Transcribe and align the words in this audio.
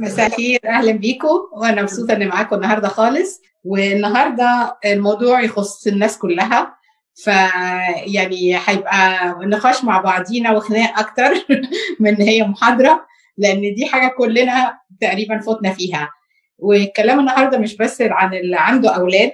مساء 0.00 0.26
الخير 0.26 0.60
أهلا 0.68 0.92
بيكم. 0.92 1.38
وأنا 1.52 1.82
مبسوطة 1.82 2.12
إني 2.14 2.26
معاكم 2.26 2.56
النهارده 2.56 2.88
خالص. 2.88 3.40
والنهاردة 3.64 4.78
الموضوع 4.84 5.40
يخص 5.40 5.86
الناس 5.86 6.18
كلها. 6.18 6.76
فيعني 7.14 8.58
هيبقى 8.66 9.28
نقاش 9.40 9.84
مع 9.84 10.00
بعضينا 10.00 10.52
وخناق 10.52 10.98
أكتر 10.98 11.32
من 12.00 12.22
هي 12.22 12.42
محاضرة 12.42 13.06
لأن 13.38 13.74
دي 13.74 13.86
حاجة 13.86 14.08
كلنا 14.18 14.78
تقريبا 15.00 15.40
فوتنا 15.40 15.72
فيها. 15.72 16.10
والكلام 16.58 17.20
النهارده 17.20 17.58
مش 17.58 17.76
بس 17.76 18.02
عن 18.02 18.34
اللي 18.34 18.56
عنده 18.56 18.90
أولاد 18.96 19.32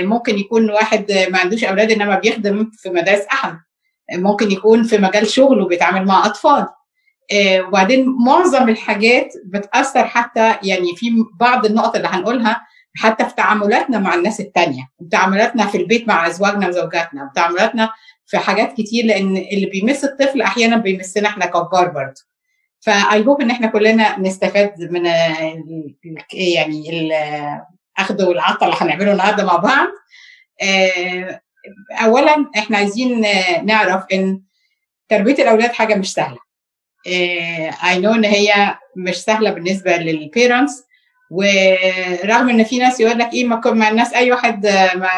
ممكن 0.00 0.38
يكون 0.38 0.70
واحد 0.70 1.12
ما 1.30 1.38
عندوش 1.38 1.64
أولاد 1.64 1.90
إنما 1.90 2.18
بيخدم 2.18 2.70
في 2.72 2.90
مدارس 2.90 3.24
أحد. 3.32 3.58
ممكن 4.12 4.50
يكون 4.50 4.82
في 4.82 4.98
مجال 4.98 5.26
شغله 5.26 5.68
بيتعامل 5.68 6.06
مع 6.06 6.26
أطفال. 6.26 6.66
وبعدين 7.66 8.06
معظم 8.26 8.68
الحاجات 8.68 9.32
بتأثر 9.46 10.04
حتى 10.04 10.56
يعني 10.62 10.96
في 10.96 11.06
بعض 11.40 11.66
النقط 11.66 11.96
اللي 11.96 12.08
هنقولها 12.08 12.66
حتى 12.96 13.24
في 13.24 13.34
تعاملاتنا 13.34 13.98
مع 13.98 14.14
الناس 14.14 14.40
التانية 14.40 14.88
تعاملاتنا 15.10 15.66
في 15.66 15.76
البيت 15.76 16.08
مع 16.08 16.26
أزواجنا 16.26 16.68
وزوجاتنا 16.68 17.30
تعاملاتنا 17.34 17.90
في 18.26 18.38
حاجات 18.38 18.72
كتير 18.72 19.04
لأن 19.04 19.36
اللي 19.36 19.66
بيمس 19.66 20.04
الطفل 20.04 20.42
أحيانا 20.42 20.76
بيمسنا 20.76 21.28
إحنا 21.28 21.46
ككبار 21.46 21.88
برضه. 21.88 22.20
فاي 22.80 23.26
هوب 23.26 23.40
إن 23.40 23.50
إحنا 23.50 23.66
كلنا 23.66 24.18
نستفاد 24.20 24.72
من 24.92 25.06
يعني 26.32 26.90
الاخذ 27.98 28.24
والعطاء 28.24 28.64
اللي 28.64 28.76
هنعمله 28.80 29.12
النهارده 29.12 29.44
مع 29.44 29.56
بعض. 29.56 29.86
اولا 32.04 32.50
إحنا 32.58 32.76
عايزين 32.76 33.26
نعرف 33.62 34.04
إن 34.12 34.40
تربية 35.08 35.34
الأولاد 35.34 35.72
حاجة 35.72 35.94
مش 35.94 36.12
سهلة. 36.12 36.38
I 37.06 37.98
know 37.98 38.14
إن 38.14 38.24
هي 38.24 38.74
مش 38.96 39.16
سهلة 39.16 39.50
بالنسبة 39.50 39.96
لل 39.96 40.16
parents 40.16 40.84
ورغم 41.30 42.48
إن 42.48 42.64
في 42.64 42.78
ناس 42.78 43.00
يقول 43.00 43.18
لك 43.18 43.32
إيه 43.32 43.44
ما 43.44 43.60
مع 43.66 43.88
الناس 43.88 44.14
أي 44.14 44.32
واحد 44.32 44.66
ما 44.96 45.08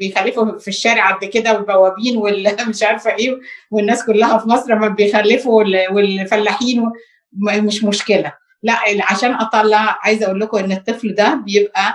بيخلفوا 0.00 0.58
في 0.58 0.68
الشارع 0.68 1.10
قد 1.10 1.24
كده 1.24 1.52
والبوابين 1.52 2.16
والمش 2.16 2.82
عارفة 2.88 3.14
إيه 3.14 3.38
والناس 3.70 4.06
كلها 4.06 4.38
في 4.38 4.48
مصر 4.48 4.74
ما 4.74 4.88
بيخلفوا 4.88 5.64
والفلاحين 5.90 6.92
مش 7.32 7.84
مشكلة. 7.84 8.32
لا 8.62 8.74
عشان 9.02 9.34
أطلع 9.34 9.98
عايزة 10.02 10.26
أقول 10.26 10.40
لكم 10.40 10.58
إن 10.58 10.72
الطفل 10.72 11.14
ده 11.14 11.34
بيبقى 11.34 11.94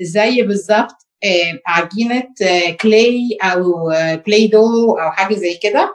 زي 0.00 0.42
بالظبط 0.42 0.96
عجينة 1.66 2.22
clay 2.80 3.38
أو 3.42 3.92
Play-Doh 4.26 4.92
أو 4.92 5.10
حاجة 5.10 5.34
زي 5.34 5.54
كده. 5.54 5.94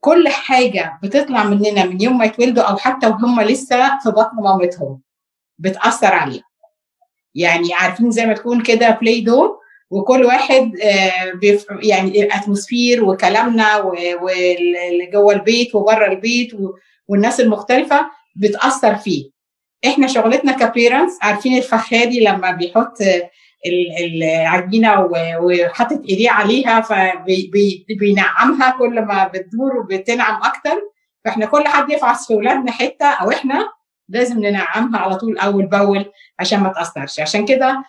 كل 0.00 0.28
حاجة 0.28 0.98
بتطلع 1.02 1.44
مننا 1.44 1.84
من 1.84 2.00
يوم 2.00 2.18
ما 2.18 2.24
يتولدوا 2.24 2.64
أو 2.64 2.76
حتى 2.76 3.06
وهم 3.06 3.40
لسه 3.40 3.98
في 4.02 4.10
بطن 4.10 4.36
مامتهم 4.42 5.00
بتأثر 5.58 6.14
عليهم. 6.14 6.42
يعني 7.34 7.74
عارفين 7.74 8.10
زي 8.10 8.26
ما 8.26 8.34
تكون 8.34 8.62
كده 8.62 8.90
Play-Doh 8.90 9.58
وكل 9.90 10.24
واحد 10.24 10.72
يعني 11.82 12.22
ال 12.22 12.29
atmosphere 12.29 13.04
وكلامنا 13.04 13.76
واللي 13.76 15.06
جوه 15.12 15.34
البيت 15.34 15.74
وبره 15.74 16.06
البيت 16.06 16.52
والناس 17.08 17.40
المختلفة 17.40 18.10
بتأثر 18.36 18.94
فيه. 18.96 19.30
إحنا 19.86 20.06
شغلتنا 20.06 20.52
كبيرنتس 20.52 21.18
عارفين 21.22 21.56
الفخاري 21.58 22.20
لما 22.20 22.50
بيحط 22.50 22.98
العجينه 23.66 25.08
وحاطط 25.40 26.00
ايديه 26.08 26.30
عليها 26.30 26.80
فبينعمها 26.80 28.70
كل 28.78 29.00
ما 29.00 29.26
بتدور 29.28 29.76
وبتنعم 29.76 30.42
أكتر. 30.42 30.82
فإحنا 31.24 31.46
كل 31.46 31.68
حد 31.68 31.90
يفعص 31.90 32.26
في 32.26 32.34
أولادنا 32.34 32.72
حتة 32.72 33.06
أو 33.06 33.30
إحنا 33.30 33.68
لازم 34.08 34.38
ننعمها 34.38 35.00
على 35.00 35.16
طول 35.16 35.38
أول 35.38 35.66
بأول 35.66 36.12
عشان 36.38 36.60
ما 36.60 36.68
تأثرش. 36.72 37.20
عشان 37.20 37.44
كده 37.46 37.84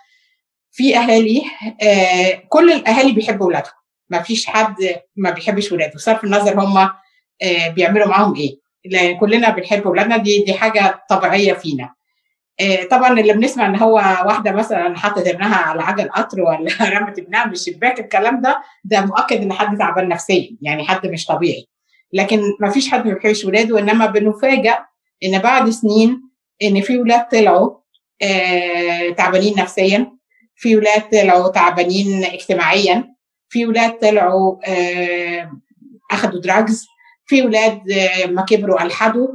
في 0.72 0.98
أهالي 0.98 1.42
آه 1.84 2.42
كل 2.50 2.72
الأهالي 2.72 3.12
بيحبوا 3.12 3.46
أولادهم. 3.46 3.74
ما 4.10 4.22
فيش 4.22 4.46
حد 4.46 4.76
ما 5.16 5.30
بيحبش 5.30 5.72
ولاده. 5.72 5.94
بصرف 5.96 6.24
النظر 6.24 6.60
هم 6.60 6.78
آه 6.78 7.68
بيعملوا 7.70 8.08
معاهم 8.08 8.36
إيه. 8.36 8.60
لأن 8.86 9.18
كلنا 9.18 9.50
بنحب 9.50 9.88
أولادنا. 9.88 10.18
دي 10.18 10.44
دي 10.44 10.54
حاجة 10.54 11.04
طبيعية 11.10 11.54
فينا. 11.54 11.94
طبعا 12.92 13.20
اللي 13.20 13.34
بنسمع 13.34 13.66
إن 13.66 13.76
هو 13.76 13.94
واحدة 13.96 14.52
مثلا 14.52 14.98
حطت 14.98 15.28
ابنها 15.28 15.56
على 15.56 15.84
عجل 15.84 16.10
قطر 16.10 16.42
ولا 16.42 16.72
رمت 17.00 17.20
ابنها 17.20 17.46
من 17.46 17.52
الشباك 17.52 18.00
الكلام 18.00 18.42
ده 18.42 18.62
ده 18.84 19.06
مؤكد 19.06 19.42
إن 19.42 19.54
حد 19.54 19.78
تعبان 19.78 20.08
نفسيا 20.08 20.58
يعني 20.62 20.88
حد 20.88 21.08
مش 21.08 21.26
طبيعي. 21.26 21.68
لكن 22.14 22.42
ما 22.60 22.70
فيش 22.70 22.90
حد 22.92 23.08
ما 23.08 23.14
بيحبش 23.14 23.46
ولاده 23.46 23.80
إنما 23.80 24.06
بنفاجئ 24.06 24.76
إن 25.24 25.40
بعد 25.40 25.70
سنين 25.70 26.22
إن 26.64 26.82
في 26.82 26.98
ولاد 26.98 27.28
طلعوا 27.28 27.78
آه 28.22 29.10
تعبانين 29.18 29.56
نفسيا 29.58 30.12
في 30.56 30.76
ولاد 30.76 31.02
طلعوا 31.12 31.48
تعبانين 31.52 32.24
اجتماعيا 32.24 33.16
في 33.50 33.66
ولاد 33.66 33.92
طلعوا 34.00 34.58
آه 34.68 35.52
اخذوا 36.12 36.42
drugs 36.42 36.86
في 37.26 37.42
ولاد 37.42 37.92
آه 37.92 38.26
ما 38.26 38.42
كبروا 38.42 38.82
ألحدوا. 38.84 39.28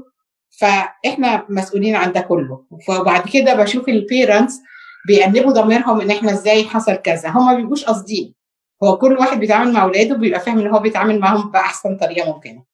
فإحنا 0.59 1.47
مسؤولين 1.49 1.97
عن 1.97 2.13
ده 2.13 2.21
كله. 2.21 2.65
فبعد 2.87 3.29
كده 3.29 3.55
بشوف 3.55 3.89
ال 3.89 3.97
parents 3.97 4.55
بيأنبوا 5.07 5.53
ضميرهم 5.53 6.01
إن 6.01 6.11
إحنا 6.11 6.33
إزاي 6.33 6.65
حصل 6.65 6.95
كذا. 6.95 7.29
هم 7.29 7.47
ما 7.47 7.55
بيبقوش 7.55 7.85
قاصدين. 7.85 8.35
هو 8.85 8.99
كل 8.99 9.13
واحد 9.19 9.41
بيتعامل 9.41 9.73
مع 9.73 9.83
اولاده 9.83 10.15
بيبقى 10.17 10.41
فاهم 10.41 10.59
إن 10.59 10.67
هو 10.67 10.79
بيتعامل 10.79 11.21
معاهم 11.21 11.51
بأحسن 11.51 11.97
طريقة 11.97 12.33
ممكنة. 12.33 12.65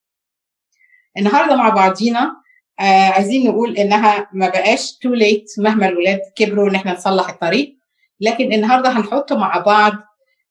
النهارده 1.18 1.56
مع 1.56 1.68
بعضينا 1.68 2.36
آه 2.80 2.82
عايزين 3.08 3.48
نقول 3.50 3.76
إنها 3.76 4.28
ما 4.32 4.48
بقاش 4.48 4.98
too 4.98 5.08
late 5.14 5.52
مهما 5.58 5.88
الولاد 5.88 6.20
كبروا 6.36 6.68
إن 6.70 6.74
إحنا 6.74 6.92
نصلح 6.92 7.28
الطريق. 7.28 7.76
لكن 8.20 8.52
النهارده 8.52 8.90
هنحط 8.90 9.32
مع 9.32 9.58
بعض 9.58 9.92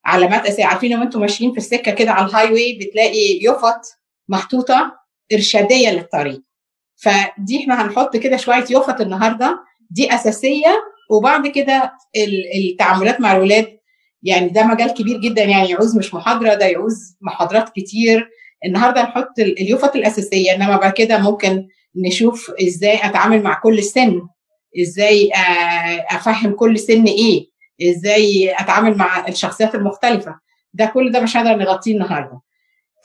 علامات 0.06 0.46
اساسيه 0.46 0.66
عارفين 0.66 1.00
وأنتم 1.00 1.22
ماشيين 1.22 1.52
في 1.52 1.58
السكة 1.58 1.92
كده 1.92 2.12
على 2.12 2.26
ال 2.28 2.54
highway 2.54 2.80
بتلاقي 2.82 3.40
يفط 3.42 3.82
محطوطة 4.30 5.00
إرشادية 5.34 5.90
للطريق. 5.90 6.42
فدي 7.02 7.60
إحنا 7.62 7.82
هنحط 7.82 8.18
كده 8.18 8.38
شوية 8.38 8.66
يفط 8.70 9.02
النهارده. 9.02 9.60
دي 9.90 10.16
أساسية. 10.16 10.84
وبعد 11.12 11.48
كده 11.48 11.94
التعاملات 12.56 13.22
مع 13.22 13.36
الولاد. 13.36 13.80
يعني 14.24 14.50
ده 14.50 14.64
مجال 14.64 14.94
كبير 14.94 15.18
جدا. 15.18 15.44
يعني 15.44 15.70
يعوز 15.70 15.98
مش 15.98 16.14
محاضرة 16.14 16.54
ده 16.54 16.66
يعوز 16.66 17.18
محاضرات 17.22 17.70
كتير. 17.70 18.30
النهارده 18.66 19.04
نحط 19.04 19.40
اليفط 19.40 19.96
الأساسية. 19.96 20.56
إنما 20.56 20.78
بعد 20.78 20.94
كده 20.94 21.18
ممكن 21.18 21.68
نشوف 21.96 22.52
إزاي 22.68 22.96
أتعامل 23.06 23.44
مع 23.44 23.60
كل 23.60 23.84
سن. 23.84 24.22
إزاي 24.82 25.32
أفهم 26.12 26.52
كل 26.54 26.80
سن 26.80 27.04
إيه. 27.04 27.50
إزاي 27.90 28.54
أتعامل 28.60 28.98
مع 28.98 29.28
الشخصيات 29.28 29.76
المختلفة. 29.76 30.40
ده 30.74 30.86
كل 30.86 31.12
ده 31.12 31.20
مش 31.20 31.38
هنقدر 31.38 31.58
نغطيه 31.64 31.94
النهارده. 31.94 32.40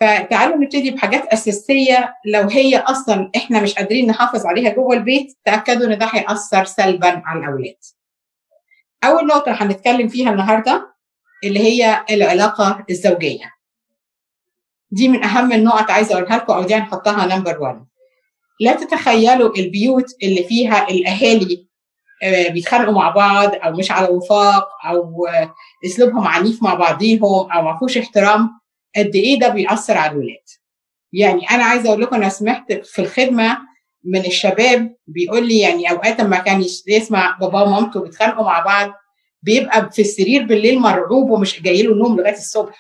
فتعالوا 0.01 0.57
نبتدي 0.57 0.91
بحاجات 0.91 1.27
أساسية. 1.27 2.15
لو 2.27 2.49
هي 2.49 2.77
أصلا 2.79 3.31
إحنا 3.37 3.61
مش 3.61 3.75
قادرين 3.75 4.07
نحافظ 4.07 4.47
عليها 4.47 4.71
جوه 4.71 4.95
البيت 4.97 5.39
تأكدوا 5.45 5.87
إن 5.87 5.99
ده 5.99 6.07
هيأثر 6.07 6.65
سلبا 6.65 7.23
على 7.27 7.41
الأولاد. 7.41 7.77
أول 9.05 9.27
نقطة 9.27 9.53
هنتكلم 9.53 10.09
فيها 10.09 10.31
النهارده 10.31 10.95
اللي 11.45 11.61
هي 11.61 12.05
العلاقة 12.11 12.85
الزوجية. 12.91 13.55
دي 14.91 15.09
من 15.09 15.25
أهم 15.25 15.53
النقط 15.53 15.91
عايزة 15.91 16.15
أقولها 16.15 16.37
لكم 16.37 16.53
أو 16.53 16.63
دي 16.63 16.75
هنحطها 16.75 17.37
نمبر 17.37 17.61
1 17.63 17.85
لا 18.61 18.73
تتخيلوا 18.73 19.57
البيوت 19.57 20.05
اللي 20.23 20.45
فيها 20.45 20.89
الأهالي 20.89 21.67
بيتخانقوا 22.51 22.93
مع 22.95 23.11
بعض 23.11 23.51
أو 23.55 23.73
مش 23.73 23.91
على 23.91 24.09
وفاق 24.09 24.69
أو 24.87 25.27
أسلوبهم 25.87 26.27
عنيف 26.27 26.63
مع 26.63 26.75
بعضيهم 26.75 27.53
أو 27.53 27.63
ما 27.63 27.79
فيهوش 27.79 27.99
احترام. 27.99 28.61
قد 28.97 29.15
إيه 29.15 29.39
ده 29.39 29.49
بيأثر 29.49 29.99
على 29.99 30.13
الولاد. 30.13 30.45
يعني 31.13 31.51
أنا 31.51 31.65
عايزة 31.65 31.89
أقول 31.89 32.03
لكم 32.03 32.17
أنا 32.17 32.29
سمعت 32.29 32.73
في 32.73 32.99
الخدمة 33.03 33.59
من 34.05 34.21
الشباب 34.27 34.97
بيقول 35.07 35.49
لي 35.49 35.59
يعني 35.59 35.91
أوقات 35.91 36.21
لما 36.21 36.39
كان 36.39 36.65
يسمع 36.87 37.39
باباه 37.41 37.63
ومامته 37.63 38.01
بيتخانقوا 38.01 38.45
مع 38.45 38.65
بعض 38.65 38.93
بيبقى 39.43 39.91
في 39.91 40.03
السرير 40.03 40.43
بالليل 40.43 40.79
مرعوب 40.79 41.31
ومش 41.31 41.63
جاي 41.63 41.83
له 41.83 41.93
النوم 41.93 42.17
لغاية 42.21 42.37
الصبح. 42.37 42.79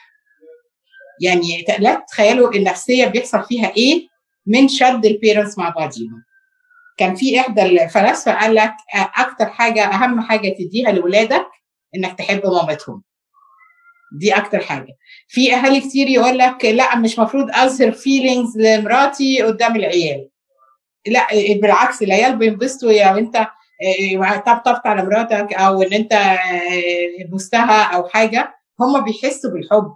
يعني 1.21 1.65
لا 1.79 1.94
تتخيلوا 1.94 2.55
النفسية 2.55 3.06
بيحصل 3.06 3.44
فيها 3.44 3.73
إيه 3.77 4.09
من 4.47 4.69
شد 4.69 5.06
ال 5.06 5.13
parents 5.13 5.59
مع 5.59 5.69
بعضيهم. 5.69 6.25
كان 6.97 7.15
في 7.15 7.41
إحدى 7.41 7.62
الفلاسفة 7.62 8.33
قال 8.35 8.55
لك 8.55 8.73
أكتر 8.94 9.47
حاجة 9.47 9.85
أهم 9.85 10.21
حاجة 10.21 10.49
تديها 10.49 10.93
لاولادك 10.93 11.47
إنك 11.97 12.19
تحب 12.19 12.47
مامتهم. 12.47 13.03
دي 14.19 14.32
أكتر 14.32 14.61
حاجة. 14.61 14.96
في 15.28 15.55
أهالي 15.55 15.81
كتير 15.81 16.08
يقول 16.08 16.38
لك 16.38 16.64
لا 16.64 16.96
مش 16.96 17.19
مفروض 17.19 17.46
اظهر 17.50 17.93
feelings 17.93 18.59
لمراتي 18.58 19.43
قدام 19.43 19.76
العيال. 19.76 20.28
لا 21.06 21.26
بالعكس 21.62 22.02
العيال 22.02 22.37
بينبسطوا 22.37 22.93
يا 22.93 23.19
انت 23.19 23.46
طبطبت 24.46 24.87
على 24.87 25.02
مراتك 25.02 25.52
أو 25.52 25.82
إن 25.82 25.93
أنت 25.93 26.38
بوستها 27.31 27.82
أو 27.82 28.08
حاجة. 28.08 28.55
هم 28.81 29.05
بيحسوا 29.05 29.50
بالحب 29.50 29.94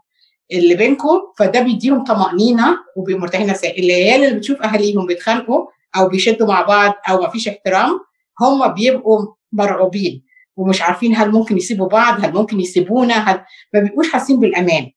اللي 0.52 0.74
بينكم 0.74 1.20
فده 1.38 1.60
بيديهم 1.60 2.04
طمأنينة 2.04 2.78
وبيبقوا 2.96 3.22
مرتاحين 3.22 3.46
نفسيا. 3.46 3.78
العيال 3.78 4.24
اللي 4.24 4.38
بتشوف 4.38 4.62
أهاليهم 4.62 5.06
بيتخانقوا 5.06 5.66
أو 5.96 6.08
بيشدوا 6.08 6.46
مع 6.46 6.62
بعض 6.62 6.94
أو 7.08 7.20
ما 7.20 7.28
فيش 7.28 7.48
احترام 7.48 8.00
هم 8.40 8.68
بيبقوا 8.74 9.26
مرعوبين. 9.52 10.27
ومش 10.58 10.82
عارفين 10.82 11.16
هل 11.16 11.30
ممكن 11.30 11.56
يسيبوا 11.56 11.88
بعض 11.88 12.24
هل 12.24 12.32
ممكن 12.32 12.60
يسيبونا 12.60 13.14
هل 13.14 13.44
ما 13.74 13.80
بيبقوش 13.80 14.12
حاسين 14.12 14.40
بالأمان. 14.40 14.90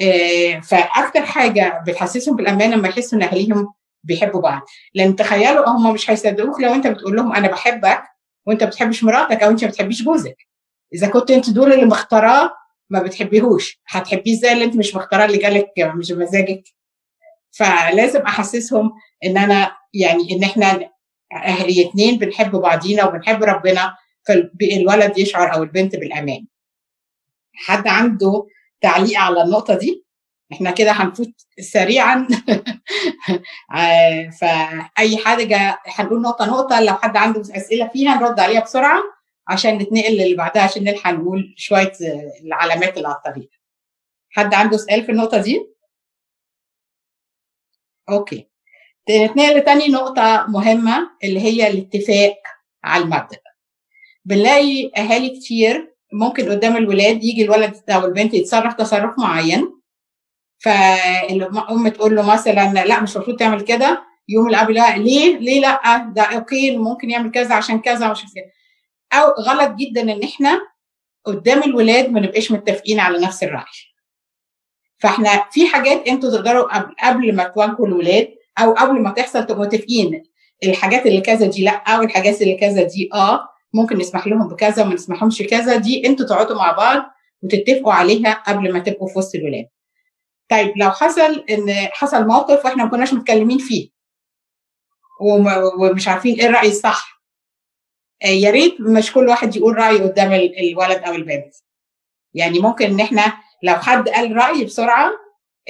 آه، 0.00 0.60
فأكتر 0.60 1.26
حاجة 1.26 1.82
بتحسسهم 1.86 2.36
بالأمان 2.36 2.70
لما 2.70 2.88
يحسوا 2.88 3.18
إن 3.18 3.22
أهاليهم 3.22 3.74
بيحبوا 4.04 4.40
بعض. 4.40 4.62
لأن 4.94 5.16
تخيلوا 5.16 5.68
هم 5.68 5.94
مش 5.94 6.10
هيصدقوك 6.10 6.60
لو 6.60 6.74
أنت 6.74 6.86
بتقول 6.86 7.16
لهم 7.16 7.32
أنا 7.32 7.48
بحبك 7.48 8.02
وأنت 8.46 8.62
ما 8.62 8.68
بتحبش 8.68 9.04
مراتك 9.04 9.42
أو 9.42 9.50
أنت 9.50 9.64
ما 9.64 9.70
بتحبيش 9.70 10.02
جوزك. 10.02 10.36
إذا 10.94 11.08
كنت 11.08 11.30
أنت 11.30 11.50
دول 11.50 11.72
اللي 11.72 11.84
مختاراه 11.84 12.50
ما 12.90 13.02
بتحبيهوش. 13.02 13.80
هتحبيه 13.88 14.34
إزاي 14.34 14.52
اللي 14.52 14.64
أنت 14.64 14.76
مش 14.76 14.94
مختاراه 14.94 15.24
اللي 15.24 15.38
جالك 15.38 15.72
مش 15.78 16.12
بمزاجك؟ 16.12 16.62
فلازم 17.50 18.20
أحسسهم 18.20 18.92
إن 19.24 19.38
أنا 19.38 19.76
يعني 19.94 20.32
إن 20.32 20.44
إحنا 20.44 20.90
الاثنين 21.60 22.18
بنحب 22.18 22.50
بعضينا 22.50 23.04
وبنحب 23.04 23.42
ربنا 23.42 23.96
فالولد 24.28 25.18
يشعر 25.18 25.54
أو 25.54 25.62
البنت 25.62 25.96
بالأمان. 25.96 26.46
حد 27.54 27.88
عنده 27.88 28.46
تعليق 28.80 29.18
على 29.20 29.42
النقطة 29.42 29.78
دي؟ 29.78 30.04
إحنا 30.52 30.70
كده 30.70 30.92
هنفوت 30.92 31.32
سريعا. 31.60 32.28
فأي 34.40 35.16
حاجة 35.24 35.78
هنقول 35.86 36.22
نقطة 36.22 36.46
نقطة 36.46 36.80
لو 36.80 36.94
حد 36.94 37.16
عنده 37.16 37.40
أسئلة 37.40 37.88
فيها 37.88 38.14
نرد 38.14 38.40
عليها 38.40 38.60
بسرعة 38.60 39.02
عشان 39.48 39.78
نتنقل 39.78 40.12
للي 40.12 40.34
بعدها 40.34 40.62
عشان 40.62 40.84
نلحق 40.84 41.10
نقول 41.10 41.54
شوية 41.56 41.92
العلامات 42.44 42.96
اللي 42.96 43.08
على 43.08 43.16
الطريق. 43.16 43.50
حد 44.30 44.54
عنده 44.54 44.76
سؤال 44.76 45.04
في 45.04 45.12
النقطة 45.12 45.38
دي؟ 45.42 45.66
أوكي. 48.10 48.48
نتنقل 49.10 49.56
لتاني 49.58 49.88
نقطة 49.88 50.46
مهمة 50.48 51.10
اللي 51.24 51.40
هي 51.40 51.68
الاتفاق 51.68 52.36
على 52.84 53.04
المبدأ. 53.04 53.47
بنلاقي 54.28 54.90
أهالي 54.96 55.28
كتير 55.28 55.94
ممكن 56.12 56.48
قدام 56.50 56.76
الولاد 56.76 57.24
يجي 57.24 57.44
الولد 57.44 57.82
أو 57.90 58.04
البنت 58.04 58.34
يتصرف 58.34 58.74
تصرف 58.74 59.18
معين. 59.18 59.80
فالام 60.58 61.88
تقول 61.88 62.16
له 62.16 62.32
مثلا 62.32 62.72
لا 62.84 63.00
مش 63.00 63.16
المفروض 63.16 63.36
تعمل 63.36 63.60
كده. 63.60 64.02
يوم 64.28 64.48
الاب 64.48 64.70
لا 64.70 64.96
ليه؟ 64.96 65.38
ليه 65.38 65.60
لا؟ 65.60 65.96
ده 66.14 66.22
أوكي 66.22 66.76
ممكن 66.76 67.10
يعمل 67.10 67.30
كذا 67.30 67.54
عشان 67.54 67.80
كذا 67.80 68.10
مش 68.10 68.20
كذا 68.22 68.44
أو 69.20 69.30
غلط 69.42 69.70
جدا 69.74 70.02
إن 70.02 70.22
إحنا 70.22 70.60
قدام 71.24 71.62
الولاد 71.62 72.10
ما 72.10 72.20
نبقاش 72.20 72.52
متفقين 72.52 73.00
على 73.00 73.18
نفس 73.18 73.42
الرأي. 73.42 73.64
فإحنا 74.98 75.44
في 75.50 75.66
حاجات 75.66 76.08
أنتوا 76.08 76.30
تقدروا 76.30 76.78
قبل 77.06 77.34
ما 77.34 77.44
تواجهوا 77.44 77.86
الولاد 77.86 78.28
أو 78.58 78.72
قبل 78.72 79.00
ما 79.00 79.10
تحصل 79.10 79.46
تبقوا 79.46 79.64
متفقين. 79.64 80.22
الحاجات 80.64 81.06
اللي 81.06 81.20
كذا 81.20 81.46
دي 81.46 81.64
لا 81.64 81.98
والحاجات 81.98 82.42
اللي 82.42 82.54
كذا 82.56 82.82
دي 82.82 83.10
آه. 83.14 83.48
ممكن 83.74 83.98
نسمح 83.98 84.26
لهم 84.26 84.48
بكذا 84.48 84.82
وما 84.82 84.94
نسمحهمش 84.94 85.42
كذا 85.42 85.76
دي 85.76 86.06
أنتوا 86.06 86.26
تقعدوا 86.26 86.56
مع 86.56 86.72
بعض 86.72 87.02
وتتفقوا 87.42 87.92
عليها 87.92 88.32
قبل 88.32 88.72
ما 88.72 88.78
تبقوا 88.78 89.08
في 89.08 89.18
وسط 89.18 89.34
الولاد. 89.34 89.68
طيب 90.50 90.72
لو 90.76 90.90
حصل 90.90 91.44
إن 91.50 91.70
حصل 91.92 92.26
موقف 92.26 92.64
وإحنا 92.64 92.84
ما 92.84 92.90
كناش 92.90 93.14
متكلمين 93.14 93.58
فيه 93.58 93.88
ومش 95.80 96.08
عارفين 96.08 96.40
إيه 96.40 96.46
الرأي 96.46 96.68
الصح 96.68 97.22
يا 98.24 98.50
ريت 98.50 98.80
مش 98.80 99.12
كل 99.12 99.28
واحد 99.28 99.56
يقول 99.56 99.76
رايه 99.76 100.02
قدام 100.02 100.32
الولد 100.32 101.02
أو 101.02 101.14
البنت. 101.14 101.54
يعني 102.34 102.58
ممكن 102.58 102.84
إن 102.86 103.00
إحنا 103.00 103.32
لو 103.62 103.74
حد 103.74 104.08
قال 104.08 104.36
رأي 104.36 104.64
بسرعة 104.64 105.10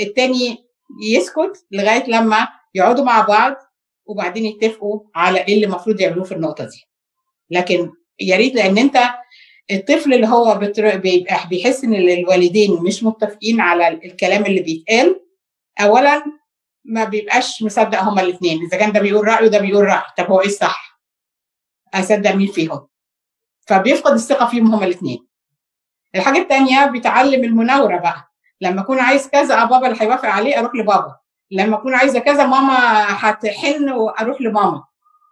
التاني 0.00 0.56
يسكت 1.12 1.66
لغاية 1.72 2.04
لما 2.10 2.48
يقعدوا 2.74 3.04
مع 3.04 3.20
بعض 3.20 3.56
وبعدين 4.06 4.44
يتفقوا 4.44 5.00
على 5.14 5.38
إيه 5.38 5.54
اللي 5.54 5.66
المفروض 5.66 6.00
يعملوه 6.00 6.24
في 6.24 6.32
النقطة 6.34 6.64
دي. 6.64 6.84
لكن 7.50 7.92
يا 8.20 8.36
ريت 8.36 8.54
لأن 8.54 8.78
أنت 8.78 8.98
الطفل 9.70 10.14
اللي 10.14 10.26
هو 10.28 10.60
بيبقى 10.78 11.48
بيحس 11.48 11.84
إن 11.84 11.94
الوالدين 11.94 12.82
مش 12.82 13.04
متفقين 13.04 13.60
على 13.60 13.88
الكلام 13.88 14.46
اللي 14.46 14.60
بيتقال 14.62 15.20
اولا 15.80 16.22
ما 16.84 17.04
بيبقاش 17.04 17.62
مصدق 17.62 18.00
هما 18.02 18.22
الاثنين 18.22 18.60
إذا 18.66 18.78
كان 18.78 18.92
ده 18.92 19.00
بيقول 19.00 19.28
رأيه 19.28 19.46
وده 19.46 19.58
بيقول 19.58 19.84
رأي. 19.84 20.02
طب 20.18 20.26
هو 20.26 20.40
إيه 20.40 20.46
الصح؟ 20.46 21.00
أصدق 21.94 22.34
مين 22.34 22.46
فيهم؟ 22.46 22.88
فبيفقد 23.66 24.12
الثقة 24.12 24.46
فيهم 24.46 24.74
هما 24.74 24.84
الاثنين 24.84 25.28
الحاجة 26.14 26.38
الثانية 26.38 26.86
بيتعلم 26.86 27.44
المناورة 27.44 27.96
بقى. 27.98 28.24
لما 28.60 28.80
أكون 28.80 28.98
عايز 29.00 29.28
كذا 29.28 29.64
بابا 29.64 29.86
اللي 29.86 30.02
هيوافق 30.02 30.28
عليه 30.28 30.58
أروح 30.58 30.74
لبابا. 30.74 31.16
لما 31.50 31.76
أكون 31.76 31.94
عايزة 31.94 32.18
كذا 32.18 32.46
ماما 32.46 32.76
هتحن 33.08 33.90
وأروح 33.90 34.40
لماما. 34.40 34.84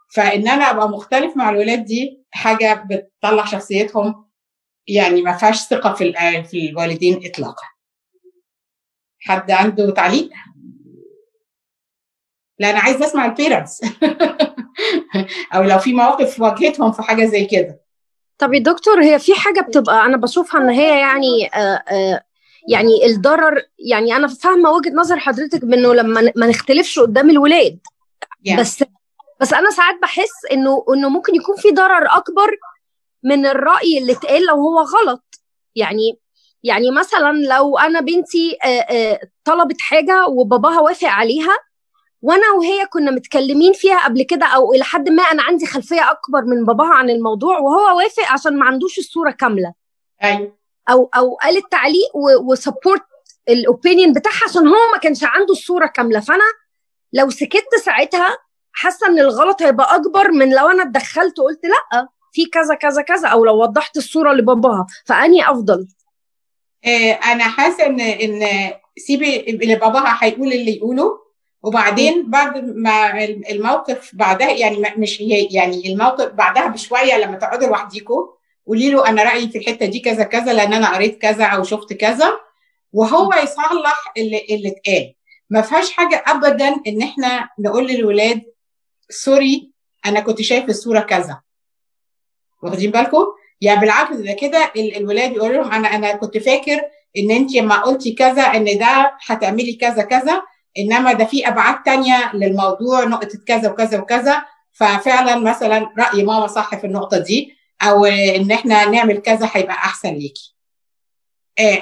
فإن 0.08 0.48
أنا 0.48 0.70
أبقى 0.70 0.88
مختلف 0.88 1.36
مع 1.36 1.50
الولاد 1.50 1.84
دي 1.84 2.24
حاجة 2.30 2.86
بتطلع 2.90 3.44
شخصيتهم 3.44 4.26
يعني 4.88 5.22
ما 5.22 5.36
فيهاش 5.36 5.60
ثقة 5.60 5.92
في 5.92 6.12
في 6.44 6.70
الوالدين 6.70 7.20
اطلاقا. 7.26 7.66
حد 9.20 9.50
عنده 9.50 9.90
تعليق؟ 9.90 10.30
لا 12.58 12.70
أنا 12.70 12.78
عايز 12.78 13.02
أسمع 13.02 13.24
البيرنتس 13.26 13.80
أو 15.54 15.62
لو 15.62 15.78
في 15.78 15.92
مواقف 15.92 16.40
واجهتهم 16.40 16.92
في 16.92 17.02
حاجة 17.02 17.24
زي 17.24 17.44
كده. 17.44 17.80
طب 18.38 18.52
يا 18.52 18.58
دكتور 18.58 19.02
هي 19.02 19.18
في 19.18 19.34
حاجة 19.34 19.60
بتبقى 19.60 20.06
أنا 20.06 20.16
بشوفها 20.16 20.60
إن 20.60 20.68
هي 20.68 21.00
يعني 21.00 21.46
آآ 21.54 21.82
آآ 21.88 22.24
يعني 22.68 23.06
الضرر 23.06 23.62
يعني 23.78 24.16
أنا 24.16 24.28
فاهمة 24.28 24.70
وجهة 24.70 24.90
نظر 24.90 25.18
حضرتك 25.18 25.64
بإنه 25.64 25.94
لما 25.94 26.32
ما 26.36 26.46
نختلفش 26.46 26.98
قدام 26.98 27.30
الولاد. 27.30 27.78
Yeah. 28.48 28.60
بس 28.60 28.84
بس 29.40 29.52
أنا 29.52 29.70
ساعات 29.70 29.98
بحس 30.02 30.44
إنه 30.52 30.84
إنه 30.94 31.08
ممكن 31.08 31.34
يكون 31.34 31.56
في 31.56 31.70
ضرر 31.70 32.06
أكبر 32.06 32.56
من 33.22 33.46
الرأي 33.46 33.98
اللي 33.98 34.12
اتقال 34.12 34.46
لو 34.46 34.54
هو 34.54 34.80
غلط. 34.80 35.24
يعني 35.74 36.18
يعني 36.62 36.90
مثلا 36.90 37.32
لو 37.32 37.78
أنا 37.78 38.00
بنتي 38.00 38.58
طلبت 39.44 39.80
حاجة 39.80 40.26
وباباها 40.26 40.80
وافق 40.80 41.08
عليها 41.08 41.58
وأنا 42.22 42.50
وهي 42.50 42.86
كنا 42.86 43.10
متكلمين 43.10 43.72
فيها 43.72 44.04
قبل 44.04 44.22
كده 44.22 44.46
أو 44.46 44.74
إلى 44.74 44.84
حد 44.84 45.08
ما 45.08 45.22
أنا 45.22 45.42
عندي 45.42 45.66
خلفية 45.66 46.10
أكبر 46.10 46.44
من 46.44 46.64
باباها 46.64 46.94
عن 46.94 47.10
الموضوع 47.10 47.58
وهو 47.58 47.96
وافق 47.98 48.32
عشان 48.32 48.58
ما 48.58 48.64
عندوش 48.64 48.98
الصورة 48.98 49.30
كاملة. 49.30 49.74
أيوه. 50.24 50.56
أو 50.90 51.10
أو 51.16 51.34
قال 51.34 51.56
التعليق 51.56 52.16
وسبورت 52.16 53.02
الاوبينيون 53.48 54.12
بتاعها 54.12 54.44
عشان 54.48 54.68
هو 54.68 54.92
ما 54.92 54.98
كانش 54.98 55.24
عنده 55.24 55.52
الصورة 55.52 55.86
كاملة. 55.86 56.20
فأنا 56.20 56.44
لو 57.12 57.30
سكت 57.30 57.74
ساعتها 57.84 58.38
حاسة 58.78 59.06
إن 59.06 59.18
الغلط 59.18 59.62
هيبقى 59.62 59.96
أكبر 59.96 60.30
من 60.30 60.54
لو 60.54 60.68
أنا 60.68 60.82
اتدخلت 60.82 61.38
وقلت 61.38 61.60
لأ 61.64 62.08
في 62.32 62.46
كذا 62.46 62.74
كذا 62.74 63.02
كذا 63.02 63.28
أو 63.28 63.44
لو 63.44 63.62
وضحت 63.62 63.96
الصورة 63.96 64.32
لباباها. 64.32 64.86
فأني 65.06 65.50
أفضل. 65.50 65.88
إيه 66.86 67.12
أنا 67.12 67.44
حاسة 67.44 67.86
إن 67.86 68.00
إن 68.00 68.46
سيبي 68.98 69.40
اللي 69.40 69.74
باباها 69.74 70.18
هيقول 70.20 70.52
اللي 70.52 70.76
يقوله. 70.76 71.26
وبعدين 71.62 72.30
بعد 72.30 72.64
ما 72.76 73.24
الموقف 73.24 74.10
بعدها 74.14 74.50
يعني 74.50 74.94
مش 74.96 75.22
هي 75.22 75.44
يعني 75.44 75.92
الموقف 75.92 76.32
بعدها 76.32 76.66
بشوية 76.66 77.18
لما 77.18 77.36
تقعدوا 77.36 77.68
لوحديكوا 77.68 78.26
قولي 78.66 78.90
له 78.90 79.08
أنا 79.08 79.22
رأيي 79.22 79.48
في 79.48 79.58
الحتة 79.58 79.86
دي 79.86 80.00
كذا 80.00 80.24
كذا 80.24 80.52
لأن 80.52 80.72
أنا 80.72 80.94
قريت 80.94 81.22
كذا 81.22 81.44
أو 81.44 81.62
شفت 81.62 81.92
كذا. 81.92 82.32
وهو 82.92 83.34
يصلح 83.42 84.12
اللي 84.16 84.46
اللي 84.50 84.68
اتقال. 84.68 85.14
ما 85.50 85.60
فيهاش 85.60 85.90
حاجة 85.92 86.24
ابدا 86.26 86.68
إن 86.86 87.02
إحنا 87.02 87.48
نقول 87.58 87.86
للولاد 87.86 88.42
سوري 89.10 89.70
أنا 90.06 90.20
كنت 90.20 90.42
شايف 90.42 90.64
الصورة 90.68 91.00
كذا. 91.00 91.40
واخدين 92.62 92.90
بالكم؟ 92.90 93.24
يعني 93.60 93.80
بالعكس 93.80 94.16
ده 94.16 94.32
كده 94.32 94.72
الولاد 94.76 95.32
يقولوا 95.32 95.62
لهم 95.62 95.72
أنا 95.72 95.88
أنا 95.88 96.16
كنت 96.16 96.38
فاكر 96.38 96.80
إن 97.18 97.30
أنت 97.30 97.54
لما 97.54 97.76
قلتي 97.76 98.12
كذا 98.12 98.42
إن 98.42 98.78
ده 98.78 99.12
هتعملي 99.26 99.72
كذا 99.72 100.02
كذا 100.02 100.42
إنما 100.78 101.12
ده 101.12 101.24
في 101.24 101.48
أبعاد 101.48 101.82
تانية 101.82 102.32
للموضوع 102.34 103.04
نقطة 103.04 103.38
كذا 103.46 103.70
وكذا 103.70 104.00
وكذا. 104.00 104.42
ففعلا 104.72 105.36
مثلا 105.36 105.92
رأي 105.98 106.24
ماما 106.24 106.46
صح 106.46 106.74
في 106.74 106.86
النقطة 106.86 107.18
دي 107.18 107.56
أو 107.82 108.04
إن 108.04 108.50
إحنا 108.52 108.84
نعمل 108.84 109.18
كذا 109.18 109.50
هيبقى 109.52 109.74
أحسن 109.74 110.08
ليكي. 110.14 110.54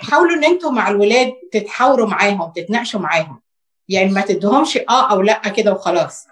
حاولوا 0.02 0.34
إن 0.36 0.44
أنتوا 0.44 0.70
مع 0.70 0.88
الولاد 0.88 1.32
تتحاوروا 1.52 2.06
معاهم 2.06 2.52
تتناقشوا 2.56 3.00
معاهم. 3.00 3.40
يعني 3.88 4.10
ما 4.12 4.20
تدهمش 4.20 4.76
آه 4.76 5.10
أو 5.12 5.20
لأ 5.22 5.48
كده 5.48 5.72
وخلاص. 5.72 6.26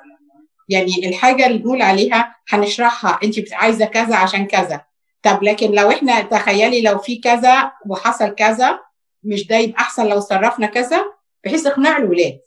يعني 0.73 1.09
الحاجة 1.09 1.47
اللي 1.47 1.59
نقول 1.59 1.83
عليها 1.83 2.37
هنشرحها. 2.49 3.19
انت 3.25 3.35
عايزة 3.53 3.85
كذا 3.85 4.17
عشان 4.17 4.47
كذا. 4.47 4.81
طب 5.23 5.43
لكن 5.43 5.71
لو 5.71 5.91
إحنا 5.91 6.21
تخيلي 6.21 6.83
لو 6.83 6.99
في 6.99 7.17
كذا 7.17 7.73
وحصل 7.87 8.35
كذا 8.35 8.81
مش 9.25 9.47
ده 9.47 9.57
يبقى 9.57 9.81
أحسن 9.81 10.07
لو 10.07 10.21
صرفنا 10.21 10.67
كذا؟ 10.67 11.05
بحيث 11.45 11.67
إقناع 11.67 11.97
الولاد. 11.97 12.41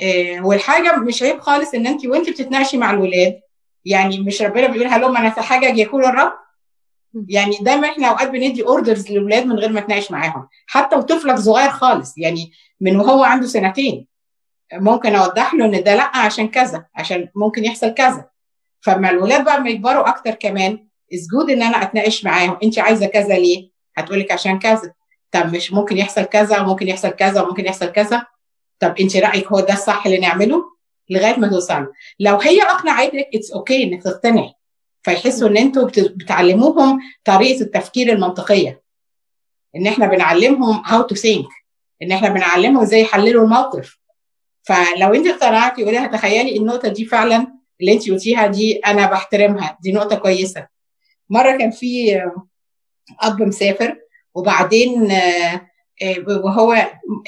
إيه 0.00 0.40
والحاجة 0.40 0.96
مش 0.96 1.22
عيب 1.22 1.40
خالص 1.40 1.74
إن 1.74 1.86
انت 1.86 2.06
وانت 2.06 2.30
بتتناقشي 2.30 2.76
مع 2.76 2.90
الولاد. 2.90 3.40
يعني 3.84 4.20
مش 4.20 4.42
ربنا 4.42 4.66
بيقول 4.66 4.88
هلم 4.88 5.16
أنا 5.16 5.30
في 5.30 5.40
حاجة 5.40 5.66
يقول 5.66 6.04
الرب 6.04 6.32
يعني 7.28 7.58
دايما 7.60 7.88
إحنا 7.88 8.08
أوقات 8.08 8.30
بندي 8.30 8.62
orders 8.62 9.10
للاولاد 9.10 9.46
من 9.46 9.58
غير 9.58 9.72
ما 9.72 9.80
نتناقش 9.80 10.10
معاهم. 10.10 10.48
حتى 10.66 10.96
وطفلك 10.96 11.36
صغير 11.36 11.70
خالص 11.70 12.18
يعني 12.18 12.52
من 12.80 12.96
وهو 12.96 13.24
عنده 13.24 13.46
سنتين. 13.46 14.06
ممكن 14.72 15.14
أوضح 15.14 15.54
له 15.54 15.64
إن 15.64 15.82
ده 15.82 15.94
لأ 15.94 16.16
عشان 16.16 16.48
كذا 16.48 16.86
عشان 16.94 17.28
ممكن 17.34 17.64
يحصل 17.64 17.94
كذا. 17.94 18.28
فما 18.80 19.10
الولاد 19.10 19.44
بقى 19.44 19.60
ما 19.60 19.70
يكبروا 19.70 20.08
أكتر 20.08 20.30
كمان 20.30 20.86
is 21.14 21.28
good 21.32 21.50
إن 21.50 21.62
أنا 21.62 21.82
أتناقش 21.82 22.24
معاهم. 22.24 22.58
انت 22.62 22.78
عايزة 22.78 23.06
كذا 23.06 23.34
ليه؟ 23.34 23.70
هتقولك 23.96 24.32
عشان 24.32 24.58
كذا. 24.58 24.92
طب 25.30 25.54
مش 25.54 25.72
ممكن 25.72 25.98
يحصل 25.98 26.22
كذا 26.24 26.60
وممكن 26.60 26.88
يحصل 26.88 27.08
كذا 27.08 27.42
وممكن 27.42 27.66
يحصل 27.66 27.86
كذا. 27.86 28.26
طب 28.80 28.94
انت 29.00 29.16
رأيك 29.16 29.46
هو 29.46 29.60
ده 29.60 29.72
الصح 29.74 30.06
اللي 30.06 30.18
نعمله؟ 30.18 30.64
لغاية 31.10 31.36
ما 31.36 31.48
توصل 31.48 31.86
لو 32.20 32.36
هي 32.36 32.62
أقنعتك 32.62 33.28
it's 33.34 33.52
okay 33.52 33.82
إنك 33.84 34.02
تقتنعي. 34.02 34.54
فيحسوا 35.02 35.48
إن 35.48 35.56
أنتوا 35.56 35.88
بتعلموهم 35.96 37.00
طريقة 37.24 37.60
التفكير 37.60 38.12
المنطقية. 38.12 38.82
إن 39.76 39.86
إحنا 39.86 40.06
بنعلمهم 40.06 40.82
how 40.86 41.02
to 41.02 41.14
think 41.14 41.48
إن 42.02 42.12
إحنا 42.12 42.28
بنعلمهم 42.28 42.82
إزاي 42.82 43.00
يحللوا 43.00 43.44
الموقف. 43.44 43.98
فلو 44.66 45.14
انت 45.14 45.26
اقتنعتي 45.26 45.84
قولي 45.84 46.08
تخيلي 46.08 46.56
النقطة 46.56 46.88
دي 46.88 47.04
فعلا 47.04 47.46
اللي 47.80 47.92
انت 47.92 48.10
قلتيها 48.10 48.46
دي 48.46 48.76
أنا 48.78 49.06
بحترمها 49.10 49.78
دي 49.82 49.92
نقطة 49.92 50.16
كويسة. 50.16 50.66
مرة 51.30 51.56
كان 51.56 51.70
في 51.70 52.22
أب 53.20 53.42
مسافر 53.42 53.96
وبعدين 54.34 55.12
وهو 56.44 56.76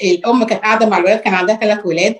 الأم 0.03 0.43
كانت 0.43 0.61
قاعدة 0.61 0.85
مع 0.85 0.97
الولاد 0.97 1.19
كان 1.19 1.33
عندها 1.33 1.55
ثلاث 1.55 1.85
ولاد 1.85 2.15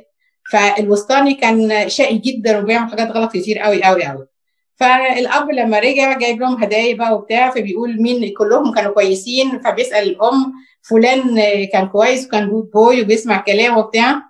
فالوسطاني 0.51 1.33
كان 1.33 1.89
شقي 1.89 2.17
جدا 2.17 2.57
وبيعمل 2.59 2.89
حاجات 2.91 3.12
غلط 3.12 3.31
كتير 3.33 3.59
قوي 3.59 3.83
قوي 3.83 4.03
قوي 4.03 4.27
فالأب 4.75 5.51
لما 5.51 5.79
رجع 5.79 6.17
جايب 6.17 6.41
لهم 6.41 6.63
هدايا 6.63 6.95
بقى 6.95 7.15
وبتاع 7.15 7.50
فبيقول 7.51 8.01
مين 8.01 8.33
كلهم 8.38 8.74
كانوا 8.74 8.93
كويسين 8.93 9.59
فبيسأل 9.62 10.09
الأم 10.09 10.53
فلان 10.81 11.41
كان 11.74 11.88
كويس 11.88 12.25
وكان 12.25 12.50
good 12.50 12.69
boy 12.74 13.01
وبيسمع 13.01 13.38
كلام 13.38 13.77
وبتاع. 13.77 14.21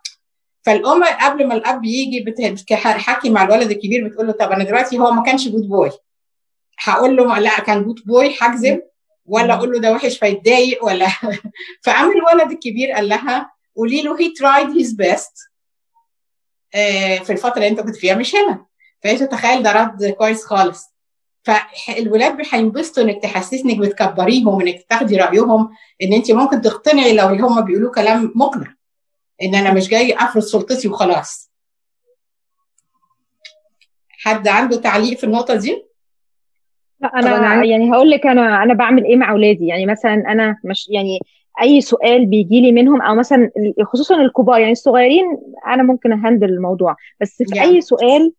فالأم 0.68 1.04
قبل 1.04 1.48
ما 1.48 1.54
الأب 1.54 1.86
يجي 1.86 2.20
بتحكي 2.20 3.30
مع 3.30 3.44
الولد 3.44 3.72
الكبير 3.72 4.08
بتقول 4.08 4.28
له 4.28 4.34
طب 4.34 4.52
أنا 4.52 4.64
دلوقتي 4.64 5.00
هو 5.00 5.12
ما 5.12 5.24
كانش 5.24 5.48
good 5.48 5.68
boy 5.68 5.92
هقول 6.80 7.16
له 7.16 7.40
لا 7.40 7.60
كان 7.60 7.84
good 7.84 8.00
boy 8.06 8.36
هكذب. 8.42 8.82
ولا 9.26 9.54
أقول 9.54 9.72
له 9.72 9.80
ده 9.80 9.92
وحش 9.92 10.18
فيتضايق 10.18 10.86
ولا 10.86 11.08
فقام 11.86 12.12
الولد 12.12 12.52
الكبير 12.52 12.92
قال 12.92 13.10
لها 13.10 13.52
قولي 13.76 14.02
له 14.02 14.20
he 14.22 14.30
tried 14.30 14.70
his 14.70 14.94
best 14.94 15.34
في 17.24 17.30
الفترة 17.30 17.56
اللي 17.56 17.68
أنت 17.68 17.80
كنت 17.80 17.96
فيها 17.96 18.16
مش 18.16 18.36
هنا. 18.36 18.66
فهي 19.04 19.18
تتخيل 19.18 19.64
ده 19.64 19.72
رد 19.72 20.10
كويس 20.10 20.46
خالص. 20.46 20.86
فالولاد 21.44 22.38
هينبسطوا 22.52 23.04
إنك 23.04 23.24
تحسسي 23.24 23.62
إنك 23.62 23.78
بتكبريهم 23.78 24.62
انك 24.62 24.86
تاخدي 24.90 25.18
رأيهم 25.18 25.70
إن 26.04 26.14
أنت 26.14 26.32
ممكن 26.32 26.62
تقتنعي 26.62 27.14
لو 27.14 27.28
هم 27.28 27.62
بيقولوه 27.62 27.92
كلام 27.92 28.32
مقنع. 28.36 28.77
إن 29.44 29.56
أنا 29.56 29.74
مش 29.74 29.90
جاي 29.90 30.16
أفرض 30.16 30.44
سلطتي 30.44 30.88
وخلاص. 30.88 31.52
حد 34.10 34.48
عنده 34.48 34.78
تعليق 34.78 35.18
في 35.18 35.24
النقطة 35.24 35.56
دي؟ 35.56 35.86
لا 37.00 37.08
أنا, 37.08 37.38
أنا 37.38 37.66
يعني 37.66 37.92
هقول 37.92 38.10
لك 38.10 38.28
أنا 38.28 38.64
أنا 38.64 38.74
بعمل 38.74 39.06
إيه 39.06 39.16
مع 39.16 39.32
أولادي؟ 39.32 39.68
يعني 39.68 39.86
مثلا 39.86 40.14
أنا 40.14 40.58
مش 40.64 40.90
يعني 40.90 41.20
أي 41.62 41.82
سؤال 41.82 42.26
بيجي 42.26 42.62
لي 42.62 42.72
منهم 42.72 43.02
أو 43.02 43.16
مثلا 43.16 43.52
خصوصا 43.84 44.22
الكبار 44.22 44.60
يعني 44.60 44.72
الصغيرين 44.72 45.26
أنا 45.68 45.84
ممكن 45.84 46.14
أهندل 46.14 46.50
الموضوع 46.50 46.96
بس 47.22 47.44
في 47.44 47.56
يعني. 47.56 47.70
اي 47.70 47.82
سؤال 47.82 48.34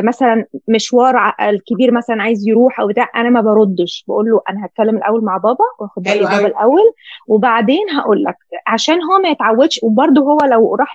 مثلا 0.00 0.44
مشوار 0.68 1.34
الكبير 1.40 1.92
مثلا 1.92 2.22
عايز 2.22 2.48
يروح 2.48 2.80
أو 2.80 2.86
بتاع 2.86 3.10
أنا 3.16 3.30
ما 3.30 3.40
بردش. 3.40 4.04
بقول 4.08 4.30
له 4.30 4.40
أنا 4.48 4.66
هتكلم 4.66 4.96
الأول 4.96 5.24
مع 5.24 5.36
بابا 5.36 5.64
واخد 5.78 6.08
راي 6.08 6.18
بابا 6.18 6.46
الأول 6.46 6.92
وبعدين 7.28 7.90
هقول 7.90 8.24
لك. 8.24 8.36
عشان 8.66 9.02
هو 9.02 9.18
ما 9.18 9.28
يتعودش 9.28 9.80
وبرده 9.82 10.20
هو 10.22 10.38
لو 10.50 10.74
راح 10.74 10.94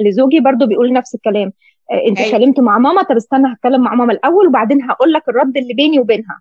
لزوجي 0.00 0.40
برده 0.40 0.66
بيقول 0.66 0.92
نفس 0.92 1.14
الكلام. 1.14 1.52
آه 1.92 2.08
أنت 2.08 2.20
اتكلمت 2.20 2.60
مع 2.60 2.78
ماما 2.78 3.02
طب 3.02 3.16
استنى 3.16 3.52
هتكلم 3.52 3.80
مع 3.80 3.94
ماما 3.94 4.12
الأول 4.12 4.46
وبعدين 4.46 4.82
هقول 4.90 5.12
لك 5.12 5.28
الرد 5.28 5.56
اللي 5.56 5.74
بيني 5.74 6.00
وبينها. 6.00 6.40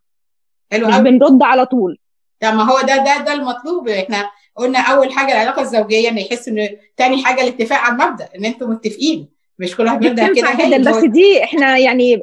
حلو 0.71 0.87
مش 0.87 0.97
بنرد 0.97 1.43
على 1.43 1.65
طول. 1.65 1.97
طب 2.41 2.53
ما 2.53 2.63
هو 2.63 2.81
ده 2.81 2.97
ده 2.97 3.25
ده 3.25 3.33
المطلوب. 3.33 3.87
إحنا 3.89 4.29
قلنا 4.55 4.79
أول 4.79 5.11
حاجة 5.11 5.31
العلاقة 5.31 5.61
الزوجية 5.61 6.09
ان 6.09 6.17
يحس 6.17 6.47
ان 6.47 6.69
تاني 6.97 7.23
حاجة 7.25 7.41
الاتفاق 7.41 7.79
على 7.79 8.03
المبدأ 8.03 8.29
إن 8.37 8.45
أنتوا 8.45 8.67
متفقين. 8.67 9.34
مش 9.59 9.75
كل 9.77 9.83
واحد 9.85 10.00
بيبدا 10.00 10.33
كده. 10.33 10.77
بس 10.91 11.03
دي 11.03 11.43
إحنا 11.43 11.77
يعني 11.77 12.21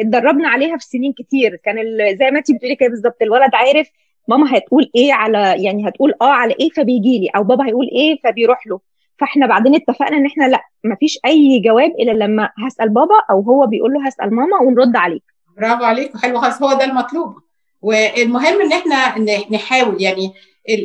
اتدربنا 0.00 0.48
عليها 0.48 0.76
في 0.76 0.84
سنين 0.86 1.12
كتير. 1.12 1.56
كان 1.56 1.76
زي 2.18 2.30
ما 2.30 2.38
انت 2.38 2.50
بتقولي 2.52 2.76
كده 2.76 2.88
بالظبط 2.88 3.22
الولد 3.22 3.50
عارف 3.54 3.88
ماما 4.28 4.56
هتقول 4.58 4.90
إيه 4.96 5.12
على 5.12 5.54
يعني 5.64 5.88
هتقول 5.88 6.14
آه 6.22 6.32
على 6.32 6.54
إيه 6.60 6.68
فبيجي 6.70 7.18
لي 7.18 7.28
أو 7.36 7.42
بابا 7.44 7.66
هيقول 7.66 7.88
إيه 7.92 8.18
فبيروح 8.24 8.66
له. 8.66 8.80
فاحنا 9.18 9.46
بعدين 9.46 9.74
اتفقنا 9.74 10.16
إن 10.16 10.26
إحنا 10.26 10.44
لأ 10.48 10.60
مفيش 10.84 11.18
أي 11.26 11.60
جواب 11.64 11.90
إلا 12.00 12.10
لما 12.24 12.50
هسأل 12.66 12.88
بابا 12.88 13.14
أو 13.30 13.40
هو 13.40 13.66
بيقول 13.66 13.92
له 13.92 14.06
هسأل 14.06 14.34
ماما 14.34 14.56
ونرد 14.62 14.96
عليك. 14.96 15.22
برافو 15.56 15.84
عليك 15.84 16.16
حلو 16.16 16.40
خالص 16.40 16.62
هو 16.62 16.72
ده 16.78 16.84
المطلوب. 16.84 17.34
والمهم 17.82 18.60
إن 18.60 18.72
إحنا 18.72 19.18
نحاول 19.50 20.02
يعني 20.02 20.32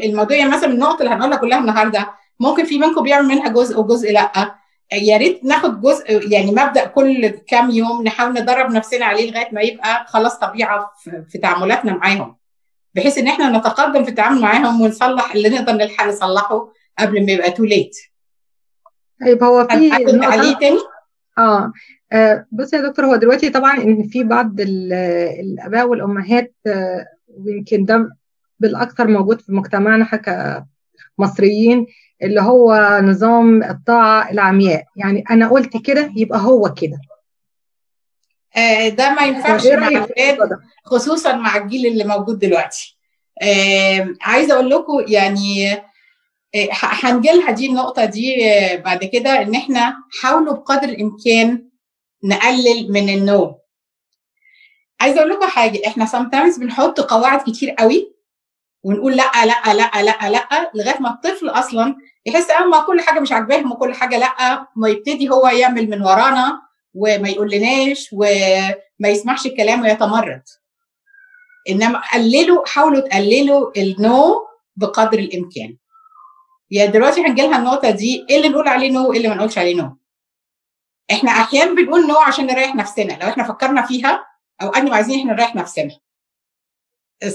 الموضوع 0.06 0.38
يعني 0.38 0.51
مثلا 0.51 0.74
النقط 0.74 1.01
اللي 1.01 1.13
هنقولها 1.13 1.38
كلها 1.38 1.60
النهارده 1.60 2.08
ممكن 2.39 2.63
في 2.63 2.77
منكم 2.79 3.03
بيعمل 3.03 3.27
منها 3.27 3.50
جزء 3.50 3.79
وجزء 3.79 4.12
لأ. 4.13 4.56
يا 4.94 5.17
ريت 5.17 5.44
ناخد 5.44 5.82
جزء 5.82 6.32
يعني 6.34 6.51
مبدأ 6.51 6.86
كل 6.86 7.27
كام 7.27 7.70
يوم 7.70 8.03
نحاول 8.03 8.32
ندرب 8.41 8.72
نفسنا 8.72 9.06
عليه 9.06 9.32
لغاية 9.32 9.50
ما 9.51 9.62
يبقى 9.62 10.06
خلاص 10.08 10.39
طبيعة 10.39 10.91
في 11.29 11.38
تعاملاتنا 11.38 11.94
معاهم. 11.94 12.36
بحيث 12.96 13.17
إن 13.17 13.27
إحنا 13.27 13.58
نتقدم 13.58 14.03
في 14.03 14.10
التعامل 14.10 14.41
معاهم 14.41 14.82
ونصلح 14.82 15.34
اللي 15.34 15.50
نقدر 15.50 15.74
نلحق 15.74 16.08
نصلحه 16.08 16.70
قبل 17.00 17.25
ما 17.25 17.32
يبقى 17.32 17.51
تو 17.51 17.63
ليت 17.65 17.98
طيب 19.22 19.44
هو 19.44 19.67
في 19.67 19.89
تاني؟ 20.60 20.77
آه. 21.38 21.74
بص 22.51 22.74
يا 22.74 22.82
دكتور 22.82 23.06
هو 23.06 23.15
دلوقتي 23.15 23.50
طبعا 23.50 23.77
إن 23.77 24.03
في 24.08 24.24
بعض 24.24 24.60
الأباء 24.60 25.88
والأمهات 25.88 26.56
ويمكن 27.27 27.86
ده 27.86 28.10
بالأكثر 28.60 29.08
موجود 29.08 29.41
في 29.41 29.51
مجتمعنا 29.51 30.06
كمصريين 31.17 31.86
اللي 32.24 32.41
هو 32.41 33.00
نظام 33.03 33.63
الطاعة 33.63 34.31
العمياء. 34.31 34.83
يعني 34.95 35.24
أنا 35.31 35.50
قلت 35.50 35.77
كده 35.86 36.12
يبقى 36.15 36.39
هو 36.39 36.74
كده. 36.74 37.00
آه 38.57 38.89
ده 38.89 39.13
ما 39.13 39.21
ينفعش 39.21 39.67
مع 39.67 39.88
الأولاد 39.88 40.59
خصوصا 40.86 41.36
مع 41.36 41.57
الجيل 41.57 41.86
اللي 41.88 42.03
موجود 42.03 42.39
دلوقتي. 42.39 42.97
آه 43.41 44.07
عايزة 44.21 44.53
أقول 44.53 44.69
لكم 44.69 45.05
يعني 45.07 45.74
آه 45.74 46.69
هنجيلها 46.74 47.51
دي 47.51 47.67
النقطة 47.67 48.05
دي 48.05 48.51
آه 48.51 48.75
بعد 48.75 49.03
كده 49.05 49.41
إن 49.41 49.55
إحنا 49.55 49.95
حاولوا 50.21 50.53
بقدر 50.53 50.89
الإمكان 50.89 51.69
نقلل 52.24 52.91
من 52.91 53.09
النوم. 53.09 53.55
عايزة 55.01 55.19
أقول 55.19 55.29
لكم 55.31 55.47
حاجة 55.47 55.81
إحنا 55.88 56.05
sometimes 56.05 56.59
بنحط 56.59 57.00
قواعد 57.01 57.39
كتير 57.50 57.71
قوي 57.71 58.13
ونقول 58.88 59.17
لا 59.17 59.32
لا 59.46 59.74
لا 59.74 60.01
لا 60.01 60.29
لا 60.29 60.72
لغاية 60.75 61.00
ما 61.00 61.10
الطفل 61.10 61.50
أصلا 61.50 61.96
يحس 62.25 62.51
أما 62.51 62.79
كل 62.79 63.01
حاجة 63.01 63.20
مش 63.20 63.32
عاجباهم 63.32 63.72
وكل 63.72 63.94
حاجة 63.94 64.17
لا 64.17 64.67
ما 64.75 64.89
يبتدي 64.89 65.29
هو 65.29 65.48
يعمل 65.48 65.89
من 65.89 66.01
ورانا 66.01 66.62
وما 66.94 67.29
يقولناش 67.29 68.10
وما 68.13 69.10
يسمعش 69.10 69.46
الكلام 69.46 69.82
ويتمرد. 69.82 70.44
إنما 71.70 72.01
قللوا 72.13 72.65
حاولوا 72.65 73.00
تقللوا 73.00 73.72
النو 73.77 74.48
بقدر 74.75 75.20
الإمكان. 75.20 75.77
يعني 76.72 76.91
دلوقتي 76.91 77.22
هنجيلها 77.22 77.58
النقطة 77.60 77.89
دي 77.89 78.25
إيه 78.29 78.38
اللي 78.38 78.50
نقول 78.50 78.67
عليه 78.67 78.91
no 78.91 79.10
وايه 79.10 79.17
اللي 79.17 79.29
ما 79.29 79.36
نقولش 79.36 79.58
عليه 79.58 79.75
no؟ 79.75 79.98
إحنا 81.12 81.32
أحيانا 81.32 81.75
بنقول 81.75 82.08
no 82.08 82.17
عشان 82.17 82.46
نريح 82.46 82.75
نفسنا 82.75 83.13
لو 83.13 83.29
إحنا 83.29 83.44
فكرنا 83.44 83.82
فيها 83.82 84.25
أو 84.62 84.70
انه 84.70 84.96
عايزين 84.96 85.20
إحنا 85.20 85.34
نريح 85.34 85.56
نفسنا. 85.56 85.98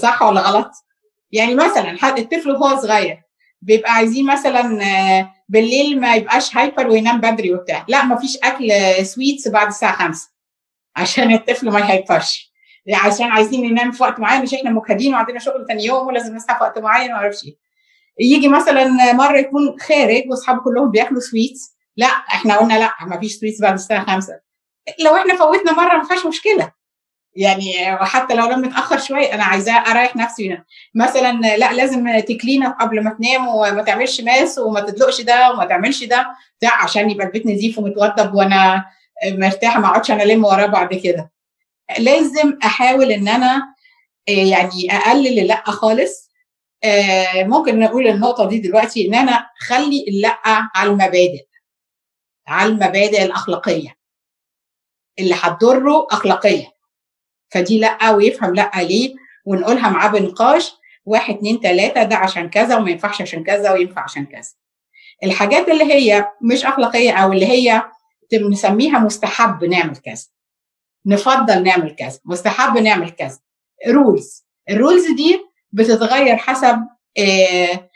صح 0.01 0.21
ولا 0.21 0.41
غلط؟ 0.41 0.71
يعني 1.33 1.55
مثلا 1.55 1.97
حد 1.97 2.19
الطفل 2.19 2.51
وهو 2.51 2.81
صغير 2.81 3.21
بيبقى 3.61 3.91
عايزين 3.91 4.25
مثلا 4.25 4.63
بالليل 5.49 5.99
ما 5.99 6.15
يبقاش 6.15 6.57
hyper 6.57 6.87
وينام 6.87 7.21
بدري 7.21 7.53
وبتاع. 7.53 7.85
لا 7.87 8.05
ما 8.05 8.15
فيش 8.15 8.37
أكل 8.43 8.71
sweets 9.05 9.47
بعد 9.47 9.67
الساعة 9.67 9.95
5 10.07 10.29
عشان 10.95 11.33
الطفل 11.33 11.69
ما 11.71 11.79
يهايبرش 11.79 12.53
عشان 12.93 13.25
عايزين 13.25 13.71
ننام 13.71 13.91
في 13.91 14.03
وقت 14.03 14.19
معين 14.19 14.41
مش 14.41 14.53
إحنا 14.53 14.69
مجهدين 14.69 15.13
وعندنا 15.13 15.39
شغل 15.39 15.65
ثاني 15.67 15.85
يوم 15.85 16.07
ولازم 16.07 16.35
نصحى 16.35 16.57
في 16.57 16.63
وقت 16.63 16.79
معين 16.79 17.11
ما 17.11 17.17
أعرفش 17.17 17.43
إيه. 17.45 17.57
يجي 18.19 18.47
مثلا 18.47 19.13
مرة 19.13 19.37
يكون 19.37 19.79
خارج 19.79 20.23
وأصحابه 20.29 20.61
كلهم 20.61 20.91
بياكلوا 20.91 21.21
sweets 21.21 21.75
لا 21.97 22.07
إحنا 22.07 22.57
قلنا 22.57 22.79
لا 22.79 22.91
ما 23.07 23.19
فيش 23.19 23.35
sweets 23.35 23.61
بعد 23.61 23.73
الساعة 23.73 24.05
5 24.05 24.39
لو 24.99 25.15
إحنا 25.15 25.35
فوتنا 25.35 25.71
مرة 25.71 25.97
ما 25.97 26.03
فيهاش 26.03 26.25
مشكلة. 26.25 26.71
يعني 27.35 27.93
وحتى 27.93 28.33
لو 28.33 28.45
نام 28.49 28.59
متأخر 28.61 28.97
شوية 28.99 29.33
أنا 29.33 29.43
عايزاه 29.43 29.73
أريح 29.73 30.15
نفسي 30.15 30.49
هنا. 30.49 30.65
مثلا 30.95 31.31
لأ 31.57 31.73
لازم 31.73 32.19
تكلينه 32.19 32.69
قبل 32.69 33.03
ما 33.03 33.09
تنام 33.19 33.47
وما 33.47 33.83
تعملش 33.83 34.21
mess 34.21 34.57
وما 34.59 34.79
تدلقش 34.79 35.21
ده 35.21 35.51
وما 35.51 35.65
تعملش 35.65 36.03
ده 36.03 36.27
بتاع 36.59 36.83
عشان 36.83 37.09
يبقى 37.09 37.27
البيت 37.27 37.45
نظيف 37.45 37.79
ومتوضب 37.79 38.33
وأنا 38.33 38.85
مرتاحة 39.27 39.79
ما 39.79 39.87
أقعدش 39.87 40.11
أنا 40.11 40.23
ألم 40.23 40.45
وراه 40.45 40.65
بعد 40.65 40.93
كده. 40.93 41.31
لازم 41.99 42.57
أحاول 42.65 43.11
إن 43.11 43.27
أنا 43.27 43.73
يعني 44.27 44.91
أقلل 44.97 45.39
اللا 45.39 45.63
خالص. 45.65 46.29
ممكن 47.35 47.79
نقول 47.79 48.07
النقطة 48.07 48.47
دي 48.49 48.59
دلوقتي 48.59 49.07
إن 49.07 49.15
أنا 49.15 49.49
أخلي 49.61 50.05
اللا 50.07 50.39
على 50.45 50.89
المبادئ 50.89 51.45
على 52.47 52.69
المبادئ 52.69 53.23
الأخلاقية. 53.23 53.95
اللي 55.19 55.35
هتضره 55.41 56.07
اخلاقيا. 56.11 56.72
فدي 57.53 57.79
لا 57.79 58.11
ويفهم 58.11 58.55
لا 58.55 58.71
ليه 58.75 59.15
ونقولها 59.45 59.89
معاه 59.89 60.09
بنقاش 60.09 60.71
واحد 61.05 61.35
اتنين 61.35 61.59
تلاتة 61.59 62.03
ده 62.03 62.15
عشان 62.15 62.49
كذا 62.49 62.75
وما 62.75 62.91
ينفعش 62.91 63.21
عشان 63.21 63.43
كذا 63.43 63.71
وينفع 63.71 64.01
عشان 64.03 64.25
كذا. 64.25 64.49
الحاجات 65.23 65.69
اللي 65.69 65.93
هي 65.93 66.25
مش 66.41 66.65
أخلاقية 66.65 67.11
أو 67.11 67.33
اللي 67.33 67.45
هي 67.45 67.83
نسميها 68.51 68.99
مستحب 68.99 69.63
نعمل 69.63 69.95
كذا. 69.95 70.23
نفضل 71.05 71.63
نعمل 71.63 71.95
كذا. 71.95 72.19
مستحب 72.25 72.77
نعمل 72.77 73.09
كذا. 73.09 73.39
rules 73.87 74.45
ال 74.69 74.75
rules 74.75 75.05
دي 75.11 75.39
بتتغير 75.71 76.37
حسب 76.37 76.79
آه 77.17 77.89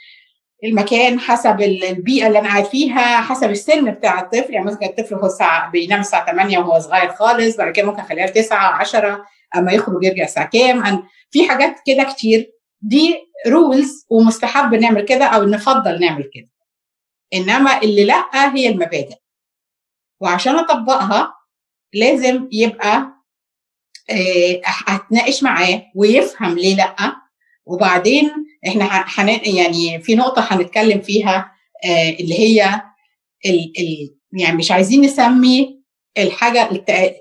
المكان 0.64 1.20
حسب 1.20 1.62
البيئة 1.62 2.28
اللي 2.28 2.40
أنا 2.40 2.48
قاعد 2.50 2.66
فيها 2.66 3.22
حسب 3.22 3.50
السن 3.50 3.92
بتاع 3.92 4.20
الطفل. 4.20 4.54
يعني 4.54 4.66
مثلا 4.66 4.86
الطفل 4.86 5.16
هو 5.16 5.26
الساعة 5.26 5.72
بينام 5.72 6.00
الساعة 6.00 6.26
8 6.32 6.58
وهو 6.60 6.80
صغير 6.80 7.10
خالص 7.14 7.58
بعد 7.58 7.74
كده 7.74 7.86
ممكن 7.86 8.00
أخليها 8.00 8.28
9 8.28 8.58
10 8.58 9.26
أما 9.58 9.72
يخرج 9.72 10.04
يرجع 10.04 10.24
الساعة 10.24 10.50
كام؟ 10.50 11.04
في 11.32 11.50
حاجات 11.50 11.76
كده 11.86 12.04
كتير. 12.04 12.52
دي 12.82 13.16
rules 13.48 14.06
ومستحب 14.10 14.76
نعمل 14.76 15.02
كده 15.06 15.26
أو 15.26 15.44
نفضل 15.44 16.00
نعمل 16.00 16.30
كده. 16.34 16.50
إنما 17.34 17.82
اللي 17.82 18.06
لأ 18.06 18.56
هي 18.56 18.70
المبادئ. 18.70 19.16
وعشان 20.22 20.56
أطبقها 20.56 21.34
لازم 21.94 22.48
يبقى 22.52 23.14
هتناقش 24.66 25.44
معاه 25.44 25.84
ويفهم 25.96 26.56
ليه 26.56 26.76
لأ. 26.76 27.16
وبعدين 27.66 28.32
إحنا 28.68 28.86
حن 28.86 29.28
يعني 29.30 30.02
في 30.02 30.16
نقطة 30.16 30.42
هنتكلم 30.52 31.02
فيها 31.02 31.52
اللي 32.20 32.40
هي 32.40 32.82
ال 33.46 33.74
ال 33.80 34.16
يعني 34.42 34.58
مش 34.58 34.72
عايزين 34.72 35.02
نسمي 35.02 35.78
الحاجة 36.18 36.70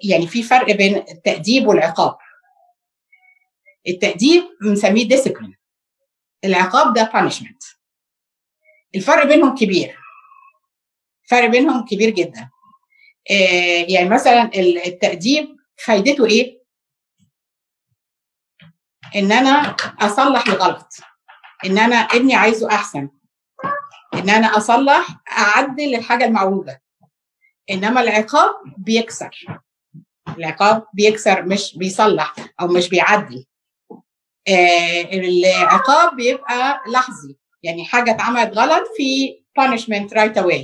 يعني 0.04 0.26
في 0.26 0.42
فرق 0.42 0.76
بين 0.76 0.96
التأديب 0.96 1.66
والعقاب. 1.66 2.16
التاديب 3.88 4.42
بنسميه 4.62 5.08
discipline 5.08 5.56
العقاب 6.44 6.94
ده 6.94 7.10
punishment 7.14 7.62
الفرق 8.94 9.26
بينهم 9.26 9.54
كبير. 9.54 9.98
فرق 11.28 11.48
بينهم 11.48 11.84
كبير 11.84 12.10
جدا. 12.10 12.50
يعني 13.88 14.08
مثلا 14.08 14.50
التاديب 14.86 15.56
فايدته 15.76 16.26
إيه؟ 16.26 16.62
إن 19.16 19.32
أنا 19.32 19.76
أصلح 20.00 20.48
الغلط. 20.48 20.88
إن 21.64 21.78
أنا 21.78 21.96
ابني 21.96 22.34
عايزه 22.34 22.70
أحسن. 22.70 23.08
إن 24.14 24.30
أنا 24.30 24.56
أصلح 24.56 25.06
أعدل 25.38 25.94
الحاجة 25.94 26.24
المعوجه 26.24 26.82
إنما 27.70 28.00
العقاب 28.00 28.54
بيكسر. 28.78 29.46
العقاب 30.38 30.86
بيكسر 30.94 31.42
مش 31.42 31.78
بيصلح 31.78 32.34
أو 32.60 32.66
مش 32.66 32.88
بيعدل. 32.88 33.36
آه 33.36 33.55
العقاب 34.48 36.16
بيبقى 36.16 36.80
لحظي. 36.92 37.36
يعني 37.62 37.84
حاجة 37.84 38.10
اتعملت 38.10 38.58
غلط 38.58 38.84
في 38.96 39.38
punishment 39.60 40.10
right 40.18 40.42
away. 40.42 40.62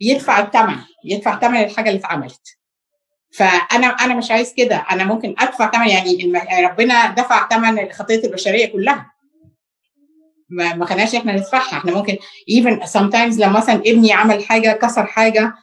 يدفع 0.00 0.40
الثمن 0.40 0.76
يدفع 1.04 1.38
ثمن 1.40 1.56
الحاجة 1.64 1.88
اللي 1.88 2.00
اتعملت. 2.00 2.58
فأنا 3.36 3.86
أنا 3.86 4.14
مش 4.14 4.30
عايز 4.30 4.54
كده. 4.54 4.76
أنا 4.90 5.04
ممكن 5.04 5.34
أدفع 5.38 5.70
ثمن 5.70 5.88
يعني 5.88 6.32
ربنا 6.64 7.10
دفع 7.10 7.48
ثمن 7.48 7.92
خطيه 7.92 8.24
البشرية 8.24 8.66
كلها. 8.66 9.10
ما 10.48 10.74
ما 10.74 10.86
خليناش 10.86 11.14
إحنا 11.14 11.32
ندفعها. 11.32 11.78
إحنا 11.78 11.92
ممكن 11.92 12.16
even 12.50 12.86
sometimes 12.86 13.40
لما 13.40 13.58
مثلا 13.58 13.74
ابني 13.74 14.12
عمل 14.12 14.44
حاجة 14.44 14.72
كسر 14.72 15.06
حاجة 15.06 15.54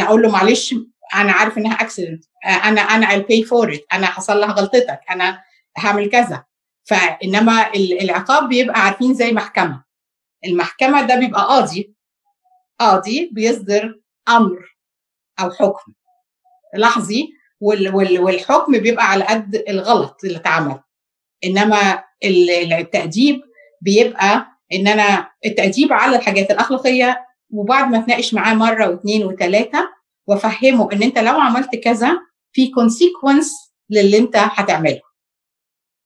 أقول 0.00 0.22
له 0.22 0.30
معلش 0.30 0.74
أنا 1.14 1.32
عارف 1.32 1.58
إنها 1.58 1.74
اكسيدنت 1.74 2.24
أنا 2.46 2.80
أنا 2.80 3.06
I'll 3.06 3.22
pay 3.26 3.48
for 3.48 3.74
it. 3.76 3.80
أنا 3.92 4.08
هصلح 4.10 4.48
غلطتك. 4.48 5.00
أنا 5.10 5.40
هعمل 5.78 6.10
كذا. 6.10 6.44
فإنما 6.84 7.74
العقاب 7.74 8.48
بيبقى 8.48 8.80
عارفين 8.80 9.14
زي 9.14 9.32
محكمة. 9.32 9.84
المحكمة 10.46 11.02
ده 11.06 11.16
بيبقى 11.16 11.40
قاضي. 11.42 11.94
قاضي 12.80 13.30
بيصدر 13.32 14.00
أمر 14.28 14.76
أو 15.40 15.50
حكم. 15.50 15.92
لحظي 16.76 17.32
والحكم 17.60 18.72
بيبقى 18.72 19.10
على 19.10 19.24
قد 19.24 19.64
الغلط 19.68 20.16
اللي 20.24 20.36
اتعمل. 20.36 20.80
إنما 21.44 22.04
التأديب 22.24 23.40
بيبقى 23.80 24.46
إن 24.72 24.88
أنا 24.88 25.30
التأديب 25.46 25.92
على 25.92 26.16
الحاجات 26.16 26.50
الأخلاقية 26.50 27.26
وبعد 27.50 27.88
ما 27.88 27.98
اتناقش 27.98 28.34
معاه 28.34 28.54
مرة 28.54 28.88
واثنين 28.88 29.24
وثلاثه 29.26 29.88
وافهمه 30.26 30.92
إن 30.92 31.02
أنت 31.02 31.18
لو 31.18 31.40
عملت 31.40 31.76
كذا 31.76 32.18
في 32.52 32.70
كونسيكونس 32.70 33.52
للي 33.90 34.18
أنت 34.18 34.36
هتعمله. 34.36 35.00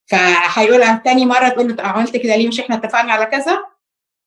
فهيقول 0.09 0.97
تاني 1.03 1.25
مرة 1.25 1.49
تقول 1.49 1.75
له 1.75 1.83
عملت 1.83 2.17
كده 2.17 2.35
ليه؟ 2.35 2.47
مش 2.47 2.59
إحنا 2.59 2.75
اتفقنا 2.75 3.13
على 3.13 3.25
كذا؟ 3.25 3.59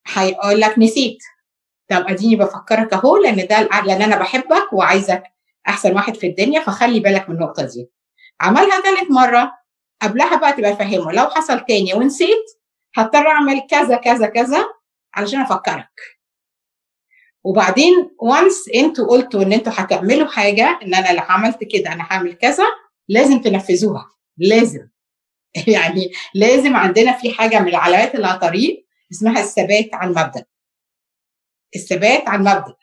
هيقول 0.06 0.60
لك 0.60 0.78
نسيت. 0.78 1.18
طب 1.88 2.04
أديني 2.08 2.36
بفكرك 2.36 2.92
أهو 2.92 3.16
لأن 3.16 3.46
ده 3.46 3.60
لأن 3.84 4.02
أنا 4.02 4.16
بحبك 4.16 4.72
وعايزك 4.72 5.22
أحسن 5.68 5.94
واحد 5.94 6.16
في 6.16 6.26
الدنيا 6.26 6.60
فخلي 6.60 7.00
بالك 7.00 7.28
من 7.28 7.34
النقطة 7.34 7.62
دي. 7.64 7.90
عملها 8.40 8.80
ثالث 8.80 9.10
مرة 9.10 9.52
قبلها 10.02 10.36
بقى 10.36 10.52
تبقى 10.52 10.76
فاهمه 10.76 11.12
لو 11.12 11.26
حصل 11.26 11.60
تاني 11.60 11.94
ونسيت 11.94 12.44
هضطر 12.96 13.26
أعمل 13.26 13.60
كذا 13.70 13.96
كذا 13.96 14.26
كذا 14.26 14.64
علشان 15.14 15.40
أفكرك. 15.40 16.00
وبعدين 17.44 18.10
وانس 18.18 18.68
أنتوا 18.74 19.06
قلتوا 19.06 19.42
إن 19.42 19.52
أنتوا 19.52 19.72
هتعملوا 19.76 20.26
حاجة 20.28 20.78
إن 20.82 20.94
أنا 20.94 21.12
لو 21.12 21.22
عملت 21.28 21.64
كده 21.64 21.92
أنا 21.92 22.06
هعمل 22.10 22.32
كذا 22.32 22.64
لازم 23.08 23.40
تنفذوها. 23.40 24.10
لازم. 24.38 24.88
يعني 25.76 26.12
لازم 26.34 26.76
عندنا 26.76 27.12
في 27.12 27.30
حاجة 27.32 27.60
من 27.60 27.68
العلامات 27.68 28.14
اللي 28.14 28.26
على 28.26 28.34
الطريق 28.34 28.86
اسمها 29.12 29.40
الثبات 29.40 29.88
على 29.92 30.10
المبدأ 30.10 30.44
الثبات 31.76 32.28
على 32.28 32.38
المبدأ 32.38 32.74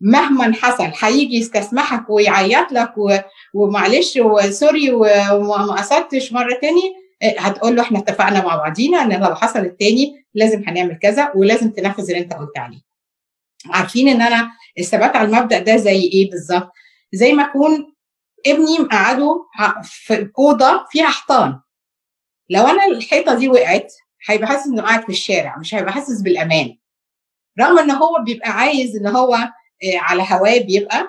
مهما 0.00 0.54
حصل 0.54 0.92
هيجي 1.00 1.36
يستسمحك 1.36 2.10
ويعيط 2.10 2.72
لك 2.72 2.98
و... 2.98 3.18
ومعلش 3.54 4.16
وسوري 4.16 4.90
وما 4.92 5.74
قصدتش 5.74 6.32
مرة 6.32 6.58
تاني 6.60 7.04
هتقول 7.38 7.76
له 7.76 7.82
إحنا 7.82 7.98
اتفقنا 7.98 8.44
مع 8.44 8.56
بعضينا 8.56 9.02
ان 9.02 9.22
لو 9.22 9.34
حصل 9.34 9.58
التاني 9.58 10.24
لازم 10.34 10.62
هنعمل 10.66 10.98
كذا 10.98 11.32
ولازم 11.34 11.70
تنفذ 11.70 12.10
اللي 12.10 12.18
انت 12.18 12.32
قلت 12.32 12.58
عليه. 12.58 12.80
عارفين 13.70 14.08
ان 14.08 14.22
أنا 14.22 14.50
الثبات 14.78 15.16
على 15.16 15.28
المبدأ 15.28 15.58
ده 15.58 15.76
زي 15.76 16.00
إيه 16.00 16.30
بالظبط؟ 16.30 16.72
زي 17.12 17.32
ما 17.32 17.44
اكون 17.44 17.94
ابني 18.46 18.78
مقعده 18.78 19.44
في 19.82 20.30
أوضة 20.38 20.84
فيها 20.90 21.08
حيطان. 21.08 21.60
لو 22.50 22.66
أنا 22.66 22.86
الحيطة 22.86 23.34
دي 23.34 23.48
وقعت 23.48 23.92
هيبقى 24.28 24.46
حاسس 24.48 24.66
إنه 24.66 24.82
قاعد 24.82 25.02
في 25.02 25.08
الشارع 25.08 25.58
مش 25.58 25.74
هيبقى 25.74 25.92
حاسس 25.92 26.20
بالأمان. 26.22 26.76
رغم 27.60 27.78
إن 27.78 27.90
هو 27.90 28.22
بيبقى 28.24 28.50
عايز 28.50 28.96
إن 28.96 29.06
هو 29.06 29.36
على 29.96 30.22
هواه 30.30 30.58
بيبقى 30.58 31.08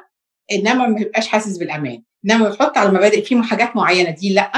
إنما 0.51 0.87
ما 0.87 0.95
بيبقاش 0.95 1.27
حاسس 1.27 1.57
بالأمان. 1.57 2.03
إنما 2.25 2.49
بتحط 2.49 2.77
على 2.77 2.89
المبادئ 2.89 3.21
في 3.21 3.43
حاجات 3.43 3.75
معينة 3.75 4.09
دي 4.09 4.33
لأ 4.33 4.51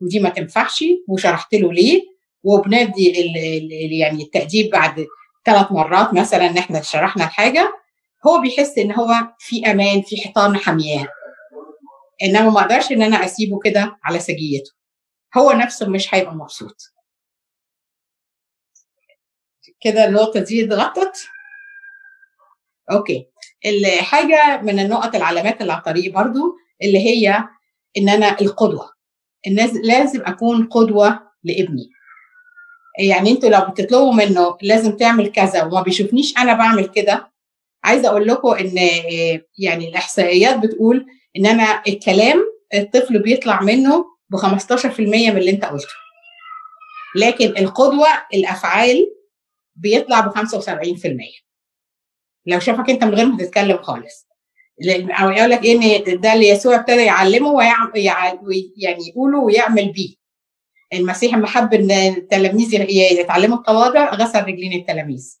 ودي 0.00 0.20
ما 0.20 0.28
تنفعش 0.28 0.84
وشرحت 1.08 1.54
له 1.54 1.72
ليه 1.72 2.02
ال 2.46 3.92
يعني 3.92 4.22
التأديب 4.22 4.70
بعد 4.70 5.06
ثلاث 5.44 5.72
مرات 5.72 6.14
مثلا 6.14 6.46
إن 6.50 6.58
إحنا 6.58 6.82
شرحنا 6.82 7.24
الحاجة 7.24 7.72
هو 8.26 8.40
بيحس 8.40 8.78
إن 8.78 8.92
هو 8.92 9.14
في 9.38 9.70
أمان 9.70 10.02
في 10.02 10.16
حيطان 10.16 10.56
حامياه 10.56 11.06
إنما 12.22 12.50
ما 12.50 12.60
أقدرش 12.60 12.92
إن 12.92 13.02
أنا 13.02 13.24
أسيبه 13.24 13.58
كده 13.64 13.96
على 14.04 14.18
سجيته. 14.18 14.70
هو 15.36 15.52
نفسه 15.52 15.88
مش 15.88 16.14
هيبقى 16.14 16.34
مبسوط. 16.34 16.76
كده 19.80 20.04
النقطة 20.04 20.40
دي 20.40 20.64
اتغطت. 20.64 21.16
أوكي. 22.92 23.26
الحاجة 23.66 24.60
من 24.62 24.78
النقط 24.80 25.14
العلامات 25.14 25.60
اللي 25.60 25.72
على 25.72 25.78
الطريق 25.80 26.12
برضو 26.14 26.40
اللي 26.82 26.98
هي 26.98 27.44
إن 27.98 28.08
أنا 28.08 28.40
القدوة. 28.40 28.92
الناس 29.46 29.70
لازم 29.74 30.22
أكون 30.26 30.66
قدوة 30.66 31.20
لابني. 31.44 31.90
يعني 32.98 33.30
أنتوا 33.30 33.48
لو 33.48 33.60
بتطلبوا 33.70 34.12
منه 34.12 34.56
لازم 34.62 34.96
تعمل 34.96 35.32
كذا 35.32 35.64
وما 35.64 35.82
بيشوفنيش 35.82 36.38
أنا 36.38 36.54
بعمل 36.54 36.86
كده 36.86 37.32
عايزة 37.84 38.08
أقول 38.08 38.28
لكم 38.28 38.48
إن 38.52 38.76
يعني 39.58 39.88
الإحصائيات 39.88 40.58
بتقول 40.58 41.06
إن 41.36 41.46
أنا 41.46 41.82
الكلام 41.88 42.44
الطفل 42.74 43.18
بيطلع 43.22 43.62
منه 43.62 44.04
ب 44.30 44.36
15% 44.36 45.00
من 45.00 45.38
اللي 45.38 45.50
انت 45.50 45.64
قلته. 45.64 45.94
لكن 47.16 47.46
القدوة 47.58 48.08
الأفعال 48.34 49.14
بيطلع 49.76 50.20
ب 50.20 50.30
75% 50.30 51.44
لو 52.46 52.60
شافك 52.60 52.90
انت 52.90 53.04
من 53.04 53.14
غير 53.14 53.26
ما 53.26 53.36
تتكلم 53.38 53.82
خالص. 53.82 54.28
أو 54.90 55.30
يقول 55.30 55.50
لك 55.50 55.64
إيه 55.64 56.06
إن 56.08 56.20
ده 56.20 56.32
اللي 56.32 56.48
يسوع 56.48 56.74
ابتدى 56.74 57.04
يعلمه 57.04 57.50
ويعمل 57.50 57.90
يعني 58.76 59.08
يقوله 59.08 59.38
ويعمل 59.38 59.92
بيه. 59.92 60.14
المسيح 60.92 61.34
لما 61.34 61.46
حب 61.46 61.74
إن 61.74 61.90
التلاميذ 61.90 62.74
يتعلموا 62.90 63.56
التواضع 63.56 64.14
غسل 64.14 64.42
رجلين 64.42 64.80
التلاميذ. 64.80 65.38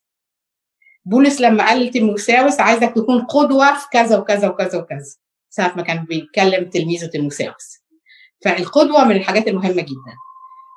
بولس 1.04 1.40
لما 1.40 1.66
قال 1.66 1.86
لتيموساوس 1.86 2.60
عايزك 2.60 2.92
تكون 2.96 3.22
قدوة 3.24 3.78
في 3.78 3.86
كذا 3.92 4.18
وكذا 4.18 4.48
وكذا 4.48 4.78
وكذا. 4.78 5.16
ساعة 5.50 5.76
ما 5.76 5.82
كان 5.82 6.04
بيتكلم 6.04 6.70
تلميذه 6.70 7.06
تيموساوس. 7.06 7.83
فالقدوة 8.44 9.04
من 9.04 9.16
الحاجات 9.16 9.48
المهمة 9.48 9.82
جدا. 9.82 10.14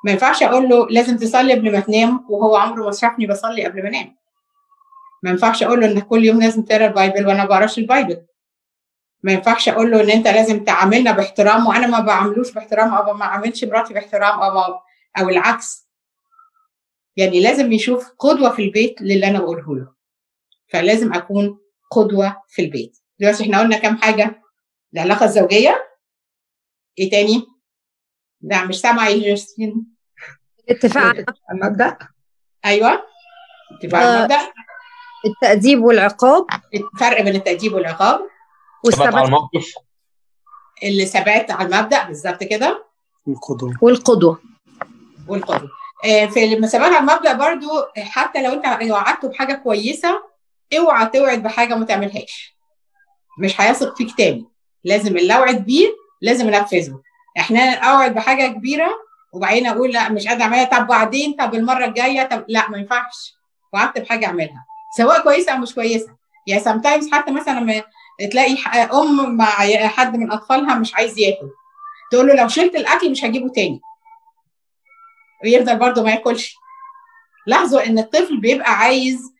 ما 0.05 0.11
ينفعش 0.11 0.43
أقول 0.43 0.69
له 0.69 0.87
لازم 0.89 1.17
تصلي 1.17 1.53
قبل 1.53 1.71
ما 1.71 1.79
تنام 1.79 2.25
وهو 2.29 2.55
عمره 2.55 2.85
ما 2.85 2.91
شافني 2.91 3.27
بصلي 3.27 3.65
قبل 3.65 3.83
ما 3.83 3.89
أنام. 3.89 4.15
ما 5.23 5.29
ينفعش 5.29 5.63
أقول 5.63 5.79
له 5.81 5.91
ان 5.91 5.99
كل 5.99 6.25
يوم 6.25 6.39
لازم 6.39 6.63
تقرأ 6.63 6.85
ال 6.85 6.92
Bible 6.92 7.27
وأنا 7.27 7.43
ما 7.43 7.49
بقراش 7.49 7.77
ال 7.77 7.84
Bible. 7.84 8.25
ما 9.23 9.31
ينفعش 9.31 9.69
أقول 9.69 9.91
له 9.91 10.03
إن 10.03 10.09
أنت 10.09 10.27
لازم 10.27 10.63
تعاملنا 10.63 11.11
باحترام 11.11 11.67
وأنا 11.67 11.87
ما 11.87 11.99
بعاملوش 11.99 12.51
باحترام 12.51 12.93
أو 12.93 13.13
ما 13.13 13.25
اعاملش 13.25 13.63
مراتي 13.63 13.93
باحترام 13.93 14.39
أو 14.39 14.79
أو 15.19 15.29
العكس. 15.29 15.87
يعني 17.15 17.39
لازم 17.43 17.71
يشوف 17.71 18.11
قدوة 18.19 18.49
في 18.49 18.61
البيت 18.61 19.01
للي 19.01 19.27
أنا 19.27 19.39
بقوله 19.39 19.75
له. 19.75 19.93
فلازم 20.67 21.13
أكون 21.13 21.59
قدوة 21.91 22.43
في 22.47 22.61
البيت. 22.61 22.97
دلوقتي 23.19 23.43
إحنا 23.43 23.59
قلنا 23.59 23.77
كام 23.77 23.97
حاجة؟ 23.97 24.41
العلاقة 24.93 25.25
الزوجية. 25.25 25.87
إيه 26.99 27.09
تاني؟ 27.09 27.56
لا 28.41 28.65
مش 28.65 28.79
سامعة 28.79 29.07
يا 29.07 29.37
الاتفاق 30.69 31.03
على 31.03 31.25
المبدأ؟ 31.51 31.97
أيوه. 32.65 33.03
اتفاق 33.71 34.01
على 34.01 34.17
المبدأ. 34.17 34.39
التأديب 35.25 35.83
والعقاب. 35.83 36.45
الفرق 36.73 37.21
بين 37.21 37.35
التأديب 37.35 37.73
والعقاب. 37.73 38.19
ثبات 38.91 39.15
على 39.15 39.25
الموقف؟ 39.25 39.73
اللي 40.83 41.05
ثبات 41.05 41.51
على 41.51 41.75
المبدأ 41.75 42.03
بالظبط 42.03 42.43
كده. 42.43 42.85
القدوة 43.27 43.73
والقدوة. 43.81 44.41
والقدوة. 45.27 45.69
في 46.03 46.53
المثابات 46.53 46.93
على 46.93 46.99
المبدأ 46.99 47.33
برضو 47.33 47.67
حتى 47.97 48.43
لو 48.43 48.53
انت 48.53 48.91
وعدته 48.91 49.27
بحاجة 49.27 49.53
كويسة 49.53 50.23
اوعى 50.77 51.05
توعد 51.05 51.43
بحاجة 51.43 51.75
ما 51.75 51.85
تعملهاش. 51.85 52.57
مش 53.39 53.61
هيثق 53.61 53.97
فيك 53.97 54.17
تاني. 54.17 54.45
لازم 54.83 55.17
اللي 55.17 55.35
اوعد 55.35 55.65
بيه 55.65 55.87
لازم 56.21 56.53
انفذه 56.53 57.01
إحنا 57.37 57.73
اوعد 57.73 58.13
بحاجة 58.13 58.47
كبيرة 58.47 58.89
وبعدين 59.33 59.67
أقول 59.67 59.91
لا 59.91 60.09
مش 60.09 60.27
قادر 60.27 60.41
اعملها. 60.43 60.63
طب 60.63 60.87
بعدين؟ 60.87 61.33
طب 61.33 61.55
المرة 61.55 61.85
الجاية؟ 61.85 62.23
طب 62.23 62.45
لا 62.47 62.69
ما 62.69 62.77
ينفعش. 62.77 63.33
وعدت 63.73 63.97
بحاجة 63.99 64.25
اعملها 64.25 64.65
سواء 64.97 65.23
كويسة 65.23 65.51
أو 65.53 65.57
مش 65.57 65.75
كويسة. 65.75 66.15
يعني 66.47 66.61
سام 66.61 66.81
تايمز 66.81 67.11
حتى 67.11 67.31
مثلا 67.31 67.59
لما 67.59 67.83
تلاقي 68.31 68.57
أم 68.93 69.35
مع 69.37 69.45
حد 69.87 70.15
من 70.17 70.31
أطفالها 70.31 70.75
مش 70.75 70.95
عايز 70.95 71.19
ياكل 71.19 71.49
تقول 72.11 72.27
له 72.27 72.33
لو 72.35 72.47
شلت 72.47 72.75
الأكل 72.75 73.11
مش 73.11 73.25
هجيبه 73.25 73.49
تاني. 73.49 73.81
ويفضل 75.43 75.77
برضه 75.79 76.03
ما 76.03 76.11
ياكلش. 76.11 76.55
لاحظوا 77.47 77.85
إن 77.85 77.99
الطفل 77.99 78.37
بيبقى 78.39 78.71
عايز 78.71 79.33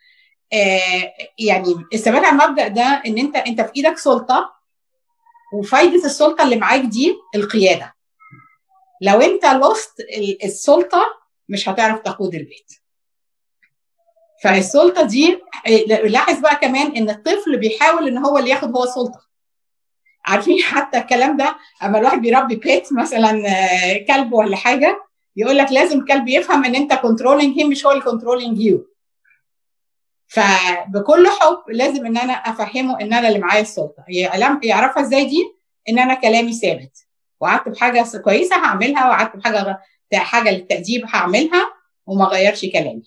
آه 0.54 1.12
يعني 1.40 1.76
الثبات 1.94 2.26
على 2.26 2.44
المبدأ 2.44 2.68
ده 2.68 3.02
إن 3.06 3.18
أنت 3.18 3.36
أنت 3.36 3.62
في 3.62 3.72
إيدك 3.76 3.98
سلطة 3.98 4.57
وفايدة 5.54 6.06
السلطة 6.06 6.44
اللي 6.44 6.56
معاك 6.56 6.82
دي 6.82 7.16
القيادة. 7.36 7.96
لو 9.02 9.22
انت 9.22 9.46
lost 9.46 9.94
السلطة 10.44 11.06
مش 11.50 11.70
هتعرف 11.70 12.00
تقود 12.00 12.36
البيت. 12.36 12.72
فالسلطة 14.44 15.02
دي 15.04 15.40
لاحظ 16.04 16.40
بقى 16.40 16.56
كمان 16.56 16.96
إن 16.96 17.10
الطفل 17.10 17.58
بيحاول 17.58 18.08
إن 18.08 18.18
هو 18.18 18.38
اللي 18.38 18.50
ياخد 18.50 18.76
هو 18.78 18.84
السلطة. 18.84 19.28
عارفين 20.26 20.62
حتى 20.64 20.98
الكلام 20.98 21.38
ده؟ 21.38 21.56
أما 21.84 21.98
الواحد 22.00 22.22
بيربي 22.22 22.56
pet 22.56 22.94
مثلا 22.94 23.32
كلب 24.08 24.34
ولا 24.34 24.56
حاجة 24.58 25.04
يقول 25.36 25.58
لك 25.58 25.72
لازم 25.72 26.06
كلب 26.06 26.28
يفهم 26.28 26.66
إن 26.66 26.76
أنت 26.76 26.94
controlling 26.94 27.58
him 27.60 27.70
مش 27.70 27.86
هو 27.86 27.92
اللي 27.92 28.04
controlling 28.04 28.60
you 28.62 28.88
فبكل 30.28 31.28
حب 31.28 31.64
لازم 31.70 32.06
إن 32.06 32.18
أنا 32.18 32.34
أفهمه 32.34 33.02
إن 33.02 33.14
أنا 33.14 33.28
اللي 33.28 33.40
معايا 33.40 33.62
السلطة. 33.62 34.04
يعرفها 34.64 35.04
إزاي 35.04 35.26
دي؟ 35.26 35.54
إن 35.90 36.00
أنا 36.00 36.14
كلامي 36.14 36.54
ثابت. 36.54 37.08
وقعدت 37.40 37.70
بحاجة 37.70 38.06
كويسة 38.24 38.56
هعملها 38.56 39.08
وقعدت 39.10 39.36
بحاجة 39.36 39.80
حاجة 40.14 40.52
للتأديب 40.52 41.06
هعملها 41.08 41.74
وما 42.06 42.26
غيرش 42.26 42.66
كلامي. 42.66 43.04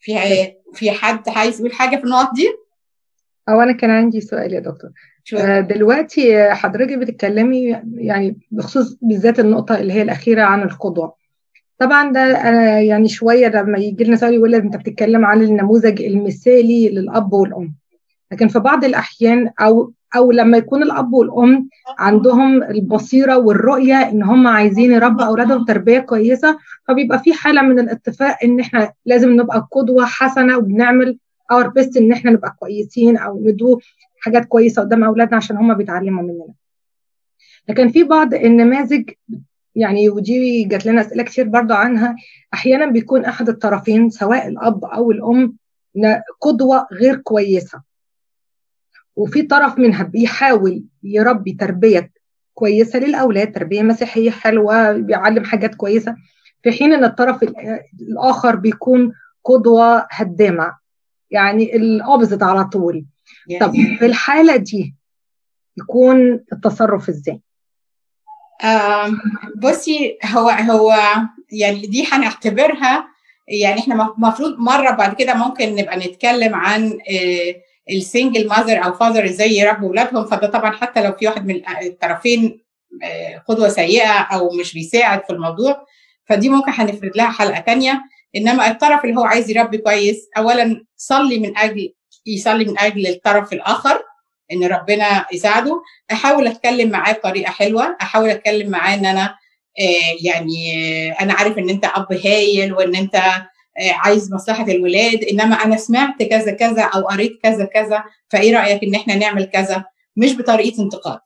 في 0.00 0.52
في 0.74 0.90
حد 0.90 1.28
عايز 1.28 1.60
يقول 1.60 1.72
حاجة 1.72 1.96
في 1.96 2.04
النقط 2.04 2.34
دي؟ 2.34 2.48
أو 3.48 3.60
أنا 3.60 3.72
كان 3.72 3.90
عندي 3.90 4.20
سؤال 4.20 4.52
يا 4.52 4.60
دكتور. 4.60 4.90
آه 5.36 5.60
دلوقتي 5.60 6.54
حضرتك 6.54 6.98
بتتكلمي 6.98 7.82
يعني 7.94 8.38
بخصوص 8.50 8.98
بالذات 9.02 9.38
النقطة 9.40 9.78
اللي 9.78 9.92
هي 9.92 10.02
الأخيرة 10.02 10.42
عن 10.42 10.62
القدوة. 10.62 11.16
طبعا 11.78 12.12
ده 12.12 12.20
أنا 12.20 12.80
يعني 12.80 13.08
شوية 13.08 13.48
لما 13.48 13.78
يجي 13.78 14.04
لنا 14.04 14.16
سؤال 14.16 14.34
يقول 14.34 14.54
أنت 14.54 14.76
بتتكلم 14.76 15.24
عن 15.24 15.42
النموذج 15.42 16.02
المثالي 16.02 16.88
للأب 16.88 17.32
والأم. 17.32 17.74
لكن 18.32 18.48
في 18.48 18.58
بعض 18.58 18.84
الأحيان 18.84 19.50
أو 19.60 19.92
أو 20.16 20.32
لما 20.32 20.56
يكون 20.58 20.82
الأب 20.82 21.12
والأم 21.12 21.68
عندهم 21.98 22.62
البصيرة 22.62 23.36
والرؤية 23.38 23.94
إن 24.10 24.22
هم 24.22 24.46
عايزين 24.46 24.92
يربوا 24.92 25.24
أولادهم 25.24 25.64
تربية 25.64 25.98
كويسة 25.98 26.58
فبيبقى 26.88 27.18
في 27.18 27.32
حالة 27.32 27.62
من 27.62 27.78
الاتفاق 27.78 28.36
إن 28.44 28.60
إحنا 28.60 28.92
لازم 29.06 29.32
نبقى 29.40 29.68
قدوة 29.72 30.04
حسنة 30.06 30.56
وبنعمل 30.58 31.18
our 31.52 31.68
best 31.68 31.96
إن 31.96 32.12
إحنا 32.12 32.30
نبقى 32.30 32.56
كويسين 32.60 33.16
أو 33.16 33.40
ن 33.44 33.56
do 33.56 33.80
حاجات 34.20 34.44
كويسة 34.44 34.82
قدام 34.82 35.04
أولادنا 35.04 35.36
عشان 35.36 35.56
هم 35.56 35.74
بيتعلموا 35.74 36.22
مننا. 36.22 36.54
لكن 37.68 37.88
في 37.88 38.04
بعض 38.04 38.34
النماذج 38.34 39.10
يعني 39.76 40.08
ودي 40.08 40.64
جات 40.64 40.86
لنا 40.86 41.00
أسئلة 41.00 41.22
كتير 41.22 41.48
برضو 41.48 41.74
عنها. 41.74 42.16
أحيانا 42.54 42.86
بيكون 42.86 43.24
أحد 43.24 43.48
الطرفين 43.48 44.10
سواء 44.10 44.48
الأب 44.48 44.84
أو 44.84 45.10
الأم 45.10 45.56
قدوة 46.40 46.86
غير 46.92 47.16
كويسة. 47.16 47.82
وفي 49.16 49.42
طرف 49.42 49.78
منها 49.78 50.02
بيحاول 50.02 50.84
يربي 51.02 51.52
تربية 51.52 52.10
كويسة 52.54 52.98
للأولاد 52.98 53.52
تربية 53.52 53.82
مسيحية 53.82 54.30
حلوة 54.30 54.92
بيعلم 54.92 55.44
حاجات 55.44 55.74
كويسة. 55.74 56.16
في 56.62 56.72
حين 56.72 56.92
إن 56.92 57.04
الطرف 57.04 57.42
الآخر 58.00 58.56
بيكون 58.56 59.12
قدوة 59.44 60.06
هدامة. 60.10 60.76
يعني 61.30 61.76
الاوبزيت 61.76 62.42
على 62.42 62.64
طول. 62.64 63.04
طب 63.60 63.72
في 63.98 64.06
الحالة 64.06 64.56
دي 64.56 64.94
يكون 65.78 66.40
التصرف 66.52 67.08
إزاي؟ 67.08 67.40
بصي 69.56 70.18
هو 70.24 70.48
هو 70.50 70.94
يعني 71.52 71.80
دي 71.86 72.06
هنعتبرها 72.12 73.08
يعني 73.48 73.80
إحنا 73.80 74.14
المفروض 74.18 74.58
مرة 74.58 74.90
بعد 74.90 75.14
كده 75.14 75.34
ممكن 75.34 75.74
نبقى 75.74 75.96
نتكلم 75.96 76.54
عن 76.54 76.98
السنجل 77.90 78.48
ماذر 78.48 78.84
أو 78.84 78.92
فاذر 78.92 79.24
إزاي 79.24 79.56
يربوا 79.56 79.88
اولادهم 79.88 80.24
فده 80.26 80.46
طبعا 80.46 80.70
حتى 80.70 81.02
لو 81.02 81.12
في 81.12 81.26
واحد 81.26 81.46
من 81.46 81.62
الطرفين 81.82 82.60
قدوة 83.48 83.68
سيئة 83.68 84.10
أو 84.20 84.50
مش 84.50 84.74
بيساعد 84.74 85.24
في 85.24 85.30
الموضوع 85.32 85.86
فدي 86.28 86.48
ممكن 86.48 86.72
هنفرد 86.74 87.16
لها 87.16 87.30
حلقة 87.30 87.60
تانية. 87.60 88.02
إنما 88.36 88.70
الطرف 88.70 89.04
اللي 89.04 89.16
هو 89.16 89.24
عايز 89.24 89.50
يربي 89.50 89.78
كويس 89.78 90.28
اولا 90.38 90.84
صلي 90.96 91.38
من 91.38 91.56
أجل 91.58 91.92
يصلي 92.26 92.64
من 92.64 92.78
أجل 92.78 93.06
الطرف 93.06 93.52
الآخر 93.52 94.02
إن 94.52 94.64
ربنا 94.64 95.26
يساعده. 95.32 95.82
أحاول 96.12 96.46
أتكلم 96.46 96.90
معاه 96.90 97.12
بطريقة 97.12 97.50
حلوة. 97.50 97.96
أحاول 98.02 98.30
أتكلم 98.30 98.70
معاه 98.70 98.94
إن 98.94 99.06
أنا 99.06 99.24
آه 99.80 100.16
يعني 100.22 100.74
آه 101.10 101.12
أنا 101.22 101.32
عارف 101.34 101.58
إن 101.58 101.70
أنت 101.70 101.84
أب 101.84 102.12
هايل 102.12 102.72
وإن 102.72 102.94
أنت 102.96 103.14
آه 103.14 103.92
عايز 103.92 104.32
مصلحة 104.34 104.66
الولاد 104.68 105.24
إنما 105.24 105.54
أنا 105.64 105.76
سمعت 105.76 106.22
كذا 106.22 106.52
كذا 106.52 106.82
أو 106.82 107.00
قريت 107.08 107.38
كذا 107.42 107.64
كذا 107.64 108.04
فإيه 108.30 108.56
رأيك 108.56 108.82
إن 108.84 108.94
إحنا 108.94 109.14
نعمل 109.16 109.44
كذا؟ 109.44 109.84
مش 110.16 110.36
بطريقة 110.36 110.82
انتقاد. 110.82 111.20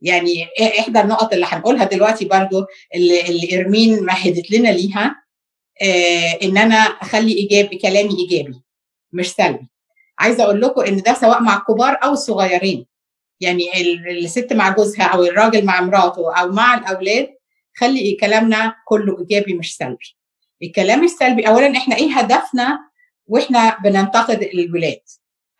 يعني 0.00 0.46
إحدى 0.78 1.00
النقط 1.00 1.32
اللي 1.32 1.46
هنقولها 1.48 1.84
دلوقتي 1.84 2.24
برضو 2.24 2.64
اللي, 2.94 3.20
اللي 3.20 3.60
إرمين 3.60 4.04
مهدت 4.04 4.50
لنا 4.50 4.68
ليها 4.68 5.22
إن 6.42 6.58
أنا 6.58 6.74
أخلي 6.76 7.32
إيجابي 7.32 7.76
كلامي 7.78 8.16
إيجابي 8.18 8.60
مش 9.12 9.32
سلبي. 9.32 9.68
عايزة 10.22 10.44
أقول 10.44 10.60
لكم 10.60 10.80
إن 10.80 10.96
ده 10.96 11.12
سواء 11.14 11.42
مع 11.42 11.56
الكبار 11.56 11.98
أو 12.04 12.12
الصغيرين 12.12 12.86
يعني 13.40 13.64
الست 14.10 14.52
مع 14.52 14.68
جوزها 14.70 15.04
أو 15.04 15.24
الراجل 15.24 15.64
مع 15.64 15.80
مراته 15.80 16.34
أو 16.40 16.48
مع 16.52 16.74
الأولاد 16.74 17.28
خلي 17.76 18.16
كلامنا 18.20 18.74
كله 18.84 19.18
إيجابي 19.20 19.54
مش 19.54 19.76
سلبي. 19.76 20.16
الكلام 20.62 21.04
السلبي 21.04 21.48
اولا 21.48 21.76
إحنا 21.76 21.96
إيه 21.96 22.12
هدفنا 22.18 22.78
وإحنا 23.26 23.78
بننتقد 23.84 24.42
الولاد 24.42 25.00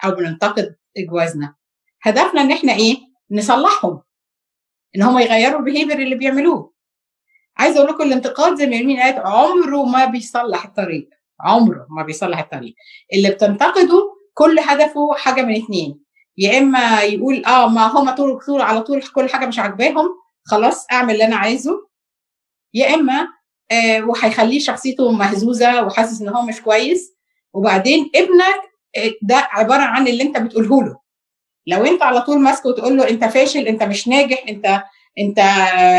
أو 0.04 0.10
بننتقد 0.10 0.76
جوازنا؟ 0.98 1.54
هدفنا 2.02 2.40
إن 2.40 2.52
إحنا 2.52 2.72
إيه؟ 2.72 2.96
نصلحهم. 3.30 4.02
إن 4.96 5.02
هم 5.02 5.18
يغيروا 5.18 5.58
البيهيفير 5.58 5.98
اللي 5.98 6.14
بيعملوه. 6.14 6.72
عايزة 7.56 7.78
أقول 7.78 7.90
لكم 7.94 8.02
الانتقاد 8.02 8.54
زي 8.54 8.66
ما 8.66 8.76
يمين 8.76 9.00
قالت 9.00 9.18
عمره 9.18 9.84
ما 9.84 10.04
بيصلح 10.04 10.64
الطريق. 10.64 11.08
عمره 11.40 11.86
ما 11.90 12.02
بيصلح 12.02 12.38
الطريق. 12.38 12.74
اللي 13.12 13.30
بتنتقده 13.30 14.21
كل 14.34 14.58
هدفه 14.58 15.14
حاجة 15.14 15.42
من 15.42 15.62
اتنين. 15.62 16.00
يا 16.38 16.58
إما 16.58 17.00
يقول 17.02 17.44
آه 17.44 17.68
ما 17.68 17.86
هم 17.86 18.10
طول 18.10 18.38
طول 18.46 18.60
على 18.62 18.80
طول 18.80 19.02
كل 19.02 19.28
حاجة 19.28 19.46
مش 19.46 19.58
عاجباهم 19.58 20.08
خلاص 20.44 20.86
أعمل 20.92 21.12
اللي 21.14 21.24
أنا 21.24 21.36
عايزه. 21.36 21.88
يا 22.74 22.94
إما 22.94 23.28
آه 23.70 24.02
وهيخليه 24.04 24.58
شخصيته 24.58 25.12
مهزوزة 25.12 25.82
وحاسس 25.82 26.22
إن 26.22 26.28
هو 26.28 26.42
مش 26.42 26.60
كويس. 26.62 27.12
وبعدين 27.52 28.10
ابنك 28.16 28.60
آه 28.96 29.12
ده 29.22 29.36
عبارة 29.50 29.82
عن 29.82 30.08
اللي 30.08 30.22
أنت 30.22 30.38
بتقوله 30.38 30.82
له. 30.84 30.96
لو 31.66 31.84
أنت 31.84 32.02
على 32.02 32.20
طول 32.20 32.38
ماسكه 32.40 32.68
وتقول 32.68 32.96
له 32.96 33.08
أنت 33.10 33.24
فاشل 33.24 33.66
أنت 33.66 33.82
مش 33.82 34.08
ناجح 34.08 34.44
انت 34.48 34.82
أنت 35.18 35.38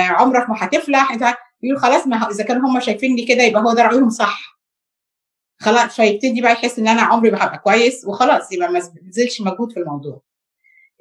عمرك 0.09 0.49
ما 0.49 0.55
هتفلح 0.59 1.11
انت 1.11 1.33
يقول 1.63 1.79
خلاص 1.81 2.07
ما 2.07 2.29
إذا 2.31 2.43
كانوا 2.43 2.69
هم 2.69 2.79
شايفيني 2.79 3.25
كده 3.25 3.43
يبقى 3.43 3.61
هو 3.63 3.73
ده 3.73 3.83
رأيهم 3.83 4.09
صح. 4.09 4.52
خلاص 5.63 5.95
فيبتدي 5.95 6.41
بقى 6.41 6.51
يحس 6.51 6.79
إن 6.79 6.87
أنا 6.87 7.01
عمري 7.01 7.31
ما 7.31 7.43
هبقى 7.43 7.57
كويس 7.59 8.05
وخلاص 8.05 8.51
يبقى 8.51 8.71
ما 8.71 8.81
بذلش 9.01 9.41
مجهود 9.41 9.71
في 9.71 9.79
الموضوع. 9.79 10.21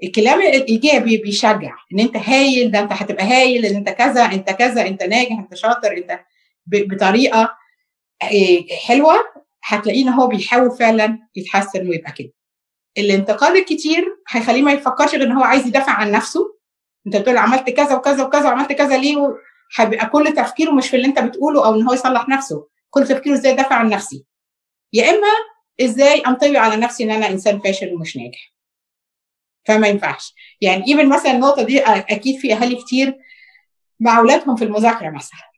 الكلام 0.03 0.40
الإيجابي 0.40 1.16
بيشجع 1.16 1.75
إن 1.92 2.01
أنت 2.01 2.16
هايل 2.16 2.70
ده 2.70 2.81
أنت 2.81 2.92
هتبقى 2.92 3.25
هايل 3.25 3.66
إن 3.66 3.77
أنت 3.77 3.88
كذا 3.88 4.25
أنت 4.25 4.51
كذا 4.51 4.87
أنت 4.87 5.03
ناجح 5.03 5.38
أنت 5.38 5.55
شاطر 5.55 5.92
أنت 5.96 6.20
بطريقة 6.66 7.55
حلوة 8.87 9.14
هتلاقيه 9.64 10.03
إن 10.03 10.09
هو 10.09 10.27
بيحاول 10.27 10.70
فعلا 10.70 11.18
يتحسن 11.37 11.88
ويبقى 11.88 12.12
كده. 12.12 12.33
الانتقاد 12.98 13.57
الكتير 13.57 14.16
هيخليه 14.29 14.62
ما 14.62 14.72
يفكرش 14.72 15.14
غير 15.14 15.22
إن 15.27 15.33
هو 15.33 15.42
عايز 15.42 15.66
يدافع 15.66 15.92
عن 15.92 16.11
نفسه. 16.12 16.57
أنت 17.07 17.16
بتقول 17.16 17.37
عملت 17.37 17.70
كذا 17.70 17.94
وكذا 17.94 18.25
وكذا 18.25 18.44
وعملت 18.44 18.72
كذا 18.72 18.96
ليه؟ 18.98 19.16
هيبقى 19.77 20.07
كل 20.07 20.33
تفكيره 20.37 20.70
مش 20.70 20.88
في 20.88 20.96
اللي 20.96 21.07
أنت 21.07 21.18
بتقوله 21.18 21.66
أو 21.66 21.75
إن 21.75 21.83
هو 21.83 21.92
يصلح 21.94 22.29
نفسه. 22.29 22.68
كل 22.90 23.07
تفكيره 23.07 23.35
إزاي 23.35 23.53
ادافع 23.53 23.75
عن 23.77 23.88
نفسي؟ 23.88 24.25
يا 24.92 25.11
إما 25.11 25.28
إزاي 25.81 26.20
انطوي 26.20 26.57
على 26.57 26.76
نفسي 26.76 27.05
إن 27.05 27.11
أنا 27.11 27.28
إنسان 27.28 27.61
فاشل 27.61 27.94
ومش 27.94 28.16
ناجح. 28.16 28.52
فما 29.64 29.88
ينفعش. 29.88 30.35
يعني 30.61 30.87
ايفن 30.88 31.09
مثلا 31.09 31.33
النقطة 31.33 31.62
دي 31.62 31.81
أكيد 31.81 32.40
في 32.40 32.52
أهالي 32.52 32.76
كتير 32.76 33.18
مع 34.00 34.18
أولادهم 34.18 34.57
في 34.57 34.64
المذاكرة 34.64 35.11
مثلا. 35.11 35.52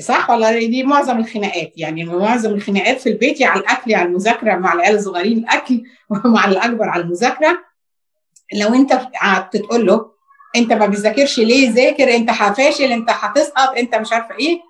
صح 0.00 0.30
ولا 0.30 0.58
دي 0.58 0.82
معظم 0.82 1.18
الخناقات. 1.18 1.72
يعني 1.76 2.04
معظم 2.04 2.50
الخناقات 2.50 3.00
في 3.00 3.08
البيت 3.08 3.42
على 3.42 3.60
الأكل 3.60 3.94
على 3.94 4.08
المذاكرة 4.08 4.56
مع 4.56 4.72
العيال 4.72 4.94
الصغيرين 4.94 5.38
الأكل 5.38 5.82
ومع 6.10 6.44
الأكبر 6.44 6.88
على 6.88 7.02
المذاكرة. 7.02 7.64
لو 8.54 8.74
أنت 8.74 8.92
قعدت 8.92 9.56
تقول 9.56 9.86
له 9.86 10.14
أنت 10.56 10.72
ما 10.72 10.86
بتذاكرش 10.86 11.38
ليه؟ 11.38 11.70
ذاكر 11.70 12.14
أنت 12.14 12.30
فاشل 12.30 12.92
أنت 12.92 13.10
هتسقط 13.10 13.76
أنت 13.76 13.94
مش 13.94 14.12
عارفة 14.12 14.34
إيه. 14.38 14.60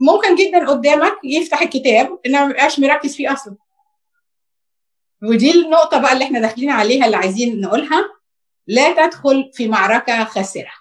ممكن 0.00 0.34
جدا 0.34 0.68
قدامك 0.68 1.12
يفتح 1.24 1.62
الكتاب 1.62 2.18
انما 2.26 2.44
ما 2.44 2.50
يبقاش 2.50 2.80
مركز 2.80 3.16
فيه 3.16 3.32
أصلا. 3.32 3.56
ودي 5.22 5.50
النقطة 5.50 5.98
بقى 5.98 6.12
اللي 6.12 6.24
إحنا 6.24 6.40
داخلين 6.40 6.70
عليها 6.70 7.06
اللي 7.06 7.16
عايزين 7.16 7.60
نقولها. 7.60 8.04
لا 8.66 9.06
تدخل 9.06 9.50
في 9.54 9.68
معركة 9.68 10.24
خاسرة. 10.24 10.72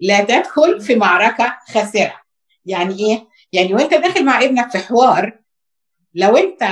لا 0.00 0.24
تدخل 0.24 0.80
في 0.80 0.94
معركة 0.94 1.58
خاسرة. 1.68 2.20
يعني 2.66 2.98
إيه؟ 2.98 3.28
يعني 3.52 3.74
وأنت 3.74 3.94
داخل 3.94 4.24
مع 4.24 4.42
ابنك 4.42 4.70
في 4.70 4.78
حوار 4.78 5.38
لو 6.14 6.36
أنت 6.36 6.68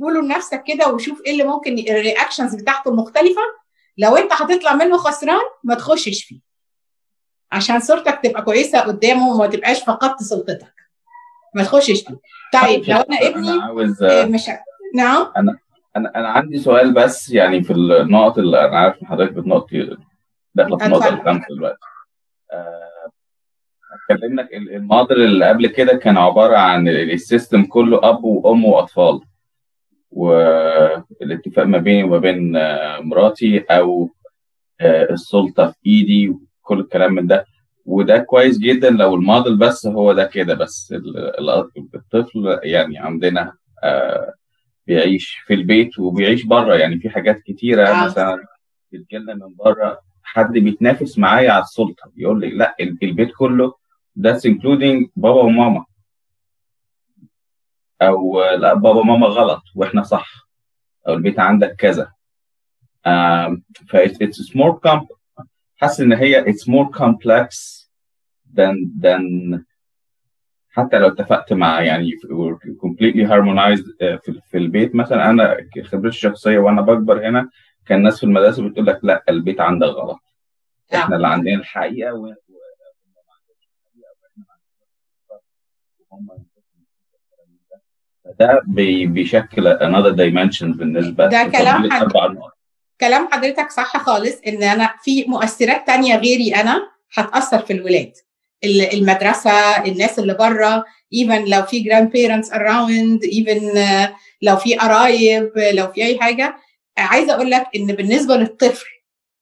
قول 0.00 0.22
لنفسك 0.22 0.62
كده 0.66 0.88
وشوف 0.88 1.20
إيه 1.26 1.32
اللي 1.32 1.44
ممكن 1.44 1.78
ال 1.78 1.86
reactions 1.86 2.54
بتاعته 2.54 2.88
المختلفة 2.88 3.40
لو 3.98 4.16
أنت 4.16 4.32
هتطلع 4.32 4.74
منه 4.74 4.96
خسران 4.96 5.40
ما 5.64 5.74
تخشش 5.74 6.24
فيه. 6.24 6.40
عشان 7.52 7.80
صورتك 7.80 8.20
تبقى 8.22 8.42
كويسة 8.42 8.80
قدامه 8.80 9.28
وما 9.34 9.46
تبقاش 9.46 9.84
فقدت 9.84 10.22
سلطتك. 10.22 10.74
ما 11.54 11.62
تخشش 11.64 12.02
فيه 12.02 12.16
طيب 12.62 12.84
لو 12.88 12.96
أنا 12.96 13.18
ابني 13.28 13.50
أنا 13.50 13.62
عاوز 13.64 14.04
مش 14.04 14.50
نعم؟ 14.94 15.32
أنا 15.36 15.56
أنا 15.96 16.12
أنا 16.16 16.28
عندي 16.28 16.58
سؤال 16.58 16.94
بس 16.94 17.30
يعني 17.30 17.62
في 17.62 17.72
النقط 17.72 18.38
اللي 18.38 18.64
أنا 18.64 18.78
عارف 18.78 19.04
حضرتك 19.04 19.32
بتنقطي 19.32 19.96
داخلة 20.54 20.76
في 20.76 20.86
النقطة 20.86 21.08
الخامسة 21.08 21.46
دلوقتي. 21.50 21.78
اتكلمنا 24.10 24.48
الموديل 24.52 25.22
اللي 25.22 25.48
قبل 25.48 25.66
كده 25.66 25.96
كان 25.96 26.16
عبارة 26.18 26.56
عن 26.56 26.88
ال 26.88 26.99
system 26.99 27.64
كله 27.64 28.08
أب 28.08 28.24
وأم 28.24 28.64
وأطفال. 28.64 29.20
والاتفاق 30.10 31.64
ما 31.66 31.78
بيني 31.78 32.02
وما 32.04 32.18
بين 32.18 32.52
مراتي 33.00 33.58
أو 33.70 34.10
السلطة 34.82 35.66
في 35.70 35.76
إيدي 35.90 36.34
وكل 36.68 36.80
الكلام 36.80 37.14
من 37.14 37.26
ده. 37.26 37.46
وده 37.84 38.18
كويس 38.18 38.58
جدا 38.58 38.90
لو 38.90 39.14
الموديل 39.14 39.56
بس 39.56 39.86
هو 39.86 40.12
ده 40.12 40.24
كده 40.24 40.54
بس. 40.54 40.94
الطفل 41.94 42.60
يعني 42.62 42.98
عندنا 42.98 43.52
بيعيش 44.86 45.36
في 45.46 45.54
البيت 45.54 45.98
وبيعيش 45.98 46.44
بره. 46.44 46.74
يعني 46.74 46.98
في 46.98 47.10
حاجات 47.10 47.42
كتيرة 47.42 47.88
آه. 47.88 48.04
مثلا 48.04 48.44
بتجيلنا 48.92 49.34
من 49.34 49.54
بره 49.54 50.00
حد 50.22 50.52
بيتنافس 50.52 51.18
معايا 51.18 51.50
على 51.52 51.62
السلطة 51.62 52.12
يقول 52.16 52.40
لي 52.40 52.50
لأ 52.50 52.76
البيت 52.80 53.30
كله 53.38 53.74
that's 54.18 54.50
including 54.50 55.08
بابا 55.16 55.42
وماما. 55.42 55.84
أو 58.02 58.42
لأ 58.42 58.74
بابا 58.74 59.00
وماما 59.00 59.26
غلط 59.26 59.62
وإحنا 59.74 60.02
صح. 60.02 60.48
أو 61.08 61.14
البيت 61.14 61.38
عندك 61.40 61.76
كذا. 61.76 62.12
ف 63.88 63.96
it's 63.96 64.50
more 64.54 64.74
comp 64.86 65.17
حاسس 65.80 66.00
إن 66.00 66.12
هي 66.12 66.44
it's 66.44 66.64
more 66.68 66.98
complex 66.98 67.48
than 68.56 68.76
than 69.02 69.58
حتى 70.70 70.98
لو 70.98 71.08
اتفقت 71.08 71.52
مع 71.52 71.80
يعني 71.80 72.10
completely 72.84 73.28
harmonized 73.28 73.84
في, 73.98 74.40
في 74.50 74.58
البيت. 74.58 74.94
مثلا 74.94 75.30
أنا 75.30 75.56
خبرتي 75.84 76.08
الشخصية 76.08 76.58
وأنا 76.58 76.80
بكبر 76.80 77.28
هنا 77.28 77.50
كان 77.86 77.98
الناس 77.98 78.18
في 78.20 78.24
المدرسة 78.24 78.68
بتقول 78.68 78.86
لك 78.86 79.00
لا 79.02 79.24
البيت 79.28 79.60
عندك 79.60 79.86
غلط. 79.86 80.20
إحنا 80.94 81.16
اللي 81.16 81.28
عندنا 81.28 81.54
الحقيقة 81.54 82.14
و... 82.14 82.34
ده 88.38 88.62
بي 88.66 89.06
بيشكل 89.06 89.78
another 89.78 90.16
dimension 90.16 90.76
بالنسبة 90.76 91.26
ده 91.26 91.44
كلام 91.52 91.90
حد... 91.90 92.12
كلام 93.00 93.28
حضرتك 93.32 93.70
صح 93.70 93.96
خالص 93.96 94.36
إن 94.46 94.62
أنا 94.62 94.94
في 95.02 95.24
مؤثرات 95.24 95.86
تانية 95.86 96.16
غيري 96.16 96.54
أنا 96.54 96.90
هتأثر 97.14 97.58
في 97.58 97.72
الولاد. 97.72 98.12
المدرسة 98.64 99.84
الناس 99.84 100.18
اللي 100.18 100.34
بره 100.34 100.84
even 101.14 101.44
لو 101.44 101.62
في 101.62 101.80
grandparents 101.80 102.52
around 102.52 103.24
even 103.24 103.72
لو 104.42 104.56
في 104.56 104.74
قرايب 104.74 105.52
لو 105.56 105.92
في 105.92 106.04
أي 106.04 106.20
حاجة. 106.20 106.56
عايزة 106.98 107.34
أقول 107.34 107.50
لك 107.50 107.66
إن 107.76 107.86
بالنسبة 107.86 108.36
للطفل 108.36 108.86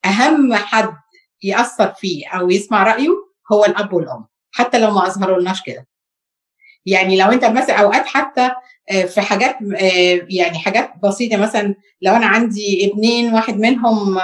أهم 0.05 0.55
حد 0.55 0.95
يأثر 1.43 1.93
فيه 1.95 2.29
أو 2.29 2.51
يسمع 2.51 2.83
رأيه 2.83 3.09
هو 3.53 3.65
الأب 3.65 3.93
والأم 3.93 4.27
حتى 4.53 4.79
لو 4.79 4.91
ما 4.91 5.07
اظهروا 5.07 5.41
لناش 5.41 5.63
كده. 5.63 5.87
يعني 6.87 7.17
لو 7.17 7.31
أنت 7.33 7.45
مثلا 7.45 7.77
أوقات 7.77 8.07
حتى 8.07 8.51
في 9.07 9.21
حاجات 9.21 9.57
يعني 10.31 10.59
حاجات 10.59 10.91
بسيطة 11.03 11.37
مثلا 11.37 11.75
لو 12.03 12.13
أنا 12.17 12.27
عندي 12.27 12.91
ابنين 12.93 13.35
واحد 13.35 13.59
منهم 13.59 14.19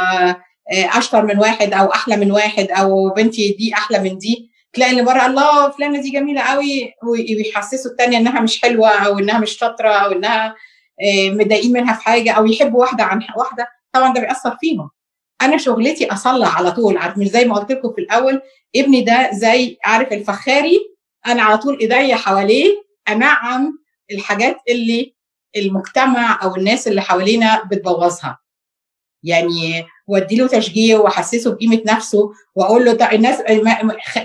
أشطر 0.73 1.27
من 1.27 1.39
واحد 1.39 1.73
أو 1.75 1.87
أحلى 1.93 2.17
من 2.17 2.33
واحد 2.33 2.71
أو 2.71 3.11
بنتي 3.11 3.57
دي 3.59 3.75
أحلى 3.75 3.99
من 3.99 4.19
دي 4.19 4.51
تلاقي 4.73 4.91
اللي 4.91 5.03
بره 5.03 5.27
الله 5.27 5.71
فلانة 5.71 6.01
دي 6.01 6.11
جميلة 6.11 6.41
قوي 6.41 6.93
ويحسسوا 7.09 7.91
الثانية 7.91 8.19
إنها 8.19 8.41
مش 8.41 8.61
حلوة 8.63 8.89
أو 8.89 9.19
إنها 9.19 9.39
مش 9.39 9.51
شاطرة 9.59 9.89
أو 9.89 10.13
إنها 10.13 10.55
متضايقين 11.31 11.73
منها 11.73 11.95
في 11.95 12.03
حاجة 12.03 12.33
أو 12.33 12.47
يحبوا 12.47 12.81
واحدة 12.81 13.05
عن 13.05 13.21
واحدة 13.37 13.69
طبعا 13.93 14.13
ده 14.15 14.21
بيأثر 14.21 14.57
فيهم. 14.61 14.91
أنا 15.43 15.57
شغلتي 15.57 16.13
اصلح 16.13 16.57
على 16.59 16.73
طول 16.73 16.97
عارف 16.97 17.19
مش 17.19 17.27
زي 17.29 17.45
ما 17.45 17.55
قلت 17.55 17.73
لكم 17.73 17.93
في 17.93 18.01
الأول 18.01 18.41
ابني 18.77 19.01
ده 19.03 19.31
زي 19.33 19.79
عارف 19.85 20.13
الفخاري 20.13 20.79
أنا 21.27 21.43
على 21.43 21.59
طول 21.59 21.79
إيديا 21.81 22.17
حواليه 22.17 22.83
أنعم 23.09 23.79
الحاجات 24.11 24.57
اللي 24.69 25.15
المجتمع 25.57 26.41
أو 26.43 26.57
الناس 26.57 26.89
اللي 26.89 27.01
حوالينا 27.03 27.63
بتبوظها. 27.71 28.39
يعني 29.25 29.85
وادي 30.07 30.37
له 30.37 30.47
تشجيع 30.47 30.99
واحسسه 30.99 31.55
بقيمة 31.55 31.83
نفسه 31.87 32.33
وأقول 32.55 32.85
له 32.85 33.13
الناس 33.13 33.43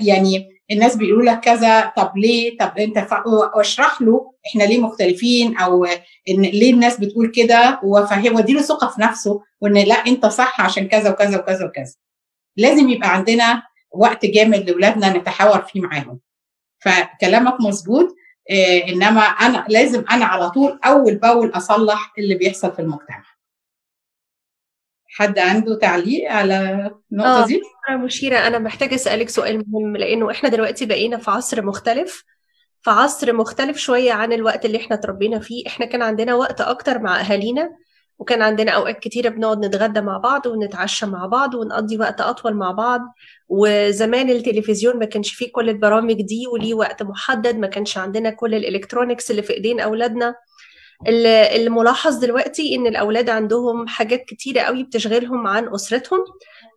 يعني 0.02 0.50
الناس 0.72 0.96
بيقولوا 0.96 1.32
لك 1.32 1.40
كذا 1.40 1.94
طب 1.98 2.12
ليه؟ 2.18 2.58
طب 2.58 2.78
أنت 2.78 3.08
واشرح 3.56 4.02
له 4.02 4.34
إحنا 4.48 4.64
ليه 4.64 4.80
مختلفين 4.82 5.58
أو 5.58 5.86
إن 6.30 6.42
ليه 6.42 6.74
الناس 6.74 7.00
بتقول 7.00 7.32
كده 7.32 7.80
وافهم 7.84 8.36
وادي 8.36 8.54
له 8.54 8.62
ثقة 8.62 8.88
في 8.88 9.02
نفسه 9.02 9.42
وإن 9.62 9.74
لا 9.74 9.96
أنت 9.96 10.26
صح 10.26 10.62
عشان 10.62 10.88
كذا 10.88 11.10
وكذا 11.12 11.38
وكذا 11.40 11.66
وكذا. 11.66 11.94
لازم 12.58 12.90
يبقى 12.90 13.14
عندنا 13.16 13.64
وقت 13.92 14.26
جامد 14.26 14.70
لأولادنا 14.70 15.18
نتحاور 15.18 15.62
فيه 15.62 15.82
معاهم. 15.82 16.20
فكلامك 16.80 17.62
مظبوط 17.62 18.16
إنما 18.88 19.22
أنا 19.22 19.66
لازم 19.70 20.04
أنا 20.12 20.26
على 20.26 20.50
طول 20.50 20.80
أول 20.86 21.16
بأول 21.16 21.50
أصلح 21.50 22.14
اللي 22.18 22.36
بيحصل 22.36 22.72
في 22.72 22.80
المجتمع. 22.80 23.24
حد 25.08 25.40
عنده 25.40 25.76
تعليق 25.76 26.32
على 26.32 26.92
النقطة 27.12 27.46
دي؟ 27.46 27.62
مشيرة 27.90 28.38
أنا 28.38 28.60
محتاجة 28.60 28.96
أسألك 28.96 29.30
سؤال 29.30 29.64
مهم 29.68 29.98
لأنه 29.98 30.32
إحنا 30.32 30.50
دلوقتي 30.50 30.86
بقينا 30.86 31.18
في 31.18 31.32
عصر 31.32 31.66
مختلف 31.66 32.24
في 32.82 32.90
عصر 32.90 33.34
مختلف 33.34 33.78
شوية 33.78 34.14
عن 34.14 34.34
الوقت 34.34 34.66
اللي 34.66 34.78
إحنا 34.78 34.96
اتربينا 34.96 35.40
فيه. 35.40 35.68
إحنا 35.68 35.86
كان 35.86 36.02
عندنا 36.02 36.36
وقت 36.36 36.62
أكتر 36.62 37.00
مع 37.00 37.20
أهالينا 37.20 37.70
وكان 38.20 38.42
عندنا 38.42 38.72
أوقات 38.72 39.00
كتيرة 39.00 39.30
بنقعد 39.30 39.66
نتغدى 39.66 40.02
مع 40.02 40.18
بعض 40.18 40.46
ونتعشى 40.46 41.06
مع 41.06 41.26
بعض 41.26 41.56
ونقضي 41.56 41.98
وقت 41.98 42.22
أطول 42.22 42.54
مع 42.54 42.72
بعض. 42.72 43.02
وزمان 43.50 44.30
التلفزيون 44.30 45.00
ما 45.00 45.06
كانش 45.06 45.34
فيه 45.34 45.52
كل 45.52 45.70
البرامج 45.70 46.22
دي 46.22 46.48
وليه 46.48 46.74
وقت 46.74 47.04
محدد 47.04 47.56
ما 47.58 47.68
كانش 47.68 47.98
عندنا 47.98 48.30
كل 48.30 48.56
الإلكترونيكس 48.56 49.32
اللي 49.32 49.42
في 49.42 49.54
إيدين 49.54 49.80
أولادنا. 49.80 50.36
اللي 51.08 51.70
ملاحظ 51.70 52.16
دلوقتي 52.16 52.76
إن 52.76 52.88
الأولاد 52.88 53.30
عندهم 53.30 53.88
حاجات 53.88 54.26
كتيرة 54.26 54.62
قوي 54.62 54.84
بتشغلهم 54.84 55.48
عن 55.48 55.74
أسرتهم. 55.74 56.20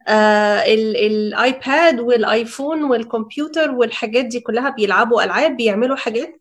آه 0.08 0.62
الآيباد 0.66 2.00
والآيفون 2.00 2.82
والكمبيوتر 2.84 3.70
والحاجات 3.70 4.24
دي 4.24 4.40
كلها 4.40 4.70
بيلعبوا 4.70 5.22
ألعاب 5.24 5.56
بيعملوا 5.56 5.96
حاجات 5.96 6.39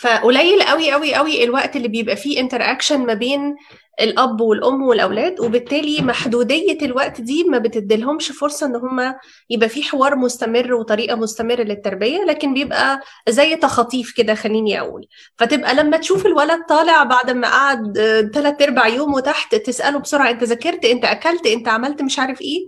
فقليل 0.00 0.62
قوي 0.62 0.90
قوي 0.92 1.14
قوي 1.14 1.44
الوقت 1.44 1.76
اللي 1.76 1.88
بيبقى 1.88 2.16
فيه 2.16 2.40
interaction 2.40 3.06
ما 3.06 3.14
بين 3.14 3.56
الأب 4.00 4.40
والأم 4.40 4.82
والأولاد 4.82 5.40
وبالتالي 5.40 6.02
محدودية 6.02 6.78
الوقت 6.82 7.20
دي 7.20 7.44
ما 7.44 7.58
بتديلهمش 7.58 8.32
فرصة 8.32 8.66
إن 8.66 8.76
هم 8.76 9.14
يبقى 9.50 9.68
في 9.68 9.82
حوار 9.82 10.16
مستمر 10.16 10.74
وطريقة 10.74 11.16
مستمرة 11.16 11.62
للتربية 11.62 12.24
لكن 12.24 12.54
بيبقى 12.54 13.00
زي 13.28 13.56
تخاطيف 13.56 14.12
كده 14.16 14.34
خليني 14.34 14.80
أقول. 14.80 15.06
فتبقى 15.38 15.74
لما 15.74 15.96
تشوف 15.96 16.26
الولد 16.26 16.60
طالع 16.68 17.02
بعد 17.02 17.30
ما 17.30 17.48
قعد 17.48 17.98
ثلاث 18.34 18.62
ارباع 18.62 18.88
يومه 18.88 19.20
تحت 19.20 19.54
تسأله 19.54 19.98
بسرعة 19.98 20.30
أنت 20.30 20.44
ذاكرت 20.44 20.84
أنت 20.84 21.04
أكلت 21.04 21.46
أنت 21.46 21.68
عملت 21.68 22.02
مش 22.02 22.18
عارف 22.18 22.40
إيه؟ 22.40 22.58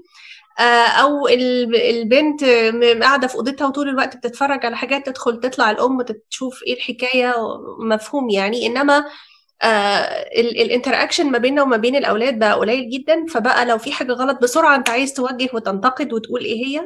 أو 0.61 1.29
البنت 1.75 2.45
قاعدة 3.03 3.27
في 3.27 3.35
أوضتها 3.35 3.67
وطول 3.67 3.88
الوقت 3.88 4.17
بتتفرج 4.17 4.67
على 4.67 4.77
حاجات 4.77 5.07
تدخل 5.07 5.41
تطلع 5.41 5.71
الأم 5.71 6.03
تشوف 6.31 6.62
إيه 6.67 6.75
الحكاية 6.75 7.35
مفهوم 7.81 8.31
يعني. 8.31 8.67
إنما 8.67 9.05
آه 9.62 10.29
ال 10.38 10.95
interaction 10.95 11.31
ما 11.31 11.38
بيننا 11.38 11.62
وما 11.62 11.77
بين 11.77 11.97
الأولاد 11.97 12.38
بقى 12.38 12.55
قليل 12.55 12.91
جدا. 12.91 13.27
فبقى 13.27 13.67
لو 13.67 13.79
في 13.79 13.93
حاجة 13.93 14.12
غلط 14.12 14.43
بسرعة 14.43 14.77
أنت 14.77 14.91
عايز 14.91 15.12
توجه 15.15 15.49
وتنتقد 15.55 16.12
وتقول 16.12 16.41
إيه 16.45 16.67
هي 16.67 16.81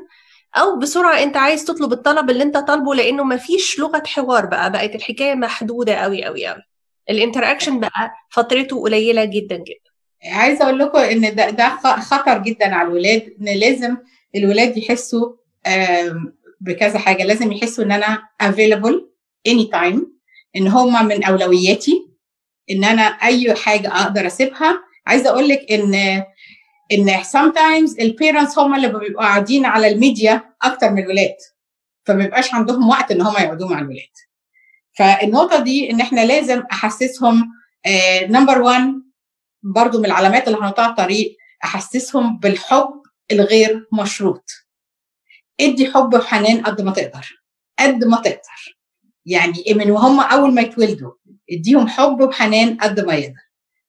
أو 0.57 0.79
بسرعة 0.79 1.22
أنت 1.22 1.37
عايز 1.37 1.64
تطلب 1.64 1.92
الطلب 1.92 2.31
اللي 2.31 2.42
أنت 2.42 2.57
طالبه 2.57 2.94
لأنه 2.94 3.24
ما 3.24 3.37
فيش 3.37 3.79
لغة 3.81 4.02
حوار 4.07 4.46
بقى. 4.46 4.72
بقت 4.72 4.94
الحكاية 4.94 5.35
محدودة 5.35 5.94
قوي 5.94 6.24
قوي 6.24 6.46
قوي 6.46 6.62
ال 7.11 7.44
interaction 7.50 7.80
بقى 7.81 8.11
فترته 8.31 8.83
قليلة 8.83 9.24
جدا 9.24 9.57
جدا. 9.57 9.86
عايزة 10.26 10.64
أقول 10.64 10.78
لكم 10.78 10.98
إن 10.98 11.34
ده 11.34 11.50
ده 11.50 11.68
خطر 12.00 12.38
جدا 12.38 12.74
على 12.74 12.88
الولاد 12.88 13.34
إن 13.40 13.44
لازم 13.58 13.96
الولاد 14.36 14.76
يحسوا 14.76 15.32
بكذا 16.60 16.98
حاجة. 16.98 17.24
لازم 17.24 17.52
يحسوا 17.52 17.84
إن 17.84 17.92
أنا 17.92 18.22
available 18.42 18.94
anytime 19.48 19.98
إن 20.56 20.68
هما 20.68 21.02
من 21.02 21.24
أولوياتي 21.24 22.06
إن 22.70 22.84
أنا 22.84 23.02
أي 23.02 23.54
حاجة 23.54 23.88
أقدر 24.02 24.26
أسيبها. 24.26 24.80
عايزة 25.06 25.30
أقول 25.30 25.48
لك 25.48 25.72
إن 25.72 25.94
إن 26.92 27.22
sometimes 27.22 28.00
ال 28.00 28.08
parents 28.08 28.59
هم 28.58 28.74
اللي 28.74 28.88
بيبقوا 28.88 29.22
قاعدين 29.22 29.66
على 29.66 29.88
الميديا 29.88 30.42
أكتر 30.62 30.90
من 30.90 31.02
الولاد. 31.02 31.36
فما 32.04 32.24
بيبقاش 32.24 32.54
عندهم 32.54 32.88
وقت 32.88 33.10
إن 33.10 33.20
هم 33.20 33.34
يقعدوا 33.34 33.68
مع 33.68 33.78
الولاد. 33.78 34.12
فالنقطة 34.98 35.60
دي 35.60 35.90
إن 35.90 36.00
إحنا 36.00 36.24
لازم 36.26 36.62
أحسسهم 36.72 37.48
number 38.28 38.62
1 38.62 38.92
برضو 39.74 39.98
من 39.98 40.05
العلامات 40.07 40.48
اللي 40.48 40.59
على 40.62 40.90
الطريق 40.90 41.37
أحسسهم 41.64 42.38
بالحب 42.38 43.02
الغير 43.33 43.88
مشروط. 43.92 44.50
ادي 45.61 45.92
حب 45.92 46.14
وحنان 46.14 46.61
قد 46.62 46.81
ما 46.81 46.92
تقدر 46.92 47.42
قد 47.79 48.05
ما 48.05 48.16
تقدر. 48.16 48.76
يعني 49.26 49.64
من 49.68 49.90
وهم 49.90 50.20
أول 50.20 50.55
ما 50.55 50.62
يتولدوا 50.62 51.12
اديهم 51.50 51.88
حب 51.88 52.20
وحنان 52.20 52.76
قد 52.76 53.00
ما 53.00 53.14
يقدر. 53.14 53.46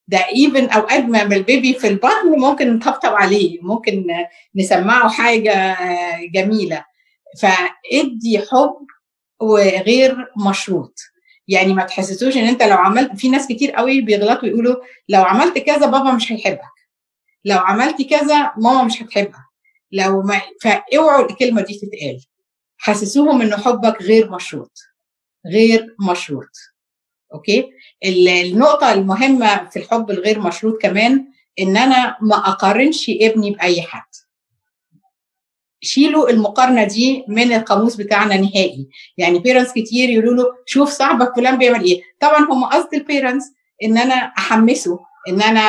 ده 0.08 0.18
even 0.18 0.70
أوقات 0.70 1.04
ما 1.04 1.22
ال 1.24 1.34
baby 1.34 1.74
في 1.74 1.88
البطن 1.88 2.40
ممكن 2.40 2.74
نطبطب 2.76 3.14
عليه 3.14 3.62
ممكن 3.62 4.08
نسمعه 4.56 5.10
حاجة 5.10 5.78
جميلة. 6.34 6.86
فادي 7.42 8.40
حب 8.40 8.88
وغير 9.42 10.32
مشروط. 10.48 11.00
يعني 11.48 11.74
ما 11.74 11.84
تحسسوش 11.84 12.38
إن 12.38 12.44
أنت 12.44 12.64
لو 12.64 12.78
عملت 12.78 13.16
في 13.16 13.30
ناس 13.30 13.48
كتير 13.48 13.72
قوي 13.72 14.02
بيغلطوا 14.02 14.48
يقولوا 14.50 14.76
لو 15.10 15.22
عملت 15.24 15.58
كذا 15.58 15.86
بابا 15.86 16.12
مش 16.12 16.32
هيحبك 16.32 16.62
لو 17.46 17.58
عملت 17.58 18.02
كذا 18.02 18.52
ماما 18.58 18.84
مش 18.84 19.02
هتحبك 19.02 19.36
لو 19.92 20.22
ما 20.22 20.42
فاوعوا 20.62 21.30
الكلمة 21.32 21.62
دي 21.62 21.74
تتقال. 21.74 22.26
حسسوهم 22.78 23.42
إن 23.42 23.56
حبك 23.56 24.02
غير 24.02 24.32
مشروط 24.32 24.80
غير 25.54 25.96
مشروط. 26.10 26.50
أوكي؟ 27.34 27.70
النقطة 28.06 28.94
المهمة 28.94 29.70
في 29.70 29.80
الحب 29.80 30.12
الغير 30.12 30.40
مشروط 30.40 30.82
كمان 30.82 31.28
إن 31.60 31.78
أنا 31.78 32.18
ما 32.22 32.36
أقارنش 32.36 33.10
ابني 33.22 33.52
بأي 33.52 33.82
حد. 33.82 34.27
شيلوا 35.88 36.30
المقارنة 36.30 36.84
دي 36.84 37.24
من 37.28 37.54
القاموس 37.54 37.96
بتاعنا 37.96 38.38
نهائي. 38.38 38.90
يعني 39.18 39.40
parents 39.40 39.72
كتير 39.72 40.10
يقولوا 40.10 40.34
له 40.34 40.46
شوف 40.66 40.90
صاحبك 40.90 41.36
فلان 41.36 41.58
بيعمل 41.58 41.84
إيه. 41.84 42.02
طبعا 42.20 42.40
هم 42.52 42.64
قصد 42.66 42.94
ال 42.94 43.00
parents 43.00 43.46
إن 43.84 43.98
أنا 43.98 44.14
أحمسه 44.14 45.00
إن 45.30 45.42
أنا 45.42 45.60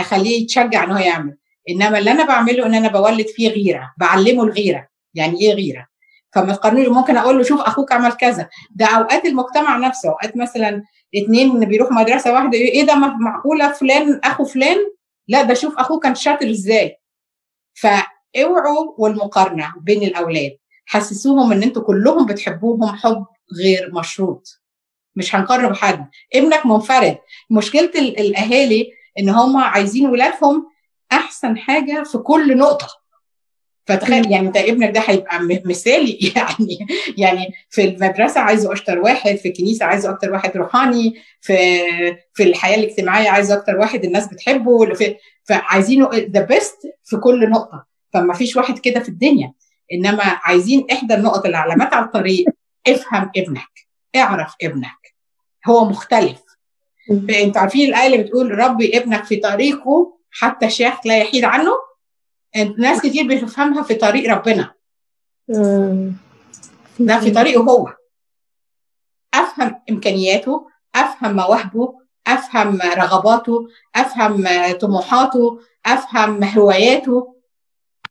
أخليه 0.00 0.42
يتشجع 0.42 0.84
إن 0.84 0.90
هو 0.90 0.98
يعمل. 0.98 1.36
إنما 1.70 1.98
اللي 1.98 2.10
أنا 2.10 2.24
بعمله 2.24 2.66
إن 2.66 2.74
أنا 2.74 2.88
بولد 2.88 3.26
فيه 3.26 3.48
غيرة 3.48 3.92
بعلمه 3.98 4.44
الغيرة. 4.44 4.88
يعني 5.14 5.40
إيه 5.40 5.52
غيرة؟ 5.54 5.86
فما 6.34 6.52
تقارنوش. 6.52 6.88
ممكن 6.88 7.16
أقول 7.16 7.36
له 7.36 7.42
شوف 7.42 7.60
أخوك 7.60 7.92
عمل 7.92 8.12
كذا. 8.12 8.48
ده 8.76 8.86
أوقات 8.86 9.24
المجتمع 9.24 9.76
نفسه 9.76 10.08
أوقات 10.08 10.36
مثلا 10.36 10.82
اتنين 11.14 11.60
بيروحوا 11.64 11.94
مدرسة 11.94 12.32
واحدة 12.32 12.58
إيه 12.58 12.86
ده 12.86 12.94
معقولة 12.94 13.72
فلان 13.72 14.20
أخو 14.24 14.44
فلان؟ 14.44 14.76
لا 15.28 15.42
ده 15.42 15.54
شوف 15.54 15.78
أخوه 15.78 15.98
كان 15.98 16.14
شاطر 16.14 16.50
إزاي. 16.50 16.96
فاوعوا 18.34 18.94
والمقارنة 18.98 19.74
بين 19.80 20.02
الأولاد. 20.02 20.56
حسسوهم 20.86 21.52
إن 21.52 21.62
أنتوا 21.62 21.82
كلهم 21.82 22.26
بتحبوهم 22.26 22.86
حب 22.86 23.26
غير 23.58 23.90
مشروط. 23.94 24.62
مش 25.16 25.34
هنقارن 25.34 25.68
بحد 25.68 26.08
ابنك 26.34 26.66
منفرد. 26.66 27.18
مشكلة 27.50 27.90
الأهالي 27.96 28.92
إن 29.18 29.28
هم 29.28 29.56
عايزين 29.56 30.06
ولادهم 30.06 30.66
أحسن 31.12 31.58
حاجة 31.58 32.02
في 32.02 32.18
كل 32.18 32.58
نقطة. 32.58 32.86
فتخيل 33.86 34.32
يعني 34.32 34.46
أنت 34.46 34.56
ابنك 34.56 34.94
ده 34.94 35.00
هيبقى 35.00 35.40
مثالي. 35.64 36.18
يعني 36.36 36.78
يعني 37.18 37.52
في 37.70 37.84
المدرسة 37.84 38.40
عايزه 38.40 38.72
أشطر 38.72 38.98
واحد 38.98 39.36
في 39.36 39.48
الكنيسة 39.48 39.86
عايزه 39.86 40.10
أكتر 40.10 40.32
واحد 40.32 40.56
روحاني 40.56 41.14
في 41.40 41.56
في 42.34 42.42
الحياة 42.42 42.76
الاجتماعية 42.76 43.28
عايزه 43.28 43.54
أكتر 43.54 43.76
واحد 43.76 44.04
الناس 44.04 44.26
بتحبه 44.28 44.88
فعايزينه 45.44 46.10
ذا 46.14 46.40
بيست 46.40 46.78
في 47.04 47.16
كل 47.16 47.50
نقطة. 47.50 47.97
فما 48.12 48.34
فيش 48.34 48.56
واحد 48.56 48.78
كده 48.78 49.00
في 49.00 49.08
الدنيا. 49.08 49.52
إنما 49.92 50.22
عايزين 50.22 50.86
إحدى 50.92 51.14
النقط 51.14 51.46
العلامات 51.46 51.94
على 51.94 52.04
الطريق 52.04 52.46
افهم 52.88 53.30
ابنك 53.36 53.88
اعرف 54.16 54.54
ابنك. 54.62 55.14
هو 55.66 55.84
مختلف. 55.84 56.42
أنتوا 57.10 57.60
عارفين 57.60 57.88
الآية 57.88 58.06
اللي 58.06 58.18
بتقول 58.18 58.58
ربي 58.58 58.98
ابنك 58.98 59.24
في 59.24 59.36
طريقه 59.36 60.18
حتى 60.30 60.70
شيخ 60.70 61.06
لا 61.06 61.18
يحيد 61.18 61.44
عنه؟ 61.44 61.72
ناس 62.78 63.02
كتير 63.02 63.26
بتفهمها 63.28 63.82
في 63.82 63.94
طريق 63.94 64.30
ربنا. 64.34 64.74
ده 66.98 67.20
في 67.20 67.30
طريقه 67.30 67.62
هو. 67.62 67.94
أفهم 69.34 69.80
إمكانياته 69.90 70.66
أفهم 70.94 71.36
مواهبه 71.36 71.98
أفهم 72.26 72.78
رغباته 72.82 73.68
أفهم 73.96 74.44
طموحاته 74.80 75.60
أفهم 75.86 76.44
هواياته. 76.44 77.37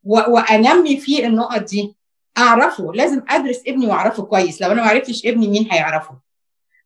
وانمي 0.07 0.97
فيه 0.97 1.27
النقط 1.27 1.61
دي. 1.63 1.95
اعرفه 2.37 2.93
لازم 2.93 3.21
ادرس 3.29 3.61
ابني 3.67 3.87
واعرفه 3.87 4.23
كويس. 4.23 4.61
لو 4.61 4.71
أنا 4.71 4.81
ما 4.81 4.87
عرفتش 4.89 5.25
ابني 5.25 5.47
مين 5.47 5.67
هيعرفه؟ 5.71 6.19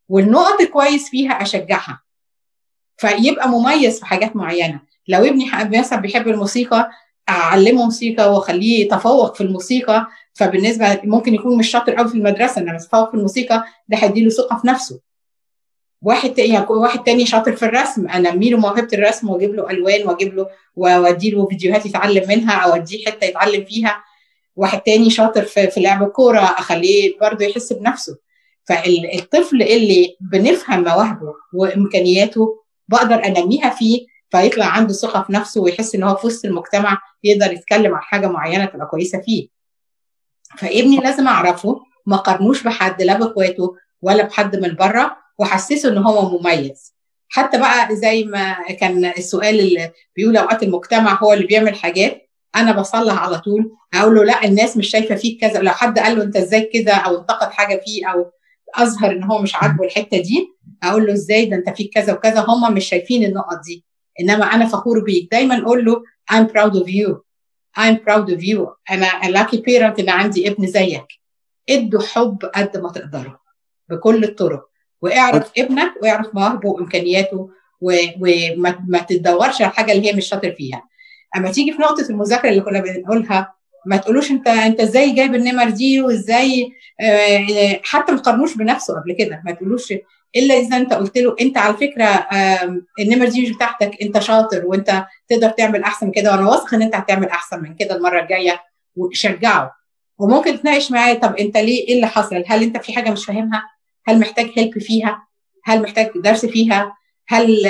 والنقط 0.10 0.62
الكويس 0.62 1.10
فيها 1.10 1.32
اشجعها. 1.32 2.02
فيبقى 2.98 3.50
مميز 3.50 4.00
في 4.00 4.06
حاجات 4.06 4.36
معينة. 4.36 4.82
لو 5.08 5.24
ابني 5.26 5.46
مثلا 5.80 6.00
بيحب 6.00 6.28
الموسيقى 6.28 6.92
اعلمه 7.30 7.84
موسيقى 7.86 8.34
واخليه 8.34 8.86
يتفوق 8.86 9.36
في 9.36 9.42
الموسيقى. 9.42 10.08
فبالنسبة 10.34 11.02
ممكن 11.04 11.34
يكون 11.34 11.58
مش 11.58 11.70
شاطر 11.70 11.96
قوي 11.96 12.08
في 12.08 12.16
المدرسة 12.16 12.62
انما 12.62 12.76
يتفوق 12.76 13.10
في 13.12 13.18
الموسيقى 13.18 13.64
ده 13.88 13.98
هيديله 13.98 14.30
ثقة 14.30 14.58
في 14.58 14.68
نفسه. 14.68 15.00
واحد 16.02 16.34
تاني 16.34 16.60
واحد 16.70 17.04
تاني 17.04 17.26
شاطر 17.26 17.56
في 17.56 17.66
الرسم. 17.66 18.10
انمي 18.10 18.50
له 18.50 18.58
موهبه 18.58 18.88
الرسم 18.94 19.30
وأجيب 19.30 19.56
له 19.56 19.69
ألوان 19.69 20.08
وأجيب 20.08 20.36
له 20.36 20.48
وادي 20.75 21.30
له 21.30 21.48
فيديوهات 21.48 21.86
يتعلم 21.86 22.28
منها 22.30 22.54
أو 22.54 22.75
اديه 22.75 23.06
حتة 23.06 23.25
يتعلم 23.25 23.65
فيها. 23.65 24.04
واحد 24.56 24.82
تاني 24.82 25.10
شاطر 25.10 25.44
في, 25.44 25.67
في 25.67 25.80
لعب 25.80 26.04
الكوره 26.04 26.40
أخليه 26.40 27.19
برضه 27.21 27.46
يحس 27.46 27.73
بنفسه. 27.73 28.17
فالطفل 28.63 29.62
اللي 29.62 30.17
بنفهم 30.32 30.84
مواهبه 30.84 31.34
وإمكانياته 31.54 32.63
بقدر 32.88 33.25
أنميها 33.25 33.69
فيه 33.69 34.06
فيطلع 34.30 34.65
عنده 34.65 34.94
ثقة 34.94 35.23
في 35.23 35.34
نفسه 35.34 35.62
ويحس 35.62 35.96
إن 35.96 36.04
هو 36.04 36.15
في 36.15 36.28
وسط 36.28 36.46
المجتمع 36.46 36.98
يقدر 37.23 37.54
يتكلم 37.54 37.96
عن 37.96 38.02
حاجة 38.02 38.28
معينة 38.28 38.65
تبقى 38.65 38.88
كويسة 38.88 39.21
فيه. 39.21 39.48
فابني 40.58 40.98
لازم 40.98 41.28
أعرفه 41.28 41.80
ما 42.06 42.17
قارنوش 42.17 42.63
بحد 42.63 43.02
لا 43.02 43.17
بإخواته 43.17 43.75
ولا 44.02 44.23
بحد 44.23 44.56
من 44.56 44.75
بره. 44.75 45.17
وحسسه 45.42 45.89
إن 45.89 45.98
هو 45.98 46.39
مميز. 46.39 46.96
حتى 47.29 47.60
بقى 47.60 47.96
زي 47.96 48.23
ما 48.23 48.56
كان 48.79 49.06
السؤال 49.06 49.60
اللي 49.60 49.92
بيقول 50.15 50.37
أوقات 50.37 50.63
المجتمع 50.63 51.23
هو 51.23 51.33
اللي 51.33 51.46
بيعمل 51.46 51.75
حاجات 51.75 52.29
أنا 52.56 52.71
بصلح 52.71 53.23
على 53.23 53.39
طول. 53.39 53.71
أقول 53.94 54.15
له 54.15 54.23
لا 54.23 54.46
الناس 54.46 54.77
مش 54.77 54.89
شايفة 54.89 55.15
فيك 55.15 55.42
كذا. 55.42 55.60
لو 55.60 55.71
حد 55.71 56.00
قال 56.00 56.17
له 56.17 56.23
أنت 56.23 56.35
إزاي 56.35 56.69
كده 56.73 56.94
أو 56.94 57.19
انتقد 57.19 57.52
حاجة 57.52 57.81
فيه 57.85 58.08
أو 58.08 58.31
أظهر 58.75 59.12
إن 59.12 59.23
هو 59.23 59.42
مش 59.42 59.56
عاجبه 59.56 59.85
الحتة 59.85 60.17
دي 60.17 60.48
أقول 60.83 61.08
له 61.08 61.13
إزاي؟ 61.13 61.46
ده 61.46 61.56
أنت 61.56 61.69
فيك 61.69 61.94
كذا 61.94 62.13
وكذا. 62.13 62.46
هم 62.48 62.73
مش 62.73 62.85
شايفين 62.85 63.23
النقط 63.23 63.60
دي. 63.65 63.85
إنما 64.19 64.46
أنا 64.46 64.65
فخور 64.65 65.04
بيك. 65.04 65.31
دايما 65.31 65.62
أقول 65.62 65.85
له 65.85 66.04
I'm 66.31 66.46
proud 66.46 66.73
of 66.73 66.87
you. 66.87 67.15
I'm 67.79 67.96
proud 68.08 68.29
of 68.35 68.44
you. 68.44 68.67
أنا 68.92 69.08
lucky 69.44 69.58
parent 69.58 70.00
إن 70.00 70.10
عندي 70.10 70.50
ابن 70.50 70.67
زيك. 70.67 71.08
ادوا 71.69 72.02
حب 72.02 72.46
قد 72.56 72.77
ما 72.77 72.92
تقدروا 72.92 73.33
بكل 73.89 74.23
الطرق. 74.23 74.71
واعرف 75.02 75.52
ابنك 75.58 75.93
واعرف 76.04 76.27
مواهبه 76.35 76.69
وامكانياته 76.69 77.49
وما 77.81 78.99
تدورش 79.10 79.62
على 79.62 79.71
الحاجة 79.71 79.91
اللي 79.91 80.08
هي 80.10 80.13
مش 80.13 80.27
شاطر 80.27 80.52
فيها 80.52 80.83
أما 81.37 81.52
تيجي 81.52 81.71
في 81.71 81.81
نقطة 81.81 82.06
المذاكرة 82.10 82.49
اللي 82.49 82.62
كنا 82.62 82.79
بنقولها 82.79 83.54
ما 83.85 83.97
تقولوش 83.97 84.31
انت 84.31 84.47
أنت 84.47 84.79
إزاي 84.79 85.12
جايب 85.12 85.35
النمر 85.35 85.69
دي 85.69 86.02
وإزاي 86.02 86.71
حتى 87.83 88.12
ما 88.12 88.17
تقارنوش 88.17 88.56
بنفسه 88.58 88.99
قبل 88.99 89.13
كده 89.19 89.41
ما 89.45 89.52
تقولوش 89.52 89.93
إلا 90.35 90.56
إذا 90.56 90.77
أنت 90.77 90.93
قلت 90.93 91.17
له 91.17 91.35
أنت 91.41 91.58
على 91.58 91.73
فكرة 91.73 92.27
النمر 92.99 93.25
دي 93.29 93.41
مش 93.41 93.52
بتاعتك 93.56 94.02
أنت 94.02 94.19
شاطر 94.19 94.65
وأنت 94.65 95.06
تقدر 95.27 95.49
تعمل 95.49 95.83
أحسن 95.83 96.12
كده 96.12 96.31
وأنا 96.31 96.49
واثق 96.49 96.73
إن 96.73 96.81
أنت 96.81 96.95
هتعمل 96.95 97.27
أحسن 97.29 97.62
من 97.63 97.75
كده 97.75 97.95
المرة 97.95 98.21
الجاية 98.21 98.62
وشجعه 98.95 99.71
وممكن 100.19 100.62
تناقش 100.62 100.91
معاه 100.91 101.13
طب 101.13 101.35
أنت 101.35 101.58
ليه 101.58 101.87
إيه 101.87 101.95
اللي 101.95 102.08
حصل؟ 102.08 102.43
هل 102.47 102.63
أنت 102.63 102.77
في 102.77 102.93
حاجة 102.93 103.10
مش 103.12 103.25
فاهمها؟ 103.25 103.63
هل 104.08 104.19
محتاج 104.19 104.52
هيلب 104.56 104.79
فيها؟ 104.79 105.27
هل 105.63 105.81
محتاج 105.81 106.12
درس 106.15 106.45
فيها؟ 106.45 106.97
هل 107.27 107.65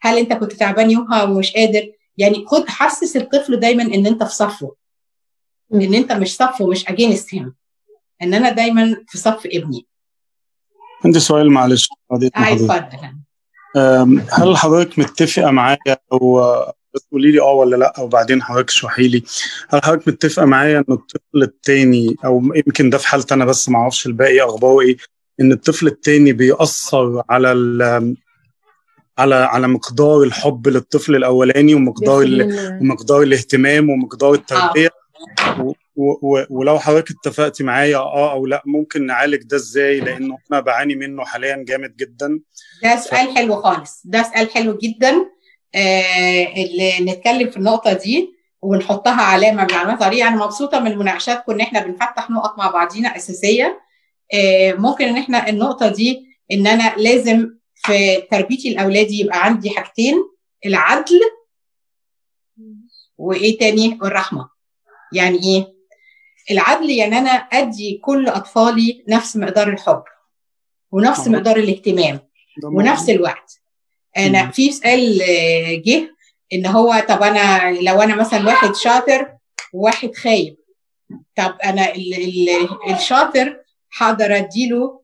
هل 0.00 0.18
انت 0.18 0.32
كنت 0.32 0.52
تعبان 0.52 0.90
يومها 0.90 1.22
ومش 1.22 1.52
قادر؟ 1.52 1.92
يعني 2.16 2.44
خد 2.46 2.68
حسس 2.68 3.16
الطفل 3.16 3.60
دايما 3.60 3.82
إن 3.82 4.06
أنت 4.06 4.22
في 4.24 4.34
صفه. 4.34 4.74
إن 5.74 5.94
أنت 5.94 6.12
مش 6.12 6.36
صفه 6.36 6.66
مش 6.66 6.88
اجينست 6.88 7.34
هيم 7.34 7.54
إن 8.22 8.34
أنا 8.34 8.50
دايما 8.50 9.04
في 9.08 9.18
صف 9.18 9.46
ابني. 9.46 9.86
عندي 11.04 11.20
سؤال 11.20 11.50
معلش 11.50 11.88
اتفضل 12.12 12.80
هل 14.32 14.56
حضرتك 14.56 14.98
متفقة 14.98 15.50
معايا 15.50 15.96
أو 16.12 16.40
تقولي 17.08 17.32
لي 17.32 17.40
آه 17.40 17.52
ولا 17.52 17.76
لأ؟ 17.76 18.00
وبعدين 18.00 18.42
حضرتك 18.42 18.68
اشرحي 18.68 19.08
لي. 19.08 19.22
هل 19.70 19.80
حضرتك 19.84 20.08
متفقة 20.08 20.46
معايا 20.46 20.78
إن 20.78 20.84
الطفل 20.94 21.42
الثاني 21.42 22.16
أو 22.24 22.42
يمكن 22.54 22.90
ده 22.90 22.98
في 22.98 23.08
حالتي 23.08 23.34
أنا 23.34 23.44
بس 23.44 23.68
ما 23.68 23.78
أعرفش 23.78 24.06
الباقي 24.06 24.40
أخباره 24.40 24.80
إيه 24.80 24.96
إن 25.40 25.52
الطفل 25.52 25.86
الثاني 25.86 26.32
بيأثر 26.32 27.22
على 27.30 27.48
على 29.18 29.34
على 29.34 29.68
مقدار 29.68 30.22
الحب 30.22 30.68
للطفل 30.68 31.16
الأولاني 31.16 31.74
ومقدار 31.74 32.26
ومقدار 32.80 33.22
الاهتمام 33.22 33.90
ومقدار 33.90 34.34
التربية. 34.34 34.88
آه. 35.48 35.74
ولو 36.50 36.78
حضرتك 36.78 37.10
اتفقتي 37.10 37.64
معايا 37.64 37.96
آه 37.96 38.32
أو 38.32 38.46
لأ 38.46 38.62
ممكن 38.66 39.06
نعالج 39.06 39.42
ده 39.42 39.56
إزاي؟ 39.56 40.00
لأنه 40.00 40.38
أنا 40.52 40.60
بعاني 40.60 40.94
منه 40.94 41.24
حاليا 41.24 41.64
جامد 41.68 41.96
جدا. 41.96 42.40
ده 42.82 42.96
سؤال 42.96 43.26
ف... 43.26 43.36
حلو 43.36 43.56
خالص. 43.56 44.02
ده 44.04 44.22
سؤال 44.22 44.50
حلو 44.50 44.78
جدا. 44.78 45.14
آه 45.74 46.46
اللي 46.56 47.12
نتكلم 47.12 47.50
في 47.50 47.56
النقطة 47.56 47.92
دي 47.92 48.38
ونحطها 48.62 49.22
علامة 49.22 49.64
بنعملها 49.64 49.96
طريقه 49.96 50.28
أنا 50.28 50.44
مبسوطة 50.44 50.80
من 50.80 50.90
المناقشات 50.90 51.42
كنا 51.46 51.62
إحنا 51.62 51.86
بنفتح 51.86 52.30
نقط 52.30 52.58
مع 52.58 52.70
بعضينا 52.70 53.16
أساسية. 53.16 53.80
ممكن 54.78 55.04
إن 55.04 55.16
إحنا 55.16 55.48
النقطة 55.48 55.88
دي 55.88 56.26
إن 56.52 56.66
أنا 56.66 56.94
لازم 56.96 57.54
في 57.74 58.20
تربيتي 58.30 58.74
لأولادي 58.74 59.20
يبقى 59.20 59.44
عندي 59.44 59.70
حاجتين 59.70 60.14
العدل 60.66 61.20
وإيه 63.18 63.58
تاني؟ 63.58 63.98
الرحمه 64.02 64.48
يعني 65.12 65.38
إيه؟ 65.38 65.74
العدل 66.50 66.90
يعني 66.90 67.18
أنا 67.18 67.30
أدي 67.30 67.98
كل 68.04 68.28
أطفالي 68.28 69.04
نفس 69.08 69.36
مقدار 69.36 69.68
الحب 69.68 70.02
ونفس 70.92 71.20
أوه. 71.20 71.28
مقدار 71.28 71.56
الاهتمام 71.56 72.20
ونفس 72.64 73.10
الوقت. 73.10 73.60
أنا 74.16 74.44
مم. 74.44 74.50
في 74.50 74.72
سؤال 74.72 75.18
جه 75.86 76.14
إن 76.52 76.66
هو 76.66 77.04
طب 77.08 77.22
أنا 77.22 77.72
لو 77.80 78.00
أنا 78.02 78.16
مثلا 78.16 78.46
واحد 78.46 78.74
شاطر 78.74 79.32
وواحد 79.72 80.14
خايب 80.14 80.56
طب 81.36 81.56
أنا 81.64 81.94
ال 81.94 82.14
ال 82.14 82.48
الشاطر 82.94 83.57
هقدر 83.96 84.36
أديله 84.36 85.00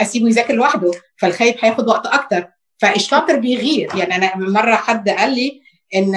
اسيبه 0.00 0.28
يذاكر 0.28 0.54
لوحده 0.54 0.90
فالخايب 1.16 1.54
هياخد 1.60 1.88
وقت 1.88 2.06
أكتر. 2.06 2.46
فالشاطر 2.78 3.36
بيغير. 3.36 3.90
يعني 3.94 4.16
أنا 4.16 4.36
مرة 4.36 4.74
حد 4.74 5.08
قال 5.08 5.34
لي 5.34 5.60
إن 5.94 6.14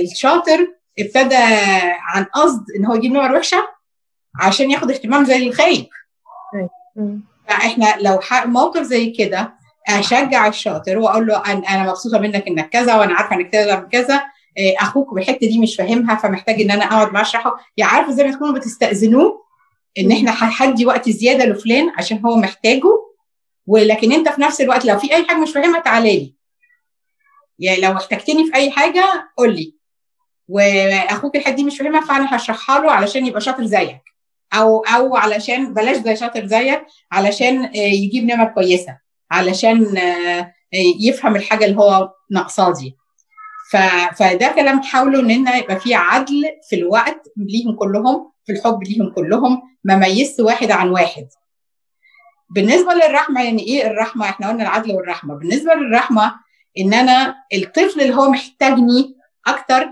الشاطر 0.00 0.68
ابتدى 0.98 1.44
عن 2.00 2.24
قصد 2.24 2.64
إن 2.76 2.86
هو 2.86 2.94
يجيب 2.94 3.12
نمر 3.12 3.32
وحشه 3.36 3.64
عشان 4.40 4.70
ياخد 4.70 4.90
اهتمام 4.90 5.24
زي 5.24 5.48
الخايب. 5.48 5.86
فإحنا 7.48 7.96
لو 8.00 8.20
موقف 8.44 8.82
زي 8.82 9.10
كده 9.10 9.54
أشجع 9.88 10.46
الشاطر 10.46 10.98
وأقول 10.98 11.26
له 11.26 11.42
أنا 11.46 11.90
مبسوطة 11.90 12.18
منك 12.18 12.46
إنك 12.48 12.68
كذا 12.68 12.94
وأنا 12.94 13.14
عارفة 13.14 13.36
إنك 13.36 13.52
تقدر 13.52 13.88
كذا 13.92 14.22
أخوك 14.80 15.14
بالحتة 15.14 15.46
دي 15.46 15.58
مش 15.58 15.76
فاهمها 15.76 16.16
فمحتاج 16.16 16.60
إن 16.60 16.70
أنا 16.70 16.84
أقعد 16.84 17.12
معاه 17.12 17.22
أشرحه. 17.22 17.56
يعني 17.76 17.92
عارفة 17.92 18.12
زي 18.12 18.24
ما 18.24 18.32
تكونوا 18.32 18.54
بتستأذنوه؟ 18.54 19.41
إن 19.98 20.12
إحنا 20.12 20.32
هندي 20.34 20.86
وقت 20.86 21.08
زيادة 21.10 21.44
لفلان 21.44 21.92
عشان 21.98 22.18
هو 22.26 22.36
محتاجه 22.36 23.02
ولكن 23.66 24.12
أنت 24.12 24.28
في 24.28 24.40
نفس 24.40 24.60
الوقت 24.60 24.84
لو 24.84 24.98
في 24.98 25.14
أي 25.14 25.24
حاجة 25.24 25.36
مش 25.38 25.52
فاهمها 25.52 25.80
تعالى 25.80 26.16
لي. 26.18 26.34
يعني 27.58 27.80
لو 27.80 27.92
احتجتني 27.92 28.44
في 28.46 28.54
أي 28.54 28.70
حاجة 28.70 29.04
قول 29.38 29.54
لي. 29.56 29.74
وأخوك 30.48 31.36
الحته 31.36 31.50
دي 31.54 31.64
مش 31.64 31.78
فاهمها 31.78 32.00
فأنا 32.00 32.36
هشرحها 32.36 32.80
له 32.80 32.90
علشان 32.92 33.26
يبقى 33.26 33.40
شاطر 33.40 33.64
زيك. 33.64 34.02
أو 34.52 34.80
أو 34.80 35.16
علشان 35.16 35.74
بلاش 35.74 35.96
زي 35.96 36.16
شاطر 36.16 36.46
زيك 36.46 36.82
علشان 37.12 37.74
يجيب 37.74 38.24
نمر 38.24 38.44
كويسة. 38.44 38.98
علشان 39.30 39.98
يفهم 41.00 41.36
الحاجة 41.36 41.64
اللي 41.64 41.76
هو 41.76 42.10
ناقصاه 42.30 42.72
دي. 42.72 42.96
فده 44.16 44.52
كلام 44.54 44.82
حاولوا 44.82 45.20
إن 45.20 45.30
يبقى 45.58 45.80
في 45.80 45.94
عدل 45.94 46.44
في 46.68 46.76
الوقت 46.76 47.22
ليهم 47.36 47.76
كلهم 47.76 48.31
في 48.46 48.52
الحب 48.52 48.82
ليهم 48.82 49.12
كلهم 49.14 49.62
ما 49.84 49.96
ميزت 49.96 50.40
واحد 50.40 50.70
عن 50.70 50.88
واحد. 50.88 51.28
بالنسبة 52.50 52.94
للرحمة 52.94 53.44
يعني 53.44 53.62
إيه 53.62 53.86
الرحمة؟ 53.86 54.28
إحنا 54.28 54.48
قلنا 54.48 54.62
العدل 54.62 54.92
والرحمة. 54.92 55.34
بالنسبة 55.34 55.74
للرحمة 55.74 56.34
إن 56.78 56.94
أنا 56.94 57.34
الطفل 57.54 58.00
اللي 58.00 58.14
هو 58.14 58.30
محتاجني 58.30 59.16
أكتر 59.46 59.90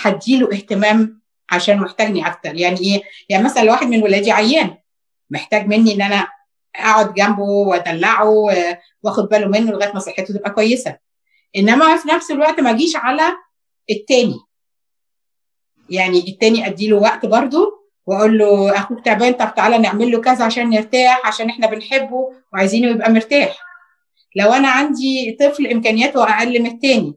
هديله 0.00 0.52
اهتمام 0.52 1.22
عشان 1.50 1.78
محتاجني 1.78 2.26
أكتر. 2.26 2.54
يعني 2.54 2.80
إيه؟ 2.80 3.02
يعني 3.28 3.44
مثلا 3.44 3.70
واحد 3.70 3.86
من 3.86 4.02
ولادي 4.02 4.32
عيان 4.32 4.76
محتاج 5.30 5.66
مني 5.66 5.94
إن 5.94 6.02
أنا 6.02 6.28
أقعد 6.76 7.14
جنبه 7.14 7.42
وأدلعه 7.42 8.34
وآخد 9.02 9.28
باله 9.28 9.46
منه 9.48 9.70
لغاية 9.72 9.92
ما 9.92 10.00
صحته 10.00 10.34
تبقى 10.34 10.50
كويسة. 10.50 10.98
إنما 11.56 11.96
في 11.96 12.08
نفس 12.08 12.30
الوقت 12.30 12.60
ما 12.60 12.70
أجيش 12.70 12.96
على 12.96 13.22
التاني. 13.90 14.36
يعني 15.90 16.18
التاني 16.28 16.66
أديله 16.66 16.96
وقت 16.96 17.26
برضه 17.26 17.78
وأقول 18.06 18.38
له 18.38 18.76
أخوك 18.76 19.04
تعبان 19.04 19.32
طب 19.32 19.54
تعالى 19.54 19.78
نعمل 19.78 20.10
له 20.12 20.20
كذا 20.20 20.44
عشان 20.44 20.72
يرتاح 20.72 21.26
عشان 21.26 21.48
إحنا 21.50 21.66
بنحبه 21.66 22.32
وعايزينه 22.52 22.90
يبقى 22.90 23.10
مرتاح. 23.12 23.56
لو 24.36 24.52
أنا 24.52 24.68
عندي 24.68 25.36
طفل 25.40 25.66
إمكانياته 25.66 26.22
أقل 26.24 26.60
من 26.62 26.66
التاني 26.66 27.14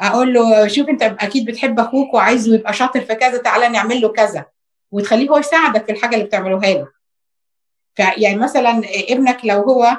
أقول 0.00 0.34
له 0.34 0.66
شوف 0.66 0.88
أنت 0.88 1.02
أكيد 1.02 1.44
بتحب 1.44 1.80
أخوك 1.80 2.14
وعايزه 2.14 2.54
يبقى 2.54 2.72
شاطر 2.72 3.00
في 3.00 3.14
كذا 3.14 3.38
تعالى 3.38 3.68
نعمل 3.68 4.00
له 4.00 4.08
كذا. 4.08 4.44
وتخليه 4.90 5.28
هو 5.30 5.38
يساعدك 5.38 5.84
في 5.86 5.92
الحاجة 5.92 6.14
اللي 6.14 6.24
بتعملوها 6.26 6.66
له. 6.74 6.88
فيعني 7.94 8.36
مثلا 8.36 8.82
ابنك 9.08 9.40
لو 9.44 9.56
هو 9.62 9.96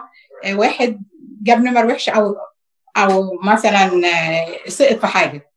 واحد 0.53 1.01
جاب 1.41 1.61
نمر 1.63 1.85
وحشه 1.85 2.11
أو 2.11 2.35
أو 2.97 3.39
مثلا 3.43 3.91
سقط 4.67 4.99
في 4.99 5.07
حاجة 5.07 5.51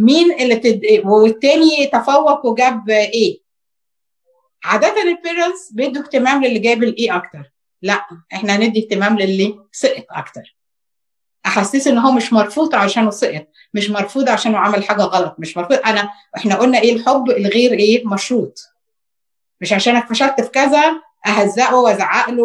مين 0.00 0.32
اللي 0.32 0.56
تد... 0.56 0.82
والتاني 1.04 1.86
تفوق 1.86 2.46
وجاب 2.46 2.90
إيه 2.90 3.40
عادة 4.64 5.02
البيرنتس 5.02 5.72
بيدوا 5.72 6.02
اهتمام 6.02 6.44
للي 6.44 6.58
جايب 6.58 6.82
الايه 6.82 7.16
أكتر. 7.16 7.52
لا 7.82 8.06
إحنا 8.32 8.56
هندي 8.56 8.84
اهتمام 8.84 9.18
للي 9.18 9.58
سقط 9.72 10.04
أكتر. 10.10 10.56
أحسسه 11.46 11.90
إن 11.90 11.98
هو 11.98 12.12
مش 12.12 12.32
مرفوض 12.32 12.74
عشانه 12.74 13.10
سقط 13.10 13.46
مش 13.74 13.90
مرفوض 13.90 14.28
عشانه 14.28 14.58
عمل 14.58 14.84
حاجة 14.84 15.02
غلط 15.02 15.36
مش 15.38 15.56
مرفوض. 15.56 15.80
أنا 15.86 16.10
إحنا 16.36 16.54
قلنا 16.54 16.80
إيه 16.80 16.96
الحب 16.96 17.30
الغير 17.30 17.72
إيه؟ 17.72 18.06
مشروط. 18.06 18.58
مش 19.60 19.72
عشانك 19.72 20.06
فشلت 20.06 20.40
في 20.40 20.48
كذا 20.50 21.00
أهزقه 21.26 21.76
وازعق 21.76 22.30
له 22.30 22.44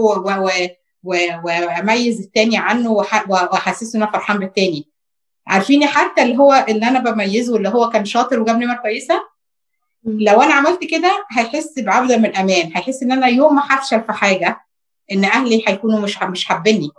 وأميز 1.43 2.21
التاني 2.21 2.57
عنه 2.57 2.91
وأحسسه 3.27 3.97
ان 3.97 4.03
أنا 4.03 4.11
فرحان 4.11 4.39
بالتاني. 4.39 4.94
عارفين 5.47 5.85
حتى 5.85 6.21
اللي 6.23 6.37
هو 6.37 6.65
اللي 6.69 6.87
أنا 6.87 6.99
بميزه 6.99 7.55
اللي 7.55 7.69
هو 7.69 7.89
كان 7.89 8.05
شاطر 8.05 8.39
وجاب 8.39 8.57
نمر 8.57 8.75
كويسة؟ 8.75 9.21
لو 10.03 10.41
أنا 10.41 10.53
عملت 10.53 10.83
كده 10.83 11.25
هيحس 11.31 11.79
بعبده 11.79 12.17
من 12.17 12.25
الامان 12.25 12.71
هيحس 12.75 13.03
إن 13.03 13.11
أنا 13.11 13.27
يوم 13.27 13.55
ما 13.55 13.61
هفشل 13.69 14.01
في 14.03 14.13
حاجة 14.13 14.61
إن 15.11 15.25
أهلي 15.25 15.63
هيكونوا 15.67 15.99
مش 15.99 16.23
مش 16.23 16.45
حابيني 16.45 16.89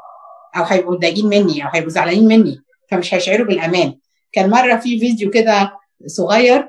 أو 0.57 0.63
هيبقوا 0.65 0.95
متضايقين 0.95 1.27
مني 1.27 1.65
أو 1.65 1.71
هيبقوا 1.75 1.91
زعلانين 1.91 2.29
مني 2.29 2.63
فمش 2.91 3.15
هيشعروا 3.15 3.47
بالأمان. 3.47 3.99
كان 4.33 4.51
مرة 4.51 4.77
في 4.77 4.99
فيديو 5.01 5.31
كده 5.31 5.73
صغير 6.07 6.69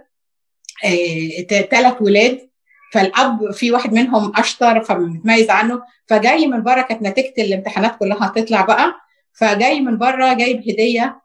ثلاث 1.49 1.73
آه 1.73 1.97
ولاد 2.01 2.49
فالأب 2.93 3.51
في 3.51 3.71
واحد 3.71 3.93
منهم 3.93 4.31
أشطر 4.35 4.83
فمتميز 4.83 5.49
عنه 5.49 5.81
فجاي 6.07 6.47
من 6.47 6.63
بره 6.63 6.81
كانت 6.81 7.01
نتيجة 7.01 7.33
الامتحانات 7.37 7.97
كلها 7.99 8.17
هتطلع 8.27 8.61
بقى 8.61 8.93
فجاي 9.33 9.81
من 9.81 9.97
بره 9.97 10.33
جايب 10.33 10.57
هدية 10.69 11.21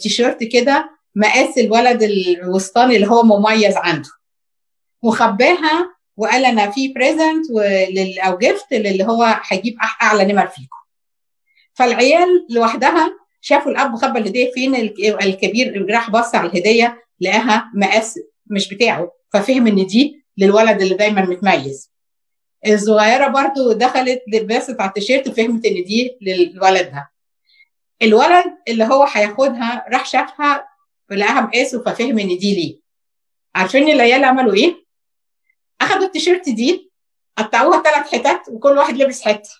تيشيرت 0.00 0.44
كده 0.44 0.90
مقاس 1.14 1.58
الولد 1.58 2.02
الوسطاني 2.02 2.96
اللي 2.96 3.06
هو 3.06 3.22
مميز 3.22 3.76
عنده. 3.76 4.08
وخباها 5.02 5.94
وقال 6.16 6.44
أنا 6.44 6.70
في 6.70 6.88
present 6.88 7.44
أو 8.18 8.38
gift 8.38 8.72
للي 8.72 9.04
هو 9.04 9.40
هيجيب 9.48 9.76
أعلى 10.02 10.24
نمر 10.32 10.46
فيكم. 10.46 10.76
فالعيال 11.74 12.46
لوحدها 12.50 13.10
شافوا 13.40 13.72
الأب 13.72 13.96
خبى 13.96 14.18
الهدية 14.18 14.52
فين 14.52 14.74
الكبير 15.22 15.86
راح 15.90 16.10
بص 16.10 16.34
على 16.34 16.48
الهدية 16.48 17.02
لقاها 17.20 17.70
مقاس 17.74 18.18
مش 18.46 18.74
بتاعه. 18.74 19.12
ففهم 19.32 19.66
إن 19.66 19.86
دي 19.86 20.24
للولد 20.38 20.82
اللي 20.82 20.94
دايما 20.94 21.20
متميز. 21.24 21.90
الصغيرة 22.66 23.28
برضو 23.28 23.72
دخلت 23.72 24.22
لبست 24.28 24.80
على 24.80 24.88
التيشيرت 24.88 25.28
فهمت 25.28 25.66
إن 25.66 25.84
دي 25.84 26.18
للولد 26.20 26.90
ده 26.90 27.10
الولد 28.02 28.44
اللي 28.68 28.84
هو 28.84 29.04
هياخدها 29.04 29.84
راح 29.88 30.06
شافها 30.06 30.68
لقاها 31.10 31.40
مقاسه 31.40 31.82
ففهم 31.82 32.18
إن 32.18 32.38
دي 32.38 32.54
ليه. 32.54 32.80
عارفين 33.54 33.88
العيال 33.88 34.24
عملوا 34.24 34.54
إيه؟ 34.54 34.84
أخدوا 35.80 36.06
التيشيرت 36.06 36.48
دي 36.48 36.90
قطعوها 37.36 37.82
ثلاث 37.82 38.14
حتت 38.14 38.48
وكل 38.48 38.78
واحد 38.78 38.96
لبس 38.96 39.22
حتة. 39.22 39.50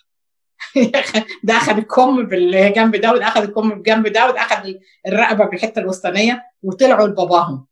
ده 1.44 1.56
اخذ 1.56 1.76
الكم 1.76 2.26
بالجنب 2.26 2.96
ده 2.96 3.12
وده 3.12 3.28
اخذ 3.28 3.42
الكم 3.42 3.68
بالجنب 3.68 4.06
ده 4.06 4.28
وده 4.28 4.40
اخذ 4.40 4.74
الرقبة 5.06 5.44
بالحتة 5.44 5.78
الوسطانية 5.78 6.42
وطلعوا 6.62 7.06
لباباهم. 7.06 7.66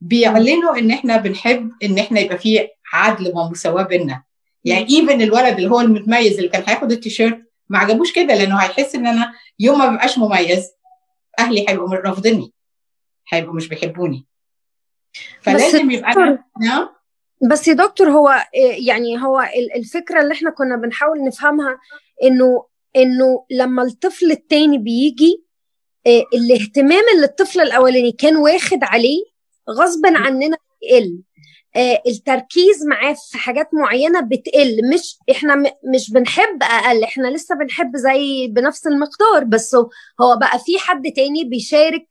بيعلنوا 0.00 0.78
إن 0.78 0.90
إحنا 0.90 1.16
بنحب 1.16 1.70
إن 1.84 1.98
إحنا 1.98 2.20
يبقى 2.20 2.38
في 2.38 2.68
عدل 2.92 3.32
ومساواه 3.34 3.82
بينا 3.82 4.22
يعني 4.64 4.88
ايفن 4.90 5.20
الولد 5.20 5.56
اللي 5.56 5.70
هو 5.70 5.80
المتميز 5.80 6.36
اللي 6.36 6.48
كان 6.48 6.62
هياخد 6.66 6.92
التيشيرت 6.92 7.42
ما 7.68 7.78
عجبوش 7.78 8.12
كده 8.12 8.34
لأنه 8.34 8.56
هيحس 8.56 8.94
إن 8.94 9.06
أنا 9.06 9.32
يوم 9.58 9.78
ما 9.78 9.86
ببقاش 9.90 10.18
مميز 10.18 10.70
أهلي 11.38 11.66
هيبقوا 11.68 11.94
رافضيني. 11.94 12.52
هيبقوا 13.28 13.54
مش 13.54 13.68
بيحبوني. 13.68 14.26
فلازم 15.40 15.90
يبقى 15.90 16.12
أنا 16.12 16.44
نعم؟ 16.62 16.88
بس 17.50 17.68
يا 17.68 17.72
دكتور 17.74 18.10
هو 18.10 18.44
يعني 18.86 19.22
هو 19.22 19.48
الفكرة 19.76 20.20
اللي 20.20 20.34
إحنا 20.34 20.50
كنا 20.50 20.76
بنحاول 20.76 21.24
نفهمها 21.24 21.78
انه 22.22 22.66
إنه 22.96 23.46
لما 23.50 23.82
الطفل 23.82 24.30
التاني 24.30 24.78
بيجي 24.78 25.44
الاهتمام 26.34 27.02
اللي 27.14 27.26
الطفل 27.26 27.60
الأولاني 27.60 28.12
كان 28.12 28.36
واخد 28.36 28.78
عليه 28.82 29.24
غصبا 29.70 30.18
عننا 30.18 30.56
بيقل 30.82 31.18
التركيز 32.06 32.86
معاه 32.86 33.16
في 33.30 33.38
حاجات 33.38 33.68
معينة 33.74 34.20
بتقل. 34.20 34.80
مش 34.94 35.18
إحنا 35.30 35.54
مش 35.94 36.10
بنحب 36.12 36.62
أقل 36.62 37.04
إحنا 37.04 37.28
لسه 37.28 37.54
بنحب 37.54 37.96
زي 37.96 38.46
بنفس 38.48 38.86
المقدار. 38.86 39.44
بس 39.44 39.74
هو 40.20 40.36
بقى 40.40 40.58
في 40.58 40.78
حد 40.78 41.12
تاني 41.16 41.44
بيشارك 41.44 42.06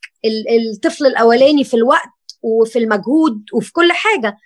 الطفل 0.72 1.06
الأولاني 1.06 1.64
في 1.64 1.74
الوقت 1.74 2.10
وفي 2.42 2.80
المجهود 2.80 3.44
وفي 3.54 3.72
كل 3.72 3.92
حاجة. 3.92 4.38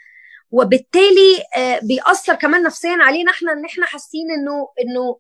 وبالتالي 0.52 1.44
بيأثر 1.82 2.36
كمان 2.36 2.64
نفسيا 2.64 2.98
علينا 3.02 3.32
إحنا 3.32 3.52
إن 3.54 3.66
إحنا 3.66 3.86
حاسين 3.86 4.32
إنه 4.32 4.68
إنه 4.82 5.18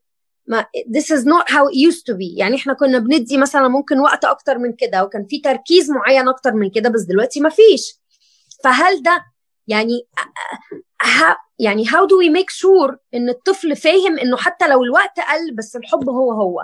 ما 0.48 0.66
this 0.98 1.06
is 1.18 1.24
not 1.24 1.50
how 1.50 1.64
it 1.72 1.92
used 1.92 2.04
to 2.12 2.14
be. 2.18 2.38
يعني 2.38 2.56
إحنا 2.56 2.74
كنا 2.74 3.00
بندي 3.00 3.38
مثلا 3.38 3.68
ممكن 3.68 4.00
وقت 4.00 4.26
أكتر 4.26 4.58
من 4.58 4.74
كده 4.74 5.04
وكان 5.04 5.26
في 5.26 5.40
تركيز 5.40 5.92
معين 5.92 6.28
أكتر 6.28 6.54
من 6.54 6.70
كده 6.70 6.90
بس 6.90 7.02
دلوقتي 7.02 7.40
ما 7.40 7.50
فيش. 7.50 8.00
فهل 8.64 9.04
ده 9.04 9.22
يعني 9.70 10.08
يعني 11.60 11.86
how 11.86 12.06
do 12.08 12.16
we 12.24 12.40
make 12.40 12.50
sure 12.50 12.96
إن 13.14 13.30
الطفل 13.30 13.76
فاهم 13.76 14.20
إنه 14.20 14.38
حتى 14.38 14.68
لو 14.68 14.84
الوقت 14.84 15.20
قل 15.20 15.56
بس 15.56 15.76
الحب 15.76 16.10
هو 16.10 16.32
هو؟ 16.32 16.64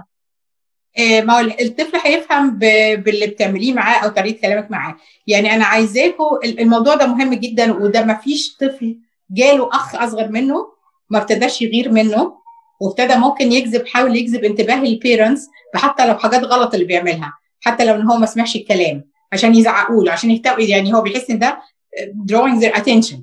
ما 0.99 1.39
هو 1.39 1.51
الطفل 1.61 1.97
هيفهم 2.03 2.59
باللي 2.59 3.27
بتعمليه 3.27 3.73
معاه 3.73 3.99
أو 3.99 4.09
طريقة 4.09 4.41
كلامك 4.41 4.71
معاه. 4.71 4.95
يعني 5.27 5.55
أنا 5.55 5.65
عايزاكم 5.65 6.39
الموضوع 6.43 6.95
ده 6.95 7.07
مهم 7.07 7.33
جدا 7.33 7.73
وده 7.73 8.05
ما 8.05 8.17
فيش 8.17 8.57
طفل 8.57 8.97
جاله 9.31 9.69
أخ 9.73 9.95
أصغر 9.95 10.27
منه 10.27 10.67
ما 11.09 11.17
ابتداش 11.17 11.61
يغير 11.61 11.91
منه 11.91 12.33
وابتدى 12.81 13.15
ممكن 13.15 13.51
يجذب 13.51 13.87
حاول 13.87 14.15
يجذب 14.15 14.43
انتباه 14.43 14.83
البيرنتس 14.83 15.47
حتى 15.75 16.07
لو 16.07 16.15
حاجات 16.17 16.43
غلط 16.43 16.73
اللي 16.73 16.85
بيعملها 16.85 17.33
حتى 17.61 17.85
لو 17.85 17.95
إن 17.95 18.01
هو 18.01 18.17
ما 18.17 18.25
سمعش 18.25 18.55
الكلام 18.55 19.09
عشان 19.33 19.55
يزعقوا 19.55 20.03
له 20.03 20.11
عشان 20.11 20.31
يهتقوا 20.31 20.61
يعني 20.61 20.93
هو 20.93 21.01
بيحس 21.01 21.29
إن 21.29 21.39
ده 21.39 21.59
drawing 22.31 22.59
their 22.61 22.75
attention. 22.79 23.17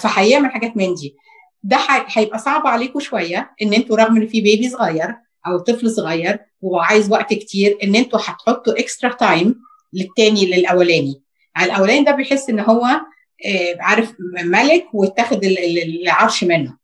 فهيعمل 0.00 0.50
حاجات 0.50 0.76
من 0.76 0.94
دي. 0.94 1.16
ده 1.62 1.78
هيبقى 2.08 2.38
صعب 2.38 2.66
عليكم 2.66 3.00
شوية 3.00 3.50
إن 3.62 3.74
أنتوا 3.74 3.96
رغم 3.96 4.16
إن 4.16 4.26
في 4.26 4.40
baby 4.40 4.68
صغير 4.68 5.14
أو 5.46 5.58
طفل 5.58 5.90
صغير 5.90 6.38
وعايز 6.60 7.12
وقت 7.12 7.34
كتير 7.34 7.78
إن 7.82 7.94
أنتوا 7.94 8.18
هتحطوا 8.18 8.78
extra 8.80 9.12
time 9.12 9.54
للتاني 9.92 10.46
للأولاني. 10.46 11.22
الأولاني 11.62 12.04
ده 12.04 12.12
بيحس 12.12 12.50
إن 12.50 12.60
هو 12.60 12.86
عارف 13.80 14.14
ملك 14.44 14.86
واتاخد 14.92 15.44
العرش 15.44 16.44
منه. 16.44 16.76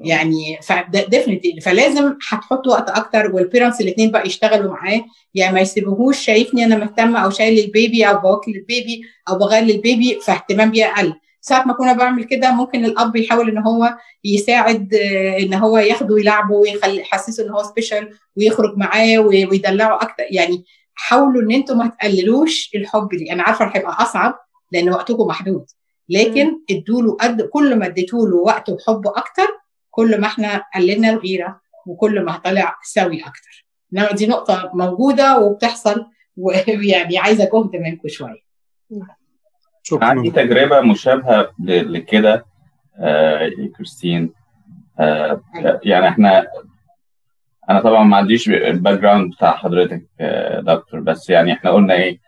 يعني 0.00 0.58
ف 0.62 0.71
definitely 0.71 1.60
فلازم 1.60 2.14
هتحط 2.28 2.66
وقت 2.66 2.90
أكتر 2.90 3.30
وال 3.34 3.44
parents 3.44 3.80
الاثنين 3.80 4.10
بقى 4.10 4.26
يشتغلوا 4.26 4.72
معاه. 4.72 5.04
يعني 5.34 5.54
ما 5.54 5.60
يسيبوهوش 5.60 6.18
شايفني 6.18 6.64
أنا 6.64 6.76
مهتمة 6.76 7.18
أو 7.18 7.30
شايل 7.30 7.64
ال 7.64 7.72
baby 7.72 8.04
أو 8.08 8.18
بوكل 8.18 8.50
ال 8.52 8.62
baby 8.62 9.02
أو 9.28 9.38
بغير 9.38 9.62
ال 9.62 9.74
baby 9.74 10.20
فاهتمام 10.20 10.70
بيه 10.70 10.84
أقل. 10.84 11.14
ساعة 11.40 11.64
ما 11.64 11.72
كنا 11.72 11.92
بعمل 11.92 12.24
كده 12.24 12.52
ممكن 12.52 12.84
الأب 12.84 13.16
يحاول 13.16 13.48
إن 13.50 13.58
هو 13.58 13.94
يساعد 14.24 14.94
إن 15.40 15.54
هو 15.54 15.78
ياخده 15.78 16.14
ويلعبه 16.14 16.54
ويخلي 16.54 17.00
يحسسه 17.00 17.44
إن 17.44 17.50
هو 17.50 17.62
سبيشال 17.62 18.10
ويخرج 18.36 18.76
معاه 18.76 19.18
ويدلعه 19.18 19.96
أكتر. 20.02 20.24
يعني 20.30 20.64
حاولوا 20.94 21.42
إن 21.42 21.52
أنتم 21.52 21.78
ما 21.78 21.86
تقللوش 21.86 22.70
الحب 22.74 23.08
دي. 23.08 23.32
أنا 23.32 23.42
عارفة 23.42 23.70
هيبقى 23.74 24.02
أصعب 24.02 24.38
لأن 24.72 24.90
وقتكم 24.90 25.26
محدود. 25.26 25.64
لكن 26.08 26.60
ادوا 26.70 27.02
له 27.02 27.16
قد 27.20 27.42
كل 27.42 27.76
ما 27.76 27.86
اديتوا 27.86 28.28
له 28.28 28.36
وقت 28.36 28.68
وحب 28.70 29.06
أكتر 29.06 29.48
كل 29.94 30.20
ما 30.20 30.26
إحنا 30.26 30.62
قللنا 30.74 31.10
الغيرة 31.10 31.60
وكل 31.86 32.24
ما 32.24 32.36
طلع 32.36 32.76
سوي 32.82 33.20
أكتر. 33.20 33.66
إنما 33.92 34.12
دي 34.12 34.26
نقطة 34.26 34.70
موجودة 34.74 35.38
وبتحصل 35.38 36.06
ويعني 36.36 37.18
عايزة 37.24 37.44
جهد 37.44 37.76
منكم 37.76 38.08
شوية. 38.08 38.44
عندي 39.92 40.30
تجربة 40.30 40.80
مشابهة 40.80 41.48
لكده 41.68 42.44
آه 42.98 43.50
كريستين. 43.76 44.32
آه 45.00 45.40
يعني 45.84 46.08
إحنا 46.08 46.46
أنا 47.70 47.80
طبعا 47.80 48.04
ما 48.04 48.16
عنديش 48.16 48.48
ال 48.48 48.98
background 48.98 49.32
بتاع 49.34 49.56
حضرتك 49.56 50.06
آه 50.20 50.60
دكتور 50.60 51.00
بس 51.00 51.30
يعني 51.30 51.52
إحنا 51.52 51.70
قلنا 51.70 51.94
إيه 51.94 52.20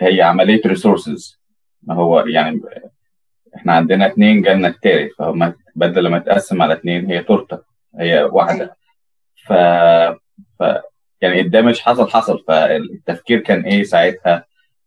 هي 0.00 0.22
عملية 0.22 0.60
resources 0.66 1.40
ما 1.82 1.94
هو 1.94 2.20
يعني 2.20 2.60
إحنا 3.56 3.72
عندنا 3.72 4.06
اثنين 4.06 4.42
جالنا 4.42 4.68
التالت 4.68 5.12
فهم 5.18 5.54
بدل 5.74 6.04
لما 6.04 6.18
تقسم 6.18 6.62
على 6.62 6.74
اثنين 6.74 7.06
هي 7.06 7.22
تورتة 7.22 7.62
هي 7.98 8.22
واحدة. 8.22 8.76
ف, 9.46 9.52
ف 10.58 10.62
يعني 11.20 11.40
الدمج 11.40 11.78
حصل 11.78 12.10
حصل 12.10 12.44
فالتفكير 12.48 13.40
كان 13.40 13.60
إيه 13.64 13.82
ساعتها؟ 13.82 14.44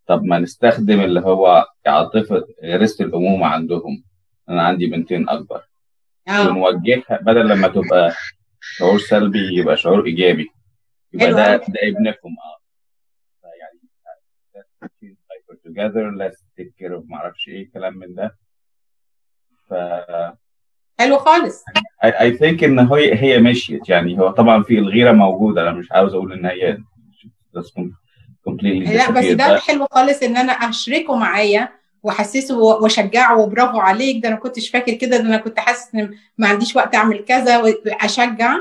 طب 0.07 0.23
ما 0.23 0.39
نستخدم 0.39 1.01
اللي 1.01 1.19
هو 1.19 1.65
عاطفه 1.87 2.43
غريزه 2.63 3.05
الأمومة 3.05 3.45
عندهم. 3.47 4.03
أنا 4.49 4.61
عندي 4.63 4.85
بنتين 4.87 5.29
أكبر. 5.29 5.61
ونوجهها 6.29 7.19
بدل 7.21 7.49
لما 7.49 7.67
تبقى 7.67 8.13
شعور 8.61 8.99
سلبي 8.99 9.57
يبقى 9.59 9.77
شعور 9.77 10.05
إيجابي. 10.05 10.49
يبقى 11.13 11.29
ده 11.33 11.55
ده 11.57 11.79
ابنكم 11.83 12.35
آه. 12.45 12.59
يعني 13.59 13.79
together. 15.67 16.11
Let's 16.21 16.41
take 16.57 16.73
care 16.79 16.93
of 16.93 17.03
معرفش 17.09 17.47
إيه 17.47 17.71
كلام 17.73 17.97
من 17.97 18.15
ده. 18.15 18.35
ف 19.73 19.75
حلو 20.99 21.17
خالص. 21.17 21.63
اي 22.03 22.37
ثينك 22.37 22.63
إن 22.63 22.79
هي 22.79 23.15
هي 23.21 23.39
مشيت. 23.39 23.89
يعني 23.89 24.19
هو 24.19 24.31
طبعا 24.31 24.63
في 24.63 24.79
الغيرة 24.79 25.11
موجودة. 25.11 25.61
أنا 25.61 25.71
مش 25.71 25.91
عاوز 25.91 26.13
أقول 26.13 26.33
إن 26.33 26.45
هي 26.45 26.77
لا 28.95 29.11
بس 29.11 29.25
ده 29.25 29.59
حلو 29.59 29.87
خالص 29.91 30.23
إن 30.23 30.37
أنا 30.37 30.51
أشركه 30.51 31.15
معايا 31.15 31.69
وأحسسه 32.03 32.59
وأشجعه 32.59 33.39
وبرافو 33.39 33.79
عليك. 33.79 34.23
ده 34.23 34.29
أنا 34.29 34.37
كنتش 34.37 34.69
فاكر 34.69 34.93
كده. 34.93 35.17
ده 35.17 35.23
أنا 35.23 35.37
كنت 35.37 35.59
حاسس 35.59 35.95
إن 35.95 36.15
ما 36.37 36.47
عنديش 36.47 36.75
وقت 36.75 36.95
أعمل 36.95 37.25
كذا 37.25 37.57
واشجع 37.57 38.55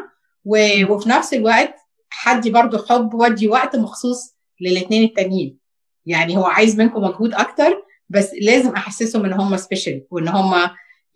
وفي 0.45 1.09
نفس 1.09 1.35
الوقت 1.35 1.75
حدي 2.11 2.51
برضو 2.51 2.79
حب 2.79 3.15
ودي 3.15 3.49
وقت 3.49 3.77
مخصوص 3.77 4.37
للاثنين 4.61 5.05
التانيين. 5.05 5.59
يعني 6.07 6.37
هو 6.37 6.45
عايز 6.45 6.81
منكم 6.81 7.03
مجهود 7.03 7.35
أكتر 7.35 7.83
بس 8.09 8.31
لازم 8.43 8.71
أحسسهم 8.71 9.25
إن 9.25 9.33
هم 9.33 9.57
سبيشال 9.57 10.05
وإن 10.11 10.29
هم 10.29 10.55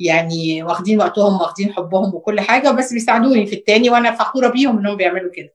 يعني 0.01 0.63
واخدين 0.63 0.99
وقتهم 0.99 1.41
واخدين 1.41 1.73
حبهم 1.73 2.15
وكل 2.15 2.41
حاجة 2.41 2.71
بس 2.71 2.93
بيساعدوني 2.93 3.47
في 3.47 3.55
التاني 3.55 3.91
وأنا 3.91 4.13
فخورة 4.13 4.49
بيهم 4.49 4.79
إنهم 4.79 4.97
بيعملوا 4.97 5.31
كده. 5.35 5.55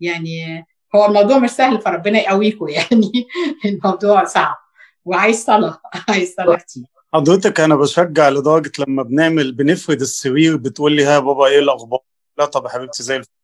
يعني 0.00 0.66
هو 0.94 1.06
الموضوع 1.06 1.38
مش 1.38 1.50
سهل 1.50 1.80
فربنا 1.80 2.18
يقويكم 2.18 2.68
يعني. 2.68 3.12
الموضوع 3.64 4.24
صعب. 4.24 4.56
وعايز 5.04 5.44
صلاة 5.44 5.80
عايز 6.08 6.34
صلاة 6.34 6.56
كتير. 6.56 6.84
حضرتك 7.14 7.60
أنا 7.60 7.76
بشجع 7.76 8.28
لدرجة 8.28 8.72
لما 8.78 9.02
بنعمل 9.02 9.52
بنفرد 9.52 10.00
السرير 10.00 10.56
بتقول 10.56 10.92
لي 10.92 11.04
ها 11.04 11.18
بابا 11.18 11.46
إيه 11.46 11.58
الأخبار؟ 11.58 12.00
لا 12.38 12.44
طب 12.44 12.64
يا 12.64 12.68
حبيبتي 12.68 13.02
زي 13.02 13.16
الفل. 13.16 13.41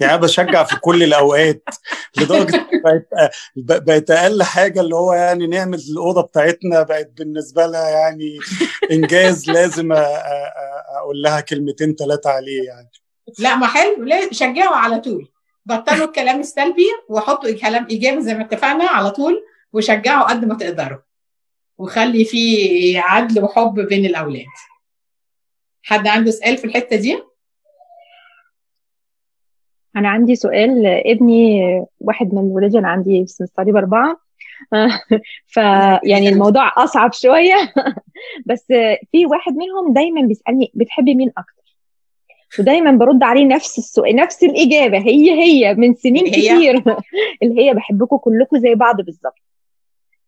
يعني 0.00 0.18
بشجع 0.18 0.64
في 0.64 0.76
كل 0.76 1.02
الأوقات 1.02 1.68
لدرجة 2.16 2.66
بقت 2.84 3.08
بقت 3.56 4.10
أقل 4.10 4.42
حاجة 4.42 4.80
اللي 4.80 4.94
هو 4.94 5.12
يعني 5.12 5.46
نعمل 5.46 5.78
الأوضة 5.90 6.22
بتاعتنا 6.22 6.82
بقت 6.82 7.10
بالنسبة 7.10 7.66
لها 7.66 7.88
يعني 7.88 8.38
إنجاز 8.90 9.50
لازم 9.50 9.92
أقول 9.92 11.22
لها 11.22 11.40
كلمتين 11.40 11.94
ثلاثة 11.94 12.30
عليه 12.30 12.62
يعني. 12.62 12.90
لا 13.38 13.56
ما 13.56 13.66
حلو 13.66 14.06
شجعوا 14.30 14.76
على 14.76 15.00
طول. 15.00 15.30
بطلوا 15.66 16.06
الكلام 16.06 16.40
السلبي 16.40 16.86
وحطوا 17.08 17.50
كلام 17.50 17.86
إيجابي 17.90 18.22
زي 18.22 18.34
ما 18.34 18.44
اتفقنا 18.44 18.84
على 18.84 19.10
طول 19.10 19.44
وشجعوا 19.72 20.28
قد 20.28 20.44
ما 20.44 20.54
تقدروا. 20.54 20.98
وخلي 21.78 22.24
في 22.24 22.98
عدل 22.98 23.44
وحب 23.44 23.74
بين 23.74 24.06
الأولاد. 24.06 24.44
حد 25.82 26.06
عنده 26.06 26.30
سؤال 26.30 26.56
في 26.58 26.64
الحتة 26.64 26.96
دي؟ 26.96 27.22
أنا 29.96 30.08
عندي 30.08 30.34
سؤال 30.34 30.86
ابني 30.86 31.60
واحد 32.00 32.34
من 32.34 32.42
ولادي 32.42 32.78
أنا 32.78 32.88
عندي 32.88 33.26
في 33.26 33.46
تقريبا 33.56 33.78
أربعة. 33.78 34.20
فيعني 35.46 36.28
الموضوع 36.28 36.72
أصعب 36.76 37.12
شوية. 37.12 37.54
بس 38.46 38.66
في 39.12 39.26
واحد 39.26 39.52
منهم 39.52 39.92
دايما 39.92 40.22
بيسألني 40.22 40.72
بتحبي 40.74 41.14
مين 41.14 41.32
أكتر؟ 41.38 41.64
ودايما 42.58 42.90
برد 42.90 43.22
عليه 43.22 43.44
نفس 43.44 43.78
السؤال 43.78 44.16
نفس 44.16 44.44
الإجابة. 44.44 44.98
هي 44.98 45.30
هي 45.30 45.74
من 45.74 45.94
سنين 45.94 46.26
كتير. 46.26 46.82
اللي 47.42 47.62
هي 47.62 47.74
بحبكم 47.74 48.16
كلكم 48.16 48.58
زي 48.58 48.74
بعض 48.74 49.00
بالظبط. 49.00 49.42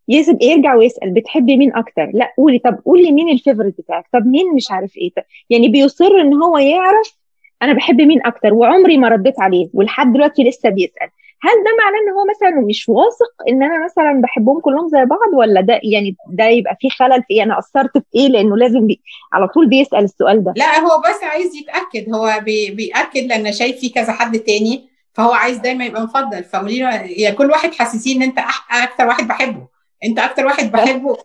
يسأل 0.08 0.38
يرجع 0.42 0.74
ويسأل 0.74 1.10
بتحبي 1.14 1.56
مين 1.56 1.76
أكتر؟ 1.76 2.10
لا 2.14 2.34
قولي 2.36 2.58
طب 2.58 2.78
قولي 2.84 3.12
مين 3.12 3.28
ال 3.28 3.34
favorite 3.34 3.78
بتاعك؟ 3.78 4.04
طب 4.12 4.26
مين 4.26 4.54
مش 4.54 4.70
عارف 4.70 4.96
إيه؟ 4.96 5.10
يعني 5.50 5.68
بيصر 5.68 6.20
إن 6.20 6.34
هو 6.34 6.58
يعرف 6.58 7.18
أنا 7.62 7.72
بحب 7.72 8.00
مين 8.00 8.26
أكتر؟ 8.26 8.54
وعمري 8.54 8.96
ما 8.98 9.08
رديت 9.08 9.40
عليه 9.40 9.68
ولحد 9.74 10.12
دلوقتي 10.12 10.44
لسه 10.44 10.68
بيسأل. 10.68 11.08
هل 11.42 11.64
ده 11.64 11.70
معناه 11.84 11.98
إن 11.98 12.10
هو 12.12 12.24
مثلا 12.30 12.66
مش 12.66 12.88
واثق 12.88 13.32
إن 13.48 13.62
أنا 13.62 13.84
مثلا 13.84 14.20
بحبهم 14.22 14.60
كلهم 14.60 14.88
زي 14.88 15.04
بعض 15.04 15.34
ولا 15.34 15.60
ده 15.60 15.80
يعني 15.82 16.16
ده 16.30 16.44
يبقى 16.44 16.76
في 16.80 16.90
خلل 16.90 17.22
في 17.28 17.42
أنا 17.42 17.56
قصرت 17.56 17.98
في 17.98 18.04
إيه؟ 18.14 18.28
لأنه 18.28 18.56
لازم 18.56 18.86
بي 18.86 19.00
على 19.32 19.48
طول 19.48 19.68
بيسأل 19.68 20.04
السؤال 20.04 20.44
ده. 20.44 20.52
لا 20.56 20.78
هو 20.80 21.00
بس 21.00 21.24
عايز 21.24 21.56
يتأكد. 21.56 22.14
هو 22.14 22.40
بي 22.44 22.70
بيأكد 22.70 23.20
لأن 23.20 23.52
شايف 23.52 23.80
في 23.80 23.88
كذا 23.88 24.12
حد 24.12 24.38
تاني 24.38 24.88
فهو 25.14 25.32
عايز 25.32 25.58
دايما 25.58 25.84
يبقى 25.84 26.02
مفضل. 26.02 26.44
فقولي 26.44 26.78
له 26.78 26.94
يا 27.02 27.30
كل 27.30 27.50
واحد 27.50 27.74
حاسسين 27.74 28.22
إن 28.22 28.28
أنت 28.28 28.38
أكتر 28.82 29.06
واحد 29.06 29.28
بحبه. 29.28 29.66
أنت 30.04 30.18
أكتر 30.18 30.46
واحد 30.46 30.72
بحبه 30.72 31.16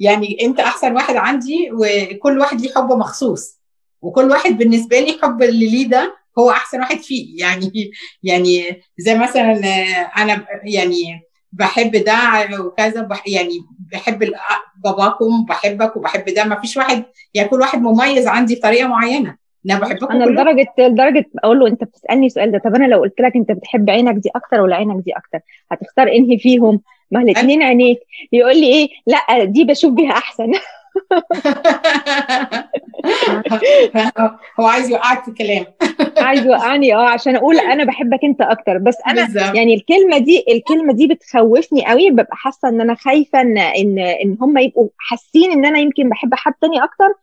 يعني 0.00 0.38
أنت 0.42 0.60
أحسن 0.60 0.94
واحد 0.94 1.16
عندي 1.16 1.70
وكل 1.72 2.38
واحد 2.38 2.60
ليه 2.60 2.70
حب 2.76 2.92
مخصوص. 2.92 3.59
وكل 4.02 4.30
واحد 4.30 4.58
بالنسبة 4.58 5.00
لي 5.00 5.18
حب 5.22 5.42
اللي 5.42 5.70
ليه 5.70 5.88
ده 5.88 6.16
هو 6.38 6.50
أحسن 6.50 6.80
واحد 6.80 6.96
فيه. 6.96 7.26
يعني 7.42 7.90
يعني 8.22 8.80
زي 8.98 9.18
مثلا 9.18 9.52
أنا 10.18 10.46
يعني 10.64 11.20
بحب 11.52 11.96
ده 11.96 12.48
وكذا 12.60 13.02
بح 13.02 13.28
يعني 13.28 13.58
بحب 13.92 14.32
باباكم 14.84 15.44
بحبك 15.48 15.96
وبحب 15.96 16.24
ده. 16.24 16.44
ما 16.44 16.60
فيش 16.60 16.76
واحد 16.76 17.04
يعني 17.34 17.48
كل 17.48 17.60
واحد 17.60 17.82
مميز 17.82 18.26
عندي 18.26 18.54
بطريقة 18.54 18.88
معينة. 18.88 19.36
أنا 19.70 19.78
بحبكم 19.78 20.12
أنا 20.12 20.24
لدرجة 20.24 20.66
لدرجة 20.78 21.26
أقول 21.44 21.58
له 21.58 21.66
أنت 21.66 21.84
بتسألني 21.84 22.26
السؤال 22.26 22.52
ده 22.52 22.58
طب 22.58 22.74
أنا 22.74 22.86
لو 22.86 23.00
قلت 23.00 23.20
لك 23.20 23.36
أنت 23.36 23.52
بتحب 23.52 23.90
عينك 23.90 24.14
دي 24.14 24.30
أكتر 24.36 24.60
ولا 24.60 24.76
عينك 24.76 25.04
دي 25.04 25.12
أكتر؟ 25.12 25.38
هتختار 25.70 26.08
إنهي 26.08 26.38
فيهم؟ 26.38 26.80
ما 27.10 27.20
الاثنين 27.20 27.62
عينيك. 27.62 27.98
يقول 28.32 28.60
لي 28.60 28.66
إيه؟ 28.66 28.88
لأ 29.06 29.44
دي 29.44 29.64
بشوف 29.64 29.92
بيها 29.92 30.10
أحسن. 30.12 30.52
هو 34.60 34.66
عايز 34.66 34.90
يوقعك 34.90 35.22
في 35.24 35.28
الكلام. 35.28 35.64
عايز 36.26 36.46
يوقعني 36.46 36.94
آه 36.94 37.08
عشان 37.08 37.36
أقول 37.36 37.58
أنا 37.58 37.84
بحبك 37.84 38.24
أنت 38.24 38.40
أكتر. 38.40 38.78
بس 38.78 38.96
أنا 39.06 39.24
بالزبط. 39.24 39.54
يعني 39.54 39.74
الكلمة 39.74 40.18
دي 40.18 40.44
الكلمة 40.48 40.92
دي 40.92 41.06
بتخوفني 41.06 41.86
قوي. 41.86 42.10
ببقى 42.10 42.36
حاسة 42.36 42.68
إن 42.68 42.80
أنا 42.80 42.94
خايفة 42.94 43.40
إن 43.40 43.58
إن 43.58 43.98
إن 43.98 44.36
هم 44.40 44.58
يبقوا 44.58 44.88
حاسين 44.98 45.52
إن 45.52 45.64
أنا 45.64 45.78
يمكن 45.78 46.08
بحب 46.08 46.34
حد 46.34 46.52
تاني 46.60 46.84
أكتر. 46.84 47.14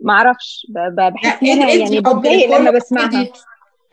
ما 0.00 0.12
أعرفش 0.12 0.66
بحس 0.90 1.42
إن 1.42 1.48
أنا 1.62 1.72
يعني 1.72 2.00
بتضايق 2.00 2.56
لما 2.58 2.70
بسمعها. 2.70 3.26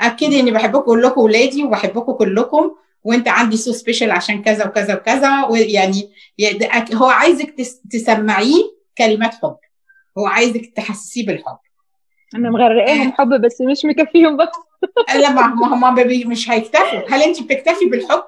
اكدي 0.01 0.39
إني 0.39 0.51
بحبكم 0.51 0.81
كلكم 0.81 1.21
ولادي 1.21 1.63
وبحبكم 1.63 2.11
كلكم 2.11 2.71
وأنت 3.03 3.27
عندي 3.27 3.57
so 3.57 3.71
special 3.71 4.11
عشان 4.11 4.41
كذا 4.41 4.65
وكذا 4.65 4.95
وكذا 4.95 5.45
ويعني 5.45 6.09
هو 6.93 7.05
عايزك 7.05 7.55
تسمعيه 7.91 8.80
كلمات 8.97 9.33
حب. 9.33 9.57
هو 10.17 10.25
عايزك 10.25 10.73
تحسسيه 10.75 11.25
بالحب. 11.25 11.57
أنا 12.35 12.49
مغرقاهم 12.49 13.11
حب 13.17 13.41
بس 13.41 13.61
مش 13.61 13.85
مكفيهم 13.85 14.37
بس. 14.37 14.47
لا 15.15 15.29
ما 15.29 15.41
هم 15.45 15.95
مش 16.25 16.49
هيكتفوا. 16.49 16.99
هل 17.09 17.23
انت 17.23 17.43
بتكتفي 17.43 17.85
بالحب؟ 17.85 18.23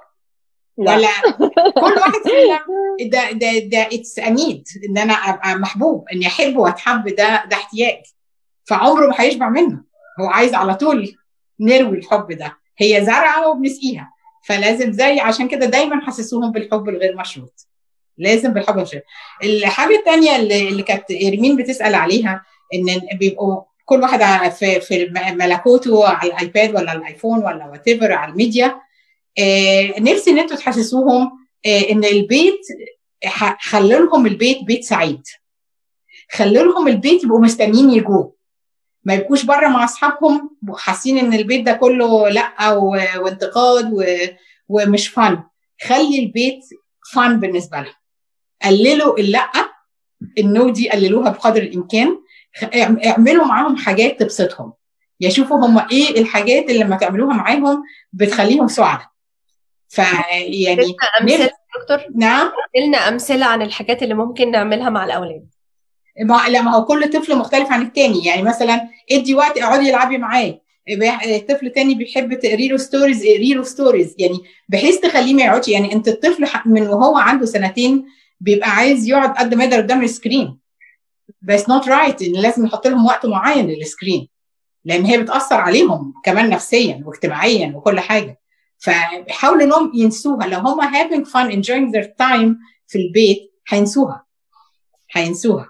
لا. 0.77 0.95
ولا 0.95 1.07
كل 1.81 1.99
واحد 1.99 2.21
فينا 2.23 2.59
ده 3.11 3.31
ده 3.31 3.59
ده 3.59 3.81
it's 3.81 4.19
a 4.19 4.29
need 4.29 4.67
إن 4.89 4.97
أنا 4.97 5.13
أبقى 5.13 5.55
محبوب 5.55 6.05
إني 6.13 6.27
احب 6.27 6.57
وأتحب 6.57 7.03
ده 7.07 7.45
ده 7.45 7.55
احتياج. 7.55 8.01
فعمره 8.65 9.07
ما 9.07 9.15
هيشبع 9.17 9.49
منه. 9.49 9.83
هو 10.19 10.25
عايز 10.25 10.53
على 10.53 10.75
طول 10.75 11.15
نروي 11.59 11.97
الحب 11.97 12.31
ده. 12.31 12.57
هي 12.77 13.05
زرعة 13.05 13.49
وبنسقيها. 13.49 14.13
فلازم 14.45 14.91
زي 14.91 15.19
عشان 15.19 15.47
كده 15.47 15.65
دايما 15.65 16.01
حسسوهم 16.05 16.51
بالحب 16.51 16.89
الغير 16.89 17.17
مشروط. 17.17 17.67
لازم 18.17 18.53
المشروط 18.53 19.01
الحاجة 19.43 19.95
الثانية 19.95 20.35
اللي, 20.35 20.83
كانت 20.83 21.03
إرمين 21.11 21.55
بتسأل 21.55 21.95
عليها 21.95 22.45
إن 22.73 23.17
بيبقوا 23.17 23.61
كل 23.85 24.01
واحد 24.01 24.51
في 24.51 24.79
في 24.81 25.09
ملكوته 25.15 26.07
على 26.07 26.31
ال 26.31 26.40
iPad 26.40 26.75
ولا 26.75 26.93
ال 26.93 27.00
iPhone 27.00 27.37
ولا 27.37 27.65
what 27.67 27.89
على 28.11 28.31
الميديا 28.31 28.81
آه 29.39 29.93
نفسي 29.99 30.31
إن 30.31 30.39
أنتوا 30.39 30.57
تحسسوهم 30.57 31.31
آه 31.65 31.91
إن 31.91 32.05
البيت 32.05 32.61
خلوا 33.59 34.05
لهم 34.05 34.25
البيت 34.27 34.63
بيت 34.63 34.83
سعيد. 34.83 35.21
خلوا 36.31 36.63
لهم 36.63 36.87
البيت 36.87 37.23
يبقوا 37.23 37.39
مستنيين 37.39 37.89
يجوه 37.91 38.33
ما 39.03 39.13
يبقوش 39.13 39.43
بره 39.45 39.67
مع 39.67 39.83
أصحابهم 39.83 40.49
حاسين 40.75 41.17
إن 41.17 41.33
البيت 41.33 41.65
ده 41.65 41.73
كله 41.73 42.29
لأ 42.29 42.71
وانتقاد. 43.17 43.93
ومش 44.69 45.07
فن 45.07 45.43
خلي 45.83 46.19
البيت 46.19 46.59
فن 47.13 47.39
بالنسبة 47.39 47.77
لهم. 47.77 47.93
قللوا 48.63 49.19
اللا 49.19 49.49
النو 50.37 50.69
دي 50.69 50.89
قللوها 50.89 51.29
بقدر 51.29 51.61
الإمكان. 51.61 52.17
اعملوا 53.05 53.45
معاهم 53.45 53.75
حاجات 53.75 54.19
تبسطهم. 54.19 54.73
يشوفوا 55.21 55.65
هم 55.65 55.87
إيه 55.91 56.21
الحاجات 56.21 56.69
اللي 56.69 56.83
لما 56.83 56.95
تعملوها 56.95 57.33
معاهم 57.33 57.83
بتخليهم 58.13 58.67
سعداء. 58.67 59.07
فيعني 59.89 60.95
أمثلة 61.21 61.49
دكتور؟ 61.81 62.07
نعم. 62.15 62.51
لنا 62.87 62.97
أمثلة 62.97 63.45
عن 63.45 63.61
الحاجات 63.61 64.03
اللي 64.03 64.13
ممكن 64.13 64.51
نعملها 64.51 64.89
مع 64.89 65.05
الأولاد. 65.05 65.47
ما 66.21 66.41
لا 66.49 66.61
ما 66.61 66.75
هو 66.75 66.85
كل 66.85 67.09
طفل 67.09 67.35
مختلف 67.35 67.71
عن 67.71 67.81
التاني. 67.81 68.25
يعني 68.25 68.41
مثلا 68.41 68.89
ادي 69.11 69.35
وقت 69.35 69.57
اقعدي 69.57 69.89
العبي 69.89 70.17
معاه. 70.17 70.59
طفل 71.49 71.69
تاني 71.69 71.95
بيحب 71.95 72.33
تقري 72.33 72.67
له 72.67 72.77
stories 72.77 73.25
اقري 73.25 73.53
له 73.53 73.63
stories 73.63 74.15
يعني 74.17 74.39
بحيث 74.69 74.99
تخليه 74.99 75.33
ما 75.33 75.43
يقعدش. 75.43 75.67
يعني 75.67 75.93
انت 75.93 76.07
الطفل 76.07 76.45
من 76.65 76.87
وهو 76.87 77.17
عنده 77.17 77.45
سنتين 77.45 78.05
بيبقى 78.43 78.69
عايز 78.69 79.07
يقعد 79.07 79.37
قد 79.37 79.53
ما 79.53 79.63
يقدر 79.63 79.77
قدام 79.77 80.03
ال 80.03 80.10
screen. 80.10 80.59
بس 81.41 81.69
not 81.69 81.87
right 81.87 82.21
إن 82.21 82.33
لازم 82.33 82.65
نحط 82.65 82.87
لهم 82.87 83.05
وقت 83.05 83.25
معين 83.25 83.67
لل 83.67 83.81
screen. 83.81 84.27
لأن 84.85 85.05
هي 85.05 85.17
بتأثر 85.17 85.55
عليهم 85.55 86.13
كمان 86.25 86.49
نفسيا 86.49 87.03
واجتماعيا 87.05 87.73
وكل 87.75 87.99
حاجة. 87.99 88.39
فحاولوا 88.77 89.63
إنهم 89.63 89.91
ينسوها. 89.95 90.47
لو 90.47 90.59
هم 90.59 90.81
having 90.81 91.25
fun 91.25 91.51
enjoying 91.53 91.91
their 91.95 92.05
time 92.05 92.55
في 92.87 92.97
البيت 92.97 93.53
هينسوها. 93.69 94.25
هينسوها. 95.11 95.69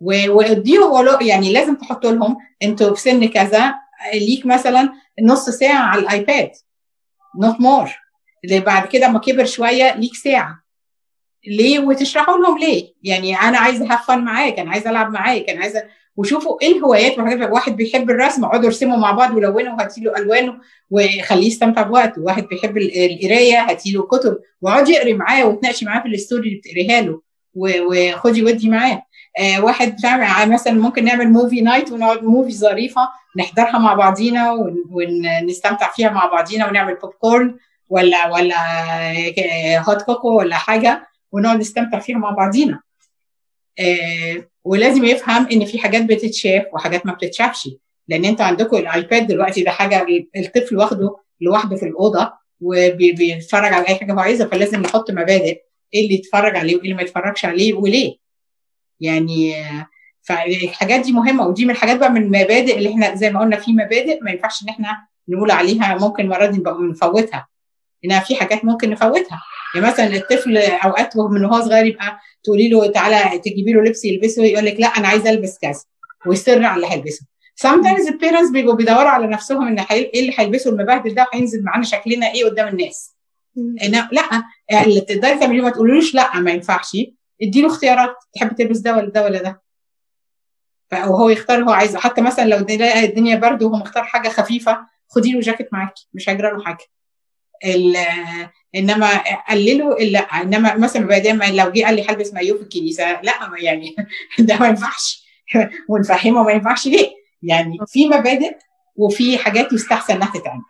واديهم 0.00 1.18
يعني 1.20 1.52
لازم 1.52 1.74
تحط 1.74 2.06
لهم 2.06 2.36
أنتوا 2.62 2.94
في 2.94 3.00
سن 3.00 3.28
كذا 3.28 3.74
ليك 4.14 4.46
مثلا 4.46 4.92
نص 5.22 5.50
ساعة 5.50 5.82
على 5.82 6.02
ال 6.02 6.10
iPad. 6.10 6.50
not 7.40 7.60
more 7.60 7.90
بعد 8.50 8.88
كده 8.88 9.06
اما 9.06 9.18
كبر 9.18 9.44
شوية 9.44 9.94
ليك 9.96 10.14
ساعة. 10.14 10.67
ليه 11.46 11.78
وتشرحوا 11.78 12.38
لهم 12.38 12.58
ليه؟ 12.58 12.94
يعني 13.02 13.36
أنا 13.36 13.58
عايزة 13.58 13.86
have 13.86 14.04
fun 14.04 14.18
معاك 14.18 14.58
أنا 14.58 14.70
عايزة 14.70 14.90
ألعب 14.90 15.12
معاك 15.12 15.50
أنا 15.50 15.60
عايزة 15.60 15.84
وشوفوا 16.16 16.62
إيه 16.62 16.76
الهوايات. 16.76 17.18
واحد 17.50 17.76
بيحب 17.76 18.10
الرسم 18.10 18.44
اقعدوا 18.44 18.66
ارسموا 18.66 18.96
مع 18.96 19.10
بعض 19.10 19.34
ولونوا 19.34 19.72
وهاتي 19.72 20.00
له 20.00 20.16
ألوانه 20.16 20.54
وخليه 20.90 21.46
يستمتع 21.46 21.82
بوقته. 21.82 22.22
واحد 22.22 22.46
بيحب 22.46 22.78
القراية 22.78 23.70
هاتي 23.70 23.92
له 23.92 24.02
كتب 24.02 24.38
واقعدي 24.62 24.98
اقري 24.98 25.14
معاه 25.14 25.46
وتناقشي 25.46 25.84
معاه 25.84 26.02
في 26.02 26.08
ال 26.08 26.15
story 26.15 26.48
اللي 26.48 26.58
بتقريها 26.58 27.00
له 27.00 27.22
وخدي 27.54 28.44
ودي 28.44 28.68
معاه. 28.68 29.02
آه 29.38 29.64
واحد 29.64 29.96
مثلا 30.46 30.72
ممكن 30.72 31.04
نعمل 31.04 31.32
movie 31.32 31.60
night 31.60 31.92
ونقعد 31.92 32.22
movie 32.22 32.52
ظريفة 32.52 33.08
نحضرها 33.36 33.78
مع 33.78 33.94
بعضينا 33.94 34.52
ونستمتع 34.90 35.92
فيها 35.92 36.10
مع 36.10 36.26
بعضينا 36.26 36.66
ونعمل 36.66 36.94
بوب 36.94 37.10
كورن 37.10 37.56
ولا 37.88 38.26
ولا 38.32 38.56
هوت 39.88 40.02
كوكو 40.02 40.38
ولا 40.38 40.56
حاجة. 40.56 41.08
ونقعد 41.32 41.58
نستمتع 41.58 41.98
فيها 41.98 42.18
مع 42.18 42.30
بعضينا. 42.30 42.80
آه 43.78 44.48
ولازم 44.64 45.04
يفهم 45.04 45.46
إن 45.52 45.64
في 45.64 45.78
حاجات 45.78 46.02
بتتشاف 46.04 46.62
وحاجات 46.72 47.06
ما 47.06 47.12
بتتشافش. 47.12 47.68
لأن 48.08 48.24
أنتوا 48.24 48.44
عندكم 48.44 48.76
الآيباد 48.76 49.26
دلوقتي 49.26 49.62
ده 49.62 49.70
حاجة 49.70 50.06
الطفل 50.36 50.76
واخده 50.76 51.16
لوحده 51.40 51.76
في 51.76 51.82
الأوضة 51.86 52.32
وبيتفرج 52.60 53.72
على 53.72 53.88
أي 53.88 53.94
حاجة 53.94 54.12
هو 54.12 54.18
عايزها 54.18 54.46
فلازم 54.46 54.80
نحط 54.80 55.10
مبادئ 55.10 55.58
إيه 55.94 56.04
اللي 56.04 56.14
يتفرج 56.14 56.56
عليه 56.56 56.74
وايه 56.76 56.82
اللي 56.84 56.94
ما 56.94 57.02
يتفرجش 57.02 57.44
عليه 57.44 57.74
وليه. 57.74 58.16
يعني 59.00 59.54
فالحاجات 60.22 61.00
دي 61.00 61.12
مهمة 61.12 61.46
ودي 61.46 61.64
من 61.64 61.70
الحاجات 61.70 61.96
بقى 61.98 62.10
من 62.10 62.22
المبادئ 62.22 62.78
اللي 62.78 62.88
إحنا 62.90 63.14
زي 63.14 63.30
ما 63.30 63.40
قلنا 63.40 63.56
في 63.56 63.72
مبادئ 63.72 64.18
ما 64.22 64.30
ينفعش 64.30 64.62
إن 64.62 64.68
إحنا 64.68 65.06
نقول 65.28 65.50
عليها 65.50 65.98
ممكن 65.98 66.22
المره 66.24 66.46
دي 66.46 66.58
نبقى 66.58 66.74
نفوتها. 66.82 67.48
إنها 68.04 68.20
في 68.20 68.36
حاجات 68.36 68.64
ممكن 68.64 68.90
نفوتها. 68.90 69.42
يعني 69.74 69.86
مثلا 69.86 70.06
الطفل 70.16 70.56
أوقات 70.58 71.16
من 71.16 71.44
وهو 71.44 71.60
صغير 71.60 71.86
يبقى 71.86 72.18
تقولي 72.44 72.68
له 72.68 72.86
تعالى 72.86 73.38
تجيبي 73.38 73.72
له 73.72 73.82
لبس 73.82 74.04
يلبسه 74.04 74.44
يقول 74.44 74.64
لك 74.66 74.80
لا 74.80 74.86
أنا 74.86 75.08
عايز 75.08 75.26
ألبس 75.26 75.58
كذا 75.58 75.80
ويصر 76.26 76.64
على 76.64 76.76
اللي 76.76 76.86
هيلبسه. 76.94 77.26
Sometimes 77.66 78.08
البيرنتس 78.08 78.50
بيبقوا 78.50 78.74
بيدوروا 78.76 79.08
على 79.10 79.26
نفسهم 79.26 79.68
إن 79.68 79.78
إيه 79.78 80.20
اللي 80.20 80.34
هيلبسه 80.36 80.70
المبهدل 80.70 81.14
ده 81.14 81.26
وهينزل 81.32 81.62
معانا 81.64 81.84
شكلنا 81.84 82.32
إيه 82.32 82.44
قدام 82.44 82.68
الناس. 82.68 83.14
إن 83.56 84.08
لا 84.12 84.42
اللي 84.82 85.00
تقدري 85.00 85.38
تعمليه 85.38 85.62
ما 85.62 85.70
تقولوش 85.70 86.14
لا 86.14 86.40
ما 86.40 86.50
ينفعش. 86.50 86.96
ادي 87.42 87.62
له 87.62 87.66
اختيارات 87.66 88.16
تحب 88.34 88.54
تلبس 88.54 88.78
ده 88.78 88.96
ولا 88.96 89.10
ده 89.10 89.24
ولا 89.24 89.42
ده. 89.42 89.62
وهو 90.92 91.28
يختار 91.28 91.64
هو 91.64 91.70
عايزه. 91.70 91.98
حتى 91.98 92.20
مثلا 92.20 92.44
لو 92.44 92.56
الدنيا 93.04 93.36
برد 93.36 93.62
وهو 93.62 93.76
مختار 93.76 94.04
حاجة 94.04 94.28
خفيفة 94.28 94.78
خدي 95.08 95.32
له 95.32 95.40
جاكيت 95.40 95.68
معاكي 95.72 96.08
مش 96.12 96.28
هيجرى 96.28 96.50
له 96.50 96.64
حاجة. 96.64 96.84
إنما 98.74 99.22
قللوا 99.50 99.94
لا 99.98 100.18
إنما 100.20 100.76
مثلا 100.76 101.06
بعدين 101.06 101.56
لو 101.56 101.70
جه 101.70 101.84
قال 101.84 101.96
لي 101.96 102.06
هلبس 102.08 102.34
مايو 102.34 102.56
في 102.56 102.62
الكنيسة 102.62 103.20
لا 103.22 103.32
يعني 103.58 103.96
ده 104.38 104.58
ما 104.58 104.68
ينفعش. 104.68 105.28
ونفهمه 105.90 106.42
ما 106.42 106.52
ينفعش 106.52 106.86
ليه؟ 106.86 107.10
يعني 107.42 107.78
في 107.86 108.08
مبادئ 108.08 108.56
وفي 108.96 109.38
حاجات 109.38 109.72
يستحسن 109.72 110.14
إنها 110.14 110.32
تتعمل. 110.34 110.62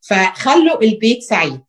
فخلوا 0.00 0.82
البيت 0.82 1.22
سعيد. 1.22 1.64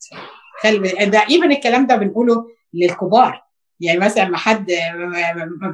خلوا 0.62 1.04
ده 1.04 1.26
إيفن 1.30 1.52
الكلام 1.52 1.88
ده 1.88 1.96
بنقوله 1.96 2.46
للكبار. 2.74 3.44
يعني 3.82 4.00
مثلا 4.00 4.28
ما 4.28 4.38
حد 4.38 4.72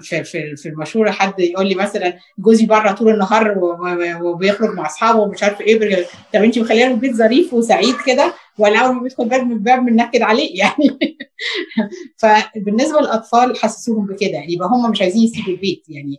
في 0.01 0.24
في 0.55 0.70
المشهوره 0.70 1.12
حد 1.12 1.39
يقول 1.39 1.68
لي 1.68 1.76
مثلا 1.76 2.18
جوزي 2.39 2.66
بره 2.66 2.91
طول 2.91 3.14
النهار 3.14 3.55
وبيخرج 4.22 4.76
مع 4.76 4.86
أصحابه 4.86 5.20
ومش 5.20 5.43
عارف 5.43 5.62
إيه 5.62 6.05
طب 6.34 6.43
أنت 6.43 6.60
مخليه 6.60 6.88
البيت 6.88 7.16
ظريف 7.16 7.53
وسعيد 7.53 7.95
كده؟ 8.05 8.34
ولا 8.58 8.80
أول 8.80 8.95
ما 8.95 9.01
بيدخل 9.01 9.26
باب 9.26 9.43
من 9.43 9.51
الباب 9.51 9.86
بننكد 9.86 10.22
عليه 10.22 10.60
يعني. 10.60 10.99
فبالنسبة 12.22 12.99
للأطفال 12.99 13.58
حسسوهم 13.58 14.05
بكده 14.05 14.43
يبقى 14.47 14.68
هم 14.68 14.91
مش 14.91 15.01
عايزين 15.01 15.24
يسيبوا 15.24 15.53
البيت 15.53 15.84
يعني. 15.89 16.18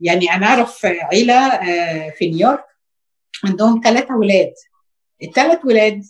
يعني 0.00 0.34
أنا 0.34 0.46
أعرف 0.46 0.86
عيلة 0.86 1.60
في 2.18 2.30
نيويورك 2.30 2.64
عندهم 3.44 3.80
ثلاث 3.84 4.10
أولاد 4.10 4.52
الثلاث 5.22 5.58
ولاد 5.64 6.04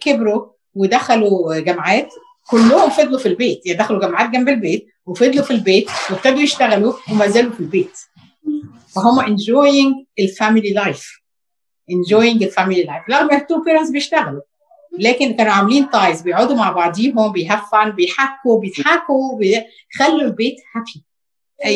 كبروا 0.00 0.46
ودخلوا 0.74 1.58
جامعات 1.58 2.14
كلهم 2.50 2.90
فضلوا 2.90 3.18
في 3.18 3.26
البيت. 3.26 3.66
يعني 3.66 3.78
دخلوا 3.78 4.00
جامعات 4.00 4.30
جنب 4.30 4.48
البيت 4.48 4.86
وفضلوا 5.06 5.44
في 5.44 5.50
البيت 5.50 5.90
وابتدوا 6.10 6.40
يشتغلوا 6.40 6.92
وما 7.12 7.28
زالوا 7.28 7.52
في 7.52 7.60
البيت. 7.60 7.98
فهم 8.94 9.20
enjoying 9.36 10.04
ال 10.18 10.26
family 10.26 10.72
life 10.72 11.20
enjoying 11.90 12.42
ال 12.42 12.48
family 12.48 12.82
life 12.82 13.02
رغم 13.10 13.36
ال 13.36 13.43
two 13.43 13.62
parents 13.62 13.90
بيشتغلوا. 13.90 14.42
لكن 14.98 15.32
كانوا 15.32 15.52
عاملين 15.52 15.90
ties 15.90 16.22
بيقعدوا 16.22 16.56
مع 16.56 16.70
بعضيهم 16.72 17.32
بي 17.32 17.70
have 17.72 17.82
fun 17.82 17.90
بيحكوا 17.90 18.60
بيضحكوا 18.60 19.38
بيخلوا 19.38 20.20
البيت 20.20 20.56
happy 20.76 21.04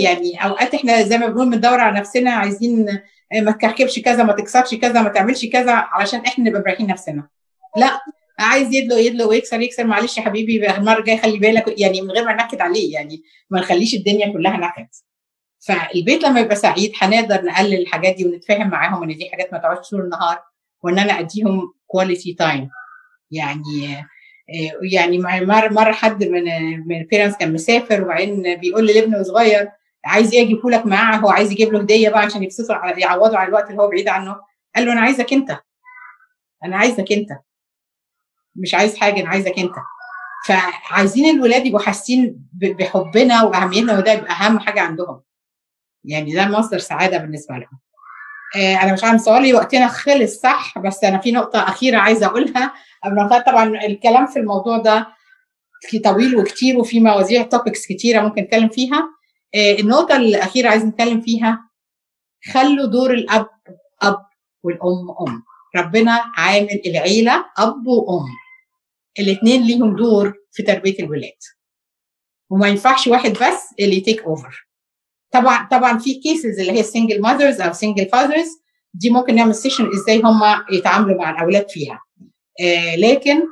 يعني 0.03 0.45
أوقات 0.45 0.75
إحنا 0.75 1.03
زي 1.03 1.19
ما 1.19 1.27
بنقول 1.27 1.51
بندور 1.51 1.81
على 1.81 2.01
نفسنا 2.01 2.31
عايزين 2.31 3.01
ما 3.35 3.51
تكركبش 3.51 3.99
كذا 3.99 4.23
ما 4.23 4.33
تكسرش 4.33 4.75
كذا 4.75 5.03
ما 5.03 5.09
تعملش 5.09 5.47
كذا 5.47 5.73
علشان 5.73 6.21
إحنا 6.21 6.45
نبقى 6.45 6.61
مريحين 6.61 6.87
نفسنا. 6.87 7.29
لا. 7.77 8.01
عايز 8.39 8.75
يدلق 8.75 8.97
يدلق 8.97 9.27
ويكسر 9.27 9.61
يكسر. 9.61 9.85
معلش 9.85 10.19
يا 10.19 10.23
حبيبي 10.23 10.71
المرة 10.77 10.99
الجاية 10.99 11.17
خلي 11.23 11.39
بالك. 11.39 11.81
يعني 11.81 12.01
من 12.03 12.11
غير 12.11 12.25
ما 12.25 12.33
نكد 12.35 12.61
عليه 12.61 12.93
يعني 12.95 13.23
ما 13.51 13.61
نخليش 13.61 13.95
الدنيا 13.95 14.33
كلها 14.33 14.57
نكد. 14.57 14.89
فالبيت 15.67 16.23
لما 16.25 16.41
يبقى 16.41 16.57
سعيد 16.57 16.93
هنقدر 17.01 17.43
نقلل 17.45 17.75
الحاجات 17.81 18.15
دي 18.17 18.25
ونتفاهم 18.25 18.69
معاهم 18.71 19.03
إن 19.03 19.17
دي 19.17 19.31
حاجات 19.31 19.53
ما 19.53 19.59
تقعدش 19.59 19.91
طول 19.91 20.01
النهار 20.01 20.39
وإن 20.83 20.99
أنا 20.99 21.19
أديهم 21.19 21.73
quality 21.87 22.35
time 22.35 22.71
يعني 23.31 23.97
يعني 24.93 25.19
مره 25.19 25.69
مرة 25.69 25.93
حد 25.93 26.25
من 26.25 26.45
من 26.89 27.01
ال 27.01 27.05
parents 27.05 27.37
كان 27.37 27.53
مسافر 27.53 28.03
وبعدين 28.03 28.57
بيقول 28.57 28.87
لابنه 28.87 29.23
صغير 29.23 29.69
عايز 30.05 30.35
إيه 30.35 30.43
أجيبه 30.43 30.71
لك 30.71 30.87
معاه؟ 30.87 31.17
هو 31.17 31.31
عايز 31.31 31.53
يجيب 31.53 31.73
له 31.73 31.81
هدية 31.81 32.09
بقى 32.09 32.21
عشان 32.21 32.43
يبسطوا 32.43 32.77
يعوضوا 32.99 33.37
على 33.37 33.49
الوقت 33.49 33.71
اللي 33.71 33.83
هو 33.83 33.89
بعيد 33.89 34.09
عنه. 34.09 34.37
قال 34.77 34.87
له 34.87 34.93
أنا 34.93 35.01
عايزك 35.01 35.33
أنت. 35.33 35.59
أنا 36.65 36.77
عايزك 36.77 37.13
أنت. 37.13 37.29
مش 38.57 38.75
عايز 38.75 38.97
حاجة 38.97 39.21
أنا 39.21 39.29
عايزك 39.29 39.59
أنت. 39.59 39.75
فعايزين 40.47 41.37
الولاد 41.37 41.67
يبقوا 41.67 41.81
حاسين 41.85 42.37
بحبنا 42.53 43.43
وأهميتنا 43.43 43.99
وده 43.99 44.13
يبقى 44.13 44.33
أهم 44.33 44.59
حاجة 44.59 44.81
عندهم. 44.81 45.21
يعني 46.05 46.33
ده 46.35 46.45
مصدر 46.49 46.79
سعادة 46.79 47.19
بالنسبة 47.19 47.55
لهم. 47.55 47.79
آه 48.57 48.77
أنا 48.83 48.93
مش 48.93 49.05
عارف 49.05 49.21
سؤالي 49.21 49.55
وقتنا 49.55 49.89
خلص 49.89 50.41
صح؟ 50.41 50.79
بس 50.79 51.05
أنا 51.05 51.19
في 51.19 51.33
نقطة 51.33 51.59
أخيرة 51.59 51.99
عايزة 51.99 52.27
أقولها. 52.27 52.73
قبل 53.05 53.43
طبعا 53.47 53.65
الكلام 53.87 54.27
في 54.27 54.39
الموضوع 54.39 54.79
ده 54.79 55.07
في 55.81 55.99
طويل 55.99 56.37
وكتير 56.37 56.79
وفي 56.79 57.01
مواضيع 57.01 57.43
توبكس 57.43 57.87
كتيرة 57.87 58.21
ممكن 58.21 58.43
نتكلم 58.43 58.69
فيها. 58.69 59.09
آه 59.55 59.73
النقطة 59.81 60.17
الأخيرة 60.17 60.69
عايز 60.69 60.85
نتكلم 60.85 61.21
فيها. 61.21 61.71
خلوا 62.53 62.87
دور 62.87 63.11
الأب 63.15 63.47
أب 64.03 64.27
والأم 64.63 65.11
أم. 65.29 65.43
ربنا 65.77 66.23
عامل 66.37 66.81
العيلة 66.87 67.45
أب 67.59 67.87
وأم. 67.87 68.27
الاثنين 69.19 69.63
ليهم 69.63 69.97
دور 69.97 70.35
في 70.53 70.63
تربية 70.63 70.99
الولاد. 70.99 71.33
وما 72.51 72.69
ينفعش 72.69 73.07
واحد 73.07 73.31
بس 73.33 73.63
اللي 73.81 74.01
take 74.01 74.23
over 74.23 74.67
طبعا 75.31 75.69
طبعا 75.71 75.99
في 75.99 76.15
cases 76.15 76.61
اللي 76.61 76.73
هي 76.73 76.83
single 76.83 77.21
mothers 77.21 77.61
أو 77.61 77.73
single 77.73 78.07
fathers 78.09 78.49
دي 78.95 79.11
ممكن 79.11 79.35
نعمل 79.35 79.55
session 79.55 79.91
إزاي 79.95 80.21
هم 80.25 80.41
يتعاملوا 80.73 81.19
مع 81.19 81.31
الأولاد 81.31 81.69
فيها. 81.71 82.01
آه 82.61 82.97
لكن 82.97 83.43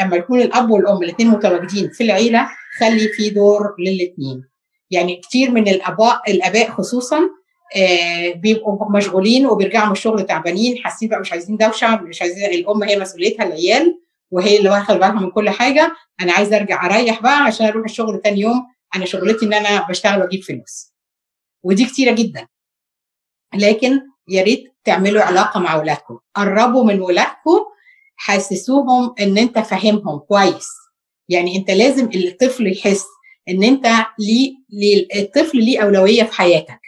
لما 0.00 0.16
يكون 0.16 0.40
الأب 0.40 0.70
والأم 0.70 1.02
الاثنين 1.02 1.28
متواجدين 1.28 1.90
في 1.90 2.04
العيلة 2.04 2.48
خلي 2.78 3.08
في 3.08 3.30
دور 3.30 3.74
للاثنين 3.78 4.44
يعني 4.90 5.16
كتير 5.16 5.50
من 5.50 5.68
الأباء 5.68 6.20
الأباء 6.30 6.70
خصوصا 6.70 7.20
آه 7.76 8.32
بيبقوا 8.32 8.96
مشغولين 8.96 9.46
وبيرجعوا 9.46 9.86
من 9.86 9.92
الشغل 9.92 10.26
تعبانين 10.26 10.78
حاسين 10.78 11.08
بقى 11.08 11.20
مش 11.20 11.32
عايزين 11.32 11.56
دوشة 11.56 11.96
مش 11.96 12.22
عايزين 12.22 12.44
الأم 12.50 12.82
هي 12.82 12.98
مسؤوليتها 12.98 13.46
العيال. 13.46 14.00
وهي 14.30 14.58
اللي 14.58 14.70
واخدة 14.70 14.94
بالها 14.94 15.10
من 15.20 15.30
كل 15.30 15.50
حاجة. 15.50 15.96
أنا 16.20 16.32
عايزة 16.32 16.56
أرجع 16.56 16.86
أريح 16.86 17.22
بقى 17.22 17.38
عشان 17.38 17.66
أروح 17.66 17.84
الشغل 17.84 18.20
تاني 18.20 18.40
يوم. 18.40 18.66
أنا 18.96 19.04
شغلتي 19.04 19.46
إن 19.46 19.54
أنا 19.54 19.88
بشتغل 19.88 20.20
وأجيب 20.20 20.42
فلوس. 20.42 20.92
ودي 21.62 21.84
كتيرة 21.84 22.12
جدا. 22.12 22.46
لكن 23.54 24.00
يا 24.28 24.42
ريت 24.42 24.74
تعملوا 24.84 25.22
علاقة 25.22 25.60
مع 25.60 25.74
اولادكم 25.74 26.18
قربوا 26.34 26.84
من 26.84 27.00
ولادكم 27.00 27.58
حسسوهم 28.16 29.14
إن 29.20 29.38
أنت 29.38 29.58
فاهمهم 29.58 30.18
كويس. 30.18 30.68
يعني 31.28 31.56
أنت 31.56 31.70
لازم 31.70 32.10
الطفل 32.14 32.72
يحس 32.72 33.04
إن 33.48 33.62
أنت 33.64 33.86
ليه, 34.18 34.54
ليه 34.70 35.06
الطفل 35.22 35.58
ليه 35.58 35.82
أولوية 35.82 36.22
في 36.22 36.32
حياتك. 36.32 36.80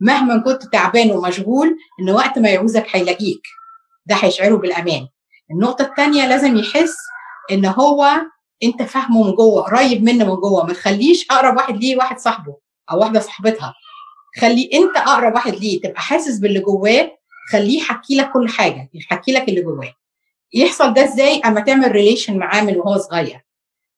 مهما 0.00 0.38
كنت 0.42 0.62
تعبان 0.72 1.10
ومشغول 1.10 1.76
إن 2.00 2.10
وقت 2.10 2.38
ما 2.38 2.48
يعوزك 2.48 2.86
هيلاقيك. 2.96 3.42
ده 4.06 4.14
هيشعره 4.14 4.56
بالأمان. 4.56 5.08
النقطة 5.50 5.82
الثانية 5.82 6.26
لازم 6.28 6.56
يحس 6.56 6.96
إن 7.52 7.66
هو 7.66 8.08
أنت 8.62 8.82
فاهمه 8.82 9.22
من 9.24 9.34
جوه 9.34 9.62
قريب 9.62 10.02
منه 10.02 10.24
من 10.24 10.34
جوه. 10.40 10.66
ما 10.66 10.72
تخليش 10.72 11.26
أقرب 11.30 11.56
واحد 11.56 11.76
ليه 11.76 11.96
واحد 11.96 12.18
صاحبه 12.18 12.56
أو 12.90 12.98
واحدة 13.00 13.20
صاحبتها. 13.20 13.74
خلي 14.40 14.70
أنت 14.74 14.96
أقرب 14.96 15.34
واحد 15.34 15.54
ليه 15.54 15.80
تبقى 15.80 16.00
حاسس 16.00 16.38
باللي 16.38 16.60
جواه 16.60 17.10
خليه 17.52 17.78
يحكي 17.78 18.16
لك 18.16 18.32
كل 18.32 18.48
حاجة 18.48 18.90
يحكي 18.94 19.32
لك 19.32 19.48
اللي 19.48 19.60
جواه. 19.62 19.92
يحصل 20.54 20.94
ده 20.94 21.04
إزاي؟ 21.04 21.40
أما 21.40 21.60
تعمل 21.60 21.92
ريليشن 21.92 22.38
معاه 22.38 22.60
من 22.62 22.76
وهو 22.76 22.98
صغير. 22.98 23.40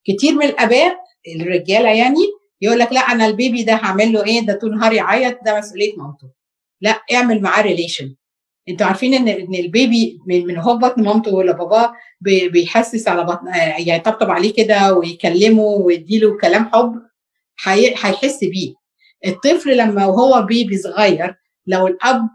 كتير 0.05 0.35
من 0.35 0.43
الآباء 0.47 0.97
الرجالة 1.41 1.91
يعني 1.91 2.21
يقول 2.61 2.79
لك 2.79 2.93
لا 2.93 3.01
أنا 3.01 3.27
ال 3.27 3.34
baby 3.34 3.63
ده 3.63 3.73
هعمل 3.75 4.13
له 4.13 4.25
إيه؟ 4.25 4.41
ده 4.47 4.55
طول 4.55 4.73
النهار 4.73 4.93
يعيط 4.93 5.39
ده 5.45 5.59
مسؤولية 5.59 5.97
مامته. 5.97 6.29
لا 6.81 7.01
اعمل 7.15 7.43
معاه 7.43 7.63
relation 7.63 8.15
أنتوا 8.69 8.87
عارفين 8.87 9.15
ان 9.15 9.29
إن 9.29 9.55
ال 9.55 9.68
baby 9.68 10.19
من 10.27 10.59
هو 10.59 10.77
بطن 10.77 11.03
مامته 11.03 11.35
ولا 11.35 11.53
باباه 11.53 11.93
بيحسس 12.21 13.09
على 13.09 13.25
بطن 13.25 13.47
يعني 13.47 13.89
يطبطب 13.91 14.31
عليه 14.31 14.53
كده 14.55 14.95
ويكلمه 14.95 15.63
ويديله 15.63 16.39
كلام 16.39 16.69
حب 16.73 17.03
هيحس 17.65 18.45
بيه. 18.45 18.75
الطفل 19.27 19.77
لما 19.77 20.07
وهو 20.07 20.43
baby 20.43 20.79
صغير 20.79 21.35
لو 21.67 21.87
الأب 21.87 22.29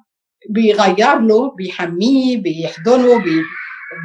بيغير 0.50 1.20
له 1.20 1.52
بيحميه 1.52 2.38
بيحضنه 2.38 3.20
بي 3.24 3.42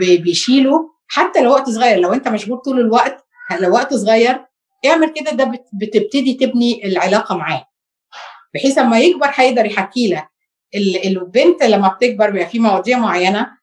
بي 0.00 0.16
بيشيله 0.16 0.90
حتى 1.08 1.42
لو 1.42 1.50
وقت 1.50 1.70
صغير 1.70 1.98
لو 1.98 2.12
انت 2.12 2.28
مشغول 2.28 2.58
طول 2.58 2.80
الوقت 2.80 3.24
لو 3.60 3.72
وقت 3.72 3.94
صغير 3.94 4.44
اعمل 4.86 5.12
كده 5.16 5.30
ده 5.30 5.52
بتبتدي 5.72 6.34
تبني 6.34 6.86
العلاقة 6.86 7.36
معاه. 7.36 7.64
بحيث 8.54 8.78
لما 8.78 9.00
يكبر 9.00 9.30
هيقدر 9.34 9.66
يحكي 9.66 10.08
لك 10.08 10.28
البنت 10.74 11.62
لما 11.62 11.88
بتكبر 11.88 12.30
بيبقى 12.30 12.48
في 12.48 12.58
مواضيع 12.58 12.98
معينة 12.98 13.58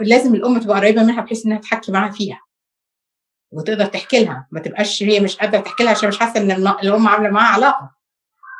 لازم 0.00 0.34
الأم 0.34 0.58
تبقى 0.60 0.76
قريبة 0.76 1.02
منها 1.02 1.20
بحيث 1.22 1.46
إنها 1.46 1.58
تحكي 1.58 1.92
معاها 1.92 2.12
فيها. 2.12 2.40
وتقدر 3.52 3.86
تحكي 3.86 4.24
لها 4.24 4.46
ما 4.50 4.60
تبقاش 4.60 5.02
هي 5.02 5.20
مش 5.20 5.36
قادرة 5.36 5.60
تحكي 5.60 5.82
لها 5.84 5.92
عشان 5.92 6.08
مش 6.08 6.18
حاسة 6.18 6.40
إن 6.40 6.50
الأم 6.50 7.08
عاملة 7.08 7.30
معاها 7.30 7.54
علاقة. 7.54 7.90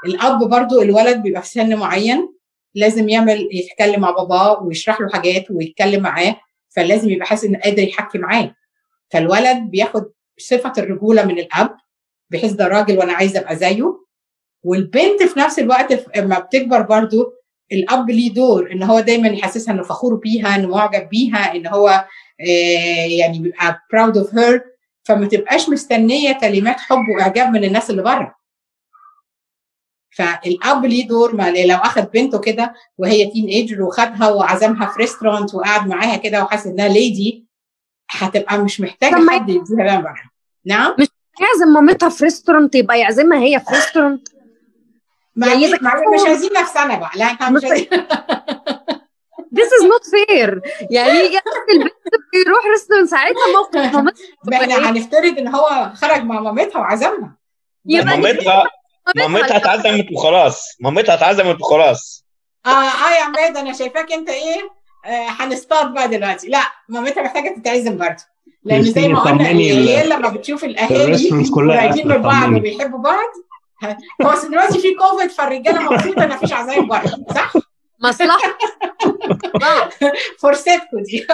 الأب 0.06 0.48
برضو 0.48 0.82
الولد 0.82 1.22
بيبقى 1.22 1.42
في 1.42 1.48
سن 1.48 1.76
معين 1.76 2.34
لازم 2.74 3.08
يعمل 3.08 3.48
يتكلم 3.52 4.00
مع 4.00 4.10
باباه 4.10 4.62
ويشرح 4.62 5.00
له 5.00 5.08
حاجات 5.08 5.50
ويتكلم 5.50 6.02
معاه 6.02 6.36
فلازم 6.68 7.10
يبقى 7.10 7.26
حاسس 7.26 7.44
إنه 7.44 7.58
قادر 7.60 7.82
يحكي 7.82 8.18
معاه. 8.18 8.54
فالولد 9.10 9.58
بياخد 9.70 10.04
صفة 10.38 10.72
الرجولة 10.78 11.24
من 11.24 11.38
الأب 11.38 11.76
بحيث 12.30 12.52
ده 12.52 12.68
راجل 12.68 12.98
وأنا 12.98 13.12
عايزة 13.12 13.40
أبقى 13.40 13.56
زيه. 13.56 13.98
والبنت 14.62 15.22
في 15.22 15.40
نفس 15.40 15.58
الوقت 15.58 16.16
لما 16.16 16.38
بتكبر 16.38 16.82
برضو 16.82 17.32
الأب 17.72 18.10
ليه 18.10 18.34
دور 18.34 18.72
إن 18.72 18.82
هو 18.82 19.00
دايما 19.00 19.28
يحسسها 19.28 19.74
إنه 19.74 19.82
فخور 19.82 20.14
بيها 20.14 20.54
إنه 20.56 20.68
معجب 20.68 21.08
بيها 21.08 21.54
إن 21.54 21.66
هو 21.66 21.88
آه 22.40 23.06
يعني 23.18 23.38
بيبقى 23.38 23.80
proud 23.92 24.18
of 24.18 24.34
her 24.34 24.64
فما 25.04 25.26
تبقاش 25.26 25.68
مستنية 25.68 26.32
كلمات 26.32 26.80
حب 26.80 27.08
وإعجاب 27.16 27.48
من 27.52 27.64
الناس 27.64 27.90
اللي 27.90 28.02
بره. 28.02 28.34
فالأب 30.16 30.84
ليه 30.86 31.08
دور 31.08 31.36
ما 31.36 31.50
لو 31.50 31.76
اخذ 31.76 32.02
بنته 32.02 32.38
كده 32.38 32.74
وهي 32.98 33.30
teenager 33.30 33.82
وخدها 33.82 34.30
وعزمها 34.30 34.86
في 34.86 34.98
restaurant 34.98 35.54
وقعد 35.54 35.86
معاها 35.88 36.16
كده 36.16 36.42
وحاسس 36.42 36.66
إنها 36.66 36.88
lady 36.88 37.46
هتبقى 38.10 38.58
مش 38.58 38.80
محتاجة 38.80 39.14
حد 39.30 39.48
يديها 39.48 40.00
بره 40.00 40.30
نعم؟ 40.66 40.94
مش 41.00 41.06
يعزم 41.40 41.72
مامتها 41.72 42.08
في 42.08 42.24
restaurant 42.24 42.74
يبقى 42.74 43.00
يعزمها 43.00 43.38
هي 43.38 43.60
في 43.60 43.74
restaurant 43.74 44.28
ما 45.36 45.46
يعني 45.46 45.66
مش 46.14 46.26
عايزين 46.26 46.50
نفسنا 46.60 46.96
بقى. 46.96 47.10
لا 47.14 47.24
إحنا 47.24 47.50
مش 47.50 47.64
عايزين. 47.64 47.88
This 49.58 49.70
is 49.78 49.84
not 49.84 50.04
fair. 50.14 50.60
يعني 50.90 51.20
البنت 51.70 51.92
بيروح 52.32 52.66
restaurant 52.72 53.08
ساعتها 53.08 53.52
موقف 53.56 53.76
مامتها 54.44 54.76
إحنا 54.78 54.90
هنفترض 54.90 55.38
إن 55.38 55.48
هو 55.48 55.92
خرج 55.94 56.22
مع 56.22 56.40
مامتها 56.40 56.78
وعزمها 56.80 57.36
مامتها 57.84 58.64
مامتها 59.16 59.56
اتعزمت 59.56 60.06
وخلاص. 60.12 60.76
مامتها 60.80 61.14
اتعزمت 61.14 61.60
وخلاص. 61.60 62.24
آه 62.66 62.68
آه 62.70 63.14
يا 63.18 63.22
عماد 63.22 63.56
أنا 63.56 63.72
شايفاك 63.72 64.12
أنت 64.12 64.30
إيه؟ 64.30 64.60
آه 65.06 65.26
هنصطاد 65.28 65.94
بقى 65.94 66.08
دلوقتي. 66.08 66.48
لا 66.48 66.62
مامتها 66.88 67.22
محتاجة 67.22 67.54
تتعزم 67.58 67.96
برضه. 67.96 68.24
لأن 68.64 68.82
زي 68.82 69.08
ما 69.08 69.20
قلنا 69.20 69.50
العيال 69.50 70.08
لما 70.08 70.28
بتشوف 70.28 70.64
الأهالي 70.64 71.04
قريبين 71.04 72.06
من 72.08 72.22
بعض 72.22 72.52
وبيحبوا 72.52 72.98
بعض. 72.98 73.32
هو 74.22 74.48
دلوقتي 74.48 74.78
في 74.78 74.94
كوفيد 74.94 75.30
فالرجالة 75.30 75.82
مبسوطة 75.92 76.24
ان 76.24 76.28
مفيش 76.30 76.52
عزايم 76.52 76.88
بره 76.88 77.16
صح؟ 77.34 77.52
مصلحة. 78.00 78.58
فرصتكم 80.38 81.02
دي 81.02 81.26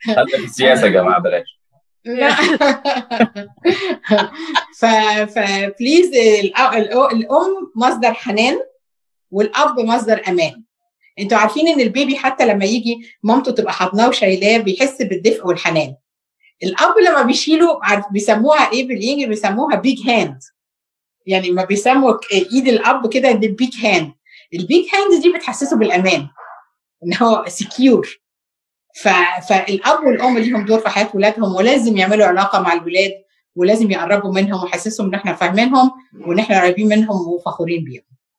حتى 0.00 0.38
في 0.38 0.44
السياسة 0.44 0.84
يا 0.86 0.88
جماعة 0.88 1.20
بلاش. 1.20 1.58
ف 4.78 4.84
ف 5.34 5.45
please 5.45 6.10
الأم 7.12 7.72
مصدر 7.76 8.12
حنان 8.14 8.60
والأب 9.30 9.80
مصدر 9.80 10.22
أمان. 10.28 10.62
أنتوا 11.18 11.38
عارفين 11.38 11.68
إن 11.68 11.80
ال 11.80 11.87
baby 11.87 12.16
حتى 12.16 12.46
لما 12.46 12.64
يجي 12.64 12.98
مامته 13.22 13.52
تبقى 13.52 13.72
حضناه 13.72 14.08
وشايلاه 14.08 14.58
بيحس 14.58 15.02
بالدفء 15.02 15.46
والحنان. 15.46 15.94
الأب 16.62 16.94
لما 16.98 17.22
بيشيله 17.22 17.78
عارف 17.82 18.04
بيسموها 18.12 18.72
إيه 18.72 18.88
بالإنجليزي؟ 18.88 19.26
بيسموها 19.26 19.76
big 19.76 20.10
hand 20.10 20.38
يعني 21.28 21.50
ما 21.50 21.64
بيسموا 21.64 22.14
إيد 22.32 22.68
الأب 22.68 23.12
كده 23.12 23.32
دي 23.32 23.48
big 23.48 23.86
hand 23.86 24.12
ال 24.54 24.61
big 24.61 24.84
hand 24.94 25.22
دي 25.22 25.32
بتحسسه 25.32 25.76
بالأمان 25.76 26.28
إن 27.04 27.14
هو 27.22 27.44
secure 27.48 28.20
فالأب 29.48 30.04
والأم 30.04 30.38
ليهم 30.38 30.64
دور 30.64 30.78
في 30.80 30.88
حياة 30.88 31.10
ولادهم 31.14 31.54
ولازم 31.54 31.96
يعملوا 31.96 32.26
علاقة 32.26 32.60
مع 32.60 32.72
الولاد 32.72 33.12
ولازم 33.56 33.90
يقربوا 33.90 34.32
منهم 34.32 34.62
ويحسسهم 34.64 35.06
إن 35.06 35.14
إحنا 35.14 35.34
فاهمينهم 35.34 35.90
وإن 36.26 36.38
إحنا 36.38 36.60
قريبين 36.62 36.88
منهم 36.88 37.28
وفخورين 37.28 37.84
بيهم. 37.84 38.02